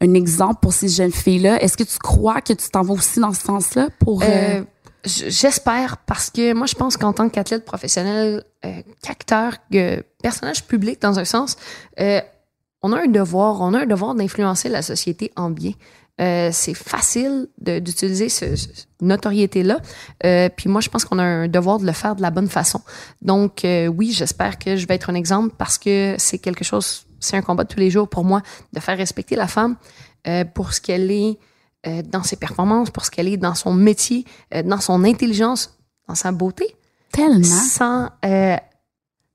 un 0.00 0.14
exemple 0.14 0.60
pour 0.62 0.72
ces 0.72 0.88
jeunes 0.88 1.10
filles-là. 1.12 1.60
Est-ce 1.62 1.76
que 1.76 1.82
tu 1.82 1.98
crois 1.98 2.40
que 2.40 2.52
tu 2.52 2.68
t'en 2.70 2.82
vas 2.82 2.94
aussi 2.94 3.18
dans 3.20 3.32
ce 3.32 3.42
sens-là 3.42 3.88
pour... 3.98 4.22
euh, 4.22 4.26
Euh, 4.26 4.62
J'espère 5.04 5.96
parce 5.98 6.28
que 6.30 6.52
moi, 6.54 6.66
je 6.66 6.74
pense 6.74 6.96
qu'en 6.96 7.12
tant 7.12 7.28
qu'athlète 7.28 7.64
professionnel, 7.64 8.44
euh, 8.64 8.82
qu'acteur, 9.02 9.54
personnage 10.22 10.64
public 10.66 11.00
dans 11.00 11.18
un 11.18 11.24
sens, 11.24 11.56
on 12.82 12.92
a 12.92 13.02
un 13.02 13.06
devoir, 13.06 13.60
on 13.60 13.74
a 13.74 13.80
un 13.80 13.86
devoir 13.86 14.14
d'influencer 14.14 14.68
la 14.68 14.82
société 14.82 15.32
en 15.36 15.50
bien. 15.50 15.72
Euh, 16.20 16.50
c'est 16.52 16.74
facile 16.74 17.46
d'utiliser 17.58 18.28
ce, 18.28 18.56
ce- 18.56 18.68
notoriété-là. 19.00 19.78
Euh, 20.24 20.48
puis 20.48 20.68
moi, 20.68 20.80
je 20.80 20.88
pense 20.88 21.04
qu'on 21.04 21.18
a 21.18 21.22
un 21.22 21.48
devoir 21.48 21.78
de 21.78 21.86
le 21.86 21.92
faire 21.92 22.16
de 22.16 22.22
la 22.22 22.30
bonne 22.30 22.48
façon. 22.48 22.80
Donc, 23.22 23.64
euh, 23.64 23.86
oui, 23.86 24.10
j'espère 24.12 24.58
que 24.58 24.76
je 24.76 24.86
vais 24.86 24.94
être 24.96 25.10
un 25.10 25.14
exemple 25.14 25.54
parce 25.56 25.78
que 25.78 26.16
c'est 26.18 26.38
quelque 26.38 26.64
chose, 26.64 27.06
c'est 27.20 27.36
un 27.36 27.42
combat 27.42 27.64
de 27.64 27.68
tous 27.72 27.78
les 27.78 27.90
jours 27.90 28.08
pour 28.08 28.24
moi 28.24 28.42
de 28.72 28.80
faire 28.80 28.96
respecter 28.96 29.36
la 29.36 29.46
femme 29.46 29.76
euh, 30.26 30.44
pour 30.44 30.72
ce 30.72 30.80
qu'elle 30.80 31.10
est 31.10 31.38
euh, 31.86 32.02
dans 32.02 32.24
ses 32.24 32.34
performances, 32.36 32.90
pour 32.90 33.04
ce 33.04 33.10
qu'elle 33.12 33.28
est 33.28 33.36
dans 33.36 33.54
son 33.54 33.72
métier, 33.72 34.24
euh, 34.54 34.62
dans 34.64 34.80
son 34.80 35.04
intelligence, 35.04 35.78
dans 36.08 36.16
sa 36.16 36.32
beauté, 36.32 36.74
tellement, 37.12 37.44
sans, 37.44 38.08
euh, 38.24 38.56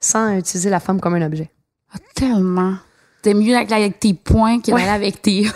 sans 0.01 0.37
utiliser 0.37 0.69
la 0.69 0.81
femme 0.81 0.99
comme 0.99 1.13
un 1.15 1.25
objet. 1.25 1.49
ah, 1.93 1.97
tellement. 2.15 2.75
T'es 3.23 3.33
mieux 3.33 3.55
avec, 3.55 3.71
avec 3.71 3.99
tes 3.99 4.13
points 4.13 4.59
que 4.59 4.71
Ouais. 4.71 4.81
d'aller 4.81 4.91
avec 4.93 5.21
tes... 5.21 5.43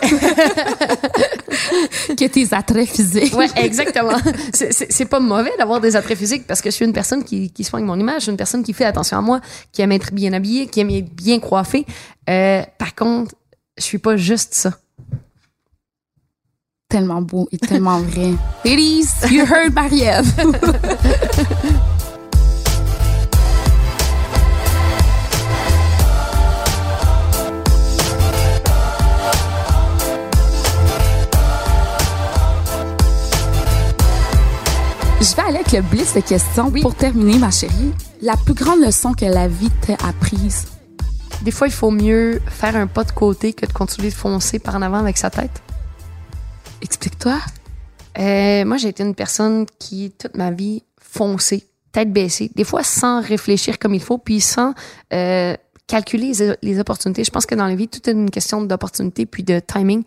que 2.16 2.26
tes 2.26 2.48
attraits 2.54 2.88
physiques. 2.88 3.34
Ouais, 3.36 3.46
exactement. 3.56 4.16
C'est- 4.52 5.04
pas 5.04 5.20
mauvais 5.20 5.52
d'avoir 5.58 5.80
des 5.80 5.94
attraits 5.94 6.16
physiques 6.18 6.46
parce 6.46 6.60
que 6.62 6.70
je 6.70 6.74
suis 6.74 6.84
une 6.86 6.92
personne 6.94 7.22
qui, 7.24 7.50
qui 7.50 7.64
soigne 7.64 7.84
mon 7.84 7.98
image, 8.00 8.16
je 8.16 8.22
suis 8.22 8.30
une 8.30 8.36
personne 8.38 8.62
qui 8.64 8.72
fait 8.72 8.84
attention 8.86 9.18
à 9.18 9.20
moi, 9.20 9.40
qui 9.70 9.82
aime 9.82 9.92
être 9.92 10.12
bien 10.12 10.32
habillée, 10.32 10.66
qui 10.66 10.80
aime 10.80 10.90
être 10.90 11.14
bien 11.14 11.38
coiffée. 11.40 11.84
Euh, 12.28 12.62
par 12.78 12.94
contre, 12.94 13.34
je 13.76 13.82
suis 13.84 13.98
pas 13.98 14.16
juste 14.16 14.54
ça. 14.54 14.72
Tellement 16.88 17.20
beau 17.20 17.48
et 17.52 17.58
tellement 17.58 18.00
vrai. 18.00 18.32
Ladies, 18.64 19.08
you 19.30 19.44
heard 19.44 19.74
Marie-Ève. 19.74 20.26
Je 35.20 35.34
vais 35.34 35.42
aller 35.42 35.56
avec 35.56 35.72
le 35.72 35.82
blitz 35.82 36.14
de 36.14 36.20
questions 36.20 36.68
Oui. 36.72 36.80
pour 36.80 36.94
terminer, 36.94 37.38
ma 37.38 37.50
chérie. 37.50 37.92
La 38.22 38.36
plus 38.36 38.54
grande 38.54 38.80
leçon 38.80 39.12
que 39.14 39.24
la 39.24 39.48
vie 39.48 39.70
t'a 39.86 39.94
apprise. 40.06 40.66
Des 41.42 41.50
fois, 41.50 41.66
il 41.66 41.72
faut 41.72 41.90
mieux 41.90 42.40
faire 42.48 42.76
un 42.76 42.86
pas 42.86 43.04
de 43.04 43.12
côté 43.12 43.52
que 43.52 43.66
de 43.66 43.72
continuer 43.72 44.10
de 44.10 44.14
foncer 44.14 44.58
par 44.58 44.76
en 44.76 44.82
avant 44.82 44.98
avec 44.98 45.18
sa 45.18 45.30
tête. 45.30 45.62
Explique-toi. 46.82 47.38
Euh, 48.18 48.64
moi, 48.64 48.76
j'ai 48.76 48.88
été 48.88 49.02
une 49.02 49.14
personne 49.14 49.66
qui, 49.78 50.12
toute 50.16 50.36
ma 50.36 50.50
vie, 50.50 50.82
foncée, 51.00 51.66
tête 51.92 52.12
baissée, 52.12 52.50
des 52.54 52.64
fois 52.64 52.82
sans 52.84 53.20
réfléchir 53.20 53.78
comme 53.78 53.94
il 53.94 54.02
faut, 54.02 54.18
puis 54.18 54.40
sans 54.40 54.74
euh, 55.12 55.54
calculer 55.88 56.32
les, 56.32 56.54
les 56.62 56.78
opportunités. 56.78 57.24
Je 57.24 57.30
pense 57.30 57.46
que 57.46 57.56
dans 57.56 57.66
la 57.66 57.74
vie, 57.74 57.88
tout 57.88 58.08
est 58.08 58.12
une 58.12 58.30
question 58.30 58.62
d'opportunité 58.62 59.26
puis 59.26 59.42
de 59.42 59.58
timing. 59.58 60.04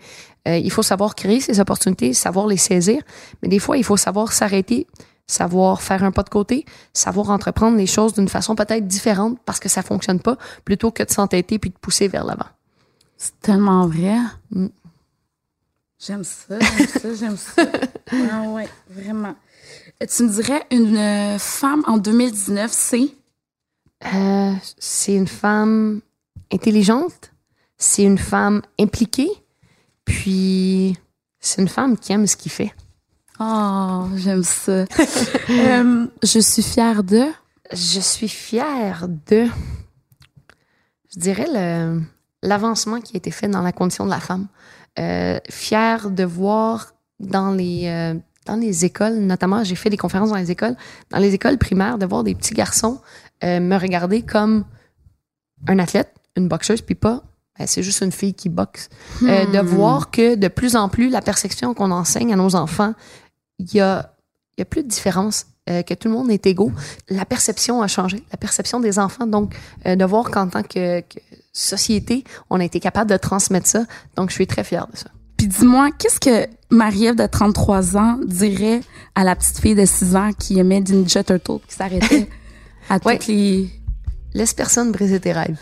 Euh, 0.48 0.58
il 0.58 0.72
faut 0.72 0.84
savoir 0.84 1.16
créer 1.16 1.42
ces 1.42 1.60
opportunités, 1.60 2.14
savoir 2.14 2.48
les 2.48 2.58
saisir, 2.58 3.02
mais 3.42 3.50
des 3.50 3.60
fois, 3.60 3.78
il 3.78 3.84
faut 3.84 3.98
savoir 3.98 4.32
s'arrêter, 4.32 4.88
savoir 5.28 5.82
faire 5.82 6.04
un 6.04 6.12
pas 6.12 6.24
de 6.24 6.30
côté, 6.30 6.66
savoir 6.94 7.30
entreprendre 7.32 7.78
les 7.78 7.88
choses 7.88 8.14
d'une 8.14 8.30
façon 8.30 8.56
peut-être 8.56 8.88
différente 8.88 9.38
parce 9.46 9.60
que 9.60 9.70
ça 9.70 9.82
fonctionne 9.82 10.20
pas, 10.20 10.38
plutôt 10.64 10.92
que 10.92 11.04
de 11.04 11.10
s'entêter 11.12 11.60
puis 11.60 11.72
de 11.72 11.76
pousser 11.76 12.08
vers 12.08 12.24
l'avant. 12.24 12.48
C'est 13.18 13.40
tellement 13.42 13.88
vrai. 13.88 14.18
Mm. 14.52 14.68
J'aime 16.00 16.24
ça, 16.24 16.58
j'aime 16.60 16.88
ça, 16.88 17.14
j'aime 17.14 17.38
ça. 17.38 17.64
Ah 18.14 18.50
ouais, 18.50 18.68
vraiment. 18.90 19.36
Euh, 20.02 20.06
Tu 20.10 20.24
me 20.24 20.30
dirais 20.30 20.64
une 20.72 21.38
femme 21.40 21.84
en 21.88 21.98
2019, 21.98 22.72
c'est? 22.74 23.14
Euh, 24.14 24.54
c'est 24.80 25.14
une 25.16 25.28
femme 25.28 26.02
intelligente, 26.52 27.32
c'est 27.78 28.04
une 28.04 28.18
femme 28.18 28.62
impliquée, 28.80 29.30
puis 30.06 30.98
c'est 31.40 31.62
une 31.62 31.68
femme 31.68 31.98
qui 31.98 32.12
aime 32.14 32.28
ce 32.28 32.36
qu'il 32.36 32.52
fait. 32.52 32.74
Oh, 33.40 34.06
j'aime 34.18 34.44
ça. 34.44 34.86
Euh, 35.50 36.08
je 36.24 36.40
suis 36.40 36.64
fière 36.64 37.04
de? 37.04 37.24
Je 37.74 38.00
suis 38.00 38.28
fière 38.30 39.08
de, 39.28 39.48
je 41.14 41.20
dirais, 41.20 41.48
le- 41.54 42.02
l'avancement 42.42 43.00
qui 43.02 43.16
a 43.16 43.18
été 43.18 43.32
fait 43.32 43.48
dans 43.50 43.62
la 43.62 43.72
condition 43.72 44.06
de 44.06 44.10
la 44.10 44.20
femme. 44.20 44.48
Euh, 45.00 45.40
fière 45.50 46.10
de 46.10 46.24
voir 46.24 46.94
dans 47.20 47.52
les, 47.52 47.88
euh, 47.88 48.14
dans 48.46 48.56
les 48.56 48.86
écoles, 48.86 49.16
notamment, 49.20 49.64
j'ai 49.64 49.76
fait 49.76 49.90
des 49.90 49.98
conférences 49.98 50.30
dans 50.30 50.36
les 50.38 50.52
écoles, 50.52 50.76
dans 51.10 51.20
les 51.20 51.34
écoles 51.34 51.58
primaires, 51.58 51.98
de 51.98 52.06
voir 52.06 52.24
des 52.24 52.34
petits 52.36 52.54
garçons 52.54 53.00
euh, 53.44 53.60
me 53.60 53.78
regarder 53.78 54.22
comme 54.22 54.66
un 55.68 55.80
athlète, 55.80 56.14
une 56.36 56.48
boxeuse, 56.48 56.82
puis 56.82 56.96
pas 56.96 57.24
ben, 57.60 57.68
c'est 57.68 57.84
juste 57.84 58.02
une 58.02 58.12
fille 58.12 58.34
qui 58.34 58.50
boxe. 58.50 58.90
Euh, 59.24 59.46
de 59.46 59.60
voir 59.60 60.10
que 60.10 60.36
de 60.36 60.48
plus 60.48 60.76
en 60.76 60.90
plus, 60.90 61.10
la 61.10 61.22
perception 61.22 61.74
qu'on 61.74 61.92
enseigne 61.92 62.34
à 62.34 62.36
nos 62.36 62.56
enfants, 62.56 62.94
il 63.60 63.74
y 63.76 63.80
a, 63.82 64.14
y 64.58 64.62
a 64.62 64.66
plus 64.66 64.84
de 64.84 64.88
différence, 64.88 65.46
euh, 65.70 65.84
que 65.84 65.94
tout 65.94 66.08
le 66.08 66.16
monde 66.16 66.32
est 66.32 66.48
égaux. 66.48 66.72
La 67.10 67.24
perception 67.24 67.84
a 67.84 67.88
changé, 67.88 68.24
la 68.32 68.38
perception 68.38 68.80
des 68.80 68.98
enfants. 68.98 69.28
Donc, 69.28 69.56
euh, 69.86 69.96
de 69.96 70.04
voir 70.06 70.32
qu'en 70.32 70.48
tant 70.48 70.64
que, 70.64 71.02
que 71.02 71.20
société, 71.54 72.24
on 72.50 72.60
a 72.60 72.64
été 72.64 72.80
capable 72.80 73.12
de 73.12 73.18
transmettre 73.18 73.68
ça. 73.68 73.86
Donc, 74.16 74.30
je 74.30 74.36
suis 74.36 74.48
très 74.48 74.64
fière 74.64 74.88
de 74.88 74.98
ça. 74.98 75.12
Puis 75.38 75.48
dis-moi, 75.48 75.90
qu'est-ce 75.98 76.20
que 76.20 76.48
Marie-Ève 76.72 77.16
de 77.16 77.28
33 77.28 77.96
ans 77.96 78.18
dirait 78.26 78.82
à 79.14 79.24
la 79.24 79.36
petite 79.36 79.60
fille 79.60 79.76
de 79.76 79.86
6 79.86 80.16
ans 80.16 80.32
qui 80.38 80.58
aimait 80.58 80.82
Ninja 80.82 81.24
Turtle 81.24 81.60
qui 81.68 81.76
s'arrêtait? 81.76 82.28
à 82.92 83.00
Ouais. 83.06 83.18
toutes 83.18 83.28
les... 83.28 83.70
Laisse 84.34 84.54
personne 84.54 84.92
briser 84.92 85.20
tes 85.20 85.34
rêves. 85.34 85.60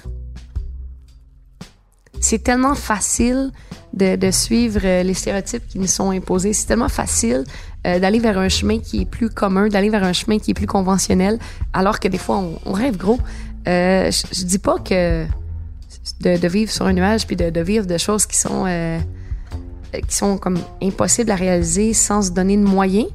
C'est 2.19 2.43
tellement 2.43 2.75
facile 2.75 3.51
de, 3.93 4.15
de 4.15 4.29
suivre 4.31 4.81
euh, 4.83 5.03
les 5.03 5.13
stéréotypes 5.13 5.67
qui 5.67 5.79
nous 5.79 5.87
sont 5.87 6.11
imposés. 6.11 6.53
C'est 6.53 6.67
tellement 6.67 6.89
facile 6.89 7.45
euh, 7.87 7.97
d'aller 7.99 8.19
vers 8.19 8.37
un 8.37 8.49
chemin 8.49 8.79
qui 8.79 9.01
est 9.01 9.05
plus 9.05 9.29
commun, 9.29 9.69
d'aller 9.69 9.89
vers 9.89 10.03
un 10.03 10.13
chemin 10.13 10.37
qui 10.37 10.51
est 10.51 10.53
plus 10.53 10.67
conventionnel, 10.67 11.39
alors 11.73 11.99
que 11.99 12.07
des 12.07 12.17
fois, 12.17 12.37
on, 12.37 12.59
on 12.65 12.73
rêve 12.73 12.97
gros. 12.97 13.19
Euh, 13.67 14.11
je, 14.11 14.23
je 14.39 14.43
dis 14.45 14.59
pas 14.59 14.77
que 14.79 15.25
de, 16.21 16.37
de 16.37 16.47
vivre 16.47 16.71
sur 16.71 16.85
un 16.85 16.93
nuage 16.93 17.25
puis 17.25 17.35
de, 17.35 17.49
de 17.49 17.61
vivre 17.61 17.85
de 17.87 17.97
choses 17.97 18.25
qui 18.25 18.37
sont 18.37 18.65
euh, 18.67 18.99
qui 20.07 20.15
sont 20.15 20.37
comme 20.37 20.59
impossibles 20.83 21.31
à 21.31 21.35
réaliser 21.35 21.93
sans 21.93 22.21
se 22.21 22.31
donner 22.31 22.57
de 22.57 22.63
moyens. 22.63 23.07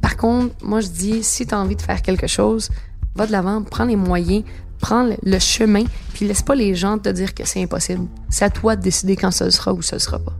Par 0.00 0.16
contre, 0.16 0.54
moi 0.62 0.80
je 0.80 0.88
dis 0.88 1.22
si 1.22 1.46
tu 1.46 1.54
as 1.54 1.58
envie 1.60 1.76
de 1.76 1.82
faire 1.82 2.00
quelque 2.02 2.26
chose, 2.26 2.70
va 3.16 3.26
de 3.26 3.32
l'avant, 3.32 3.62
prends 3.62 3.84
les 3.84 3.96
moyens, 3.96 4.44
prends 4.80 5.08
le, 5.22 5.38
chemin, 5.38 5.84
puis 6.12 6.26
laisse 6.26 6.42
pas 6.42 6.54
les 6.54 6.74
gens 6.74 6.98
te 6.98 7.08
dire 7.08 7.34
que 7.34 7.46
c'est 7.46 7.62
impossible. 7.62 8.06
C'est 8.28 8.44
à 8.44 8.50
toi 8.50 8.76
de 8.76 8.82
décider 8.82 9.16
quand 9.16 9.30
ça 9.30 9.44
le 9.44 9.50
sera 9.50 9.72
ou 9.72 9.78
le 9.78 9.82
sera 9.98 10.18
pas. 10.18 10.32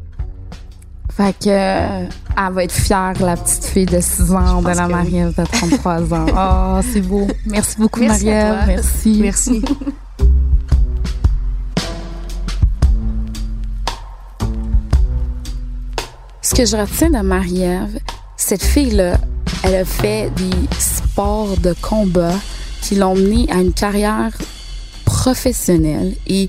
Fait 1.17 1.33
que 1.33 1.49
euh, 1.49 2.07
elle 2.37 2.53
va 2.53 2.65
être 2.65 2.73
fière, 2.73 3.13
la 3.21 3.37
petite 3.37 3.65
fille 3.65 3.87
de 3.87 4.01
6 4.01 4.33
ans 4.33 4.61
de 4.61 4.67
la 4.67 4.75
que 4.75 4.91
Marie-Ève 4.91 5.35
de 5.39 5.45
33 5.45 6.13
ans. 6.13 6.27
Oh, 6.37 6.81
c'est 6.93 7.01
beau. 7.01 7.29
Merci 7.47 7.77
beaucoup, 7.79 8.01
Merci 8.01 8.25
toi. 8.25 8.67
Merci. 8.67 9.19
Merci. 9.21 9.63
Ce 16.43 16.55
que 16.55 16.67
je 16.67 16.77
retiens 16.77 17.11
de 17.11 17.21
Marie-Ève, 17.21 17.99
cette 18.37 18.65
fille-là, 18.65 19.17
elle 19.63 19.77
a 19.77 19.85
fait 19.85 20.31
des 20.37 20.51
sports 20.79 21.57
de 21.59 21.75
combat 21.81 22.35
qui 22.85 22.97
l'ont 22.97 23.15
menée 23.15 23.47
à 23.51 23.57
une 23.61 23.73
carrière 23.73 24.31
professionnelle 25.07 26.15
et 26.27 26.49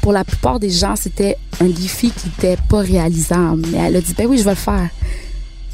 pour 0.00 0.12
la 0.12 0.24
plupart 0.24 0.58
des 0.58 0.70
gens, 0.70 0.96
c'était 0.96 1.36
un 1.60 1.66
défi 1.66 2.10
qui 2.10 2.28
n'était 2.28 2.56
pas 2.68 2.78
réalisable. 2.78 3.66
Mais 3.70 3.78
elle 3.78 3.96
a 3.96 4.00
dit, 4.00 4.14
ben 4.14 4.26
oui, 4.26 4.38
je 4.38 4.44
vais 4.44 4.50
le 4.50 4.56
faire. 4.56 4.88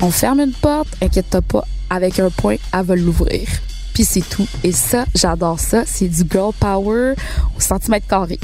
On 0.00 0.10
ferme 0.10 0.40
une 0.40 0.52
porte, 0.52 0.88
inquiète-toi 1.00 1.42
pas, 1.42 1.64
avec 1.88 2.18
un 2.18 2.30
point, 2.30 2.56
elle 2.72 2.84
va 2.84 2.96
l'ouvrir. 2.96 3.46
Puis 3.94 4.04
c'est 4.04 4.28
tout. 4.28 4.48
Et 4.64 4.72
ça, 4.72 5.04
j'adore 5.14 5.60
ça. 5.60 5.84
C'est 5.86 6.08
du 6.08 6.24
girl 6.28 6.52
power 6.58 7.14
au 7.56 7.60
centimètre 7.60 8.06
carré. 8.08 8.40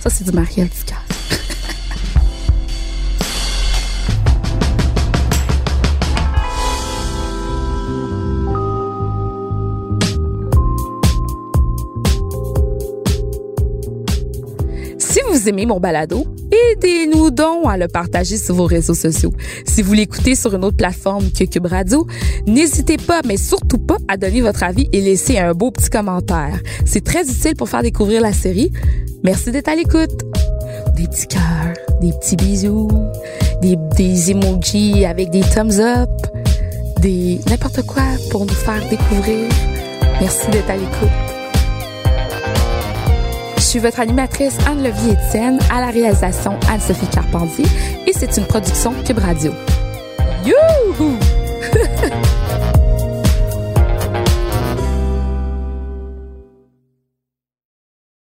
Ça, 0.00 0.10
c'est 0.10 0.24
du 0.24 0.32
Marielle 0.32 0.68
du 0.68 1.07
aimez 15.48 15.66
mon 15.66 15.80
balado, 15.80 16.26
aidez-nous 16.50 17.30
donc 17.30 17.66
à 17.66 17.76
le 17.76 17.88
partager 17.88 18.36
sur 18.36 18.54
vos 18.54 18.66
réseaux 18.66 18.94
sociaux. 18.94 19.32
Si 19.66 19.82
vous 19.82 19.94
l'écoutez 19.94 20.34
sur 20.34 20.54
une 20.54 20.64
autre 20.64 20.76
plateforme 20.76 21.30
que 21.30 21.44
Cube 21.44 21.66
Radio, 21.66 22.06
n'hésitez 22.46 22.96
pas, 22.96 23.20
mais 23.26 23.36
surtout 23.36 23.78
pas, 23.78 23.96
à 24.08 24.16
donner 24.16 24.40
votre 24.40 24.62
avis 24.62 24.88
et 24.92 25.00
laisser 25.00 25.38
un 25.38 25.54
beau 25.54 25.70
petit 25.70 25.90
commentaire. 25.90 26.60
C'est 26.84 27.04
très 27.04 27.22
utile 27.22 27.56
pour 27.56 27.68
faire 27.68 27.82
découvrir 27.82 28.20
la 28.20 28.32
série. 28.32 28.70
Merci 29.24 29.50
d'être 29.50 29.68
à 29.68 29.74
l'écoute. 29.74 30.22
Des 30.96 31.06
petits 31.06 31.26
cœurs, 31.26 31.74
des 32.00 32.12
petits 32.12 32.36
bisous, 32.36 32.88
des, 33.62 33.76
des 33.96 34.30
emojis 34.30 35.04
avec 35.04 35.30
des 35.30 35.40
thumbs 35.40 35.80
up, 35.80 36.10
des 37.00 37.40
n'importe 37.48 37.82
quoi 37.86 38.04
pour 38.30 38.44
nous 38.44 38.54
faire 38.54 38.82
découvrir. 38.88 39.48
Merci 40.20 40.50
d'être 40.50 40.70
à 40.70 40.76
l'écoute. 40.76 41.27
Je 43.68 43.72
suis 43.72 43.80
votre 43.80 44.00
animatrice 44.00 44.56
Anne-Levier 44.66 45.12
Etienne, 45.12 45.58
à 45.70 45.82
la 45.82 45.90
réalisation 45.90 46.58
Anne-Sophie 46.70 47.06
Carpentier 47.08 47.66
et 48.06 48.14
c'est 48.14 48.34
une 48.38 48.46
production 48.46 48.94
Cube 49.04 49.18
Radio. 49.18 49.52
Youhou! 50.46 51.18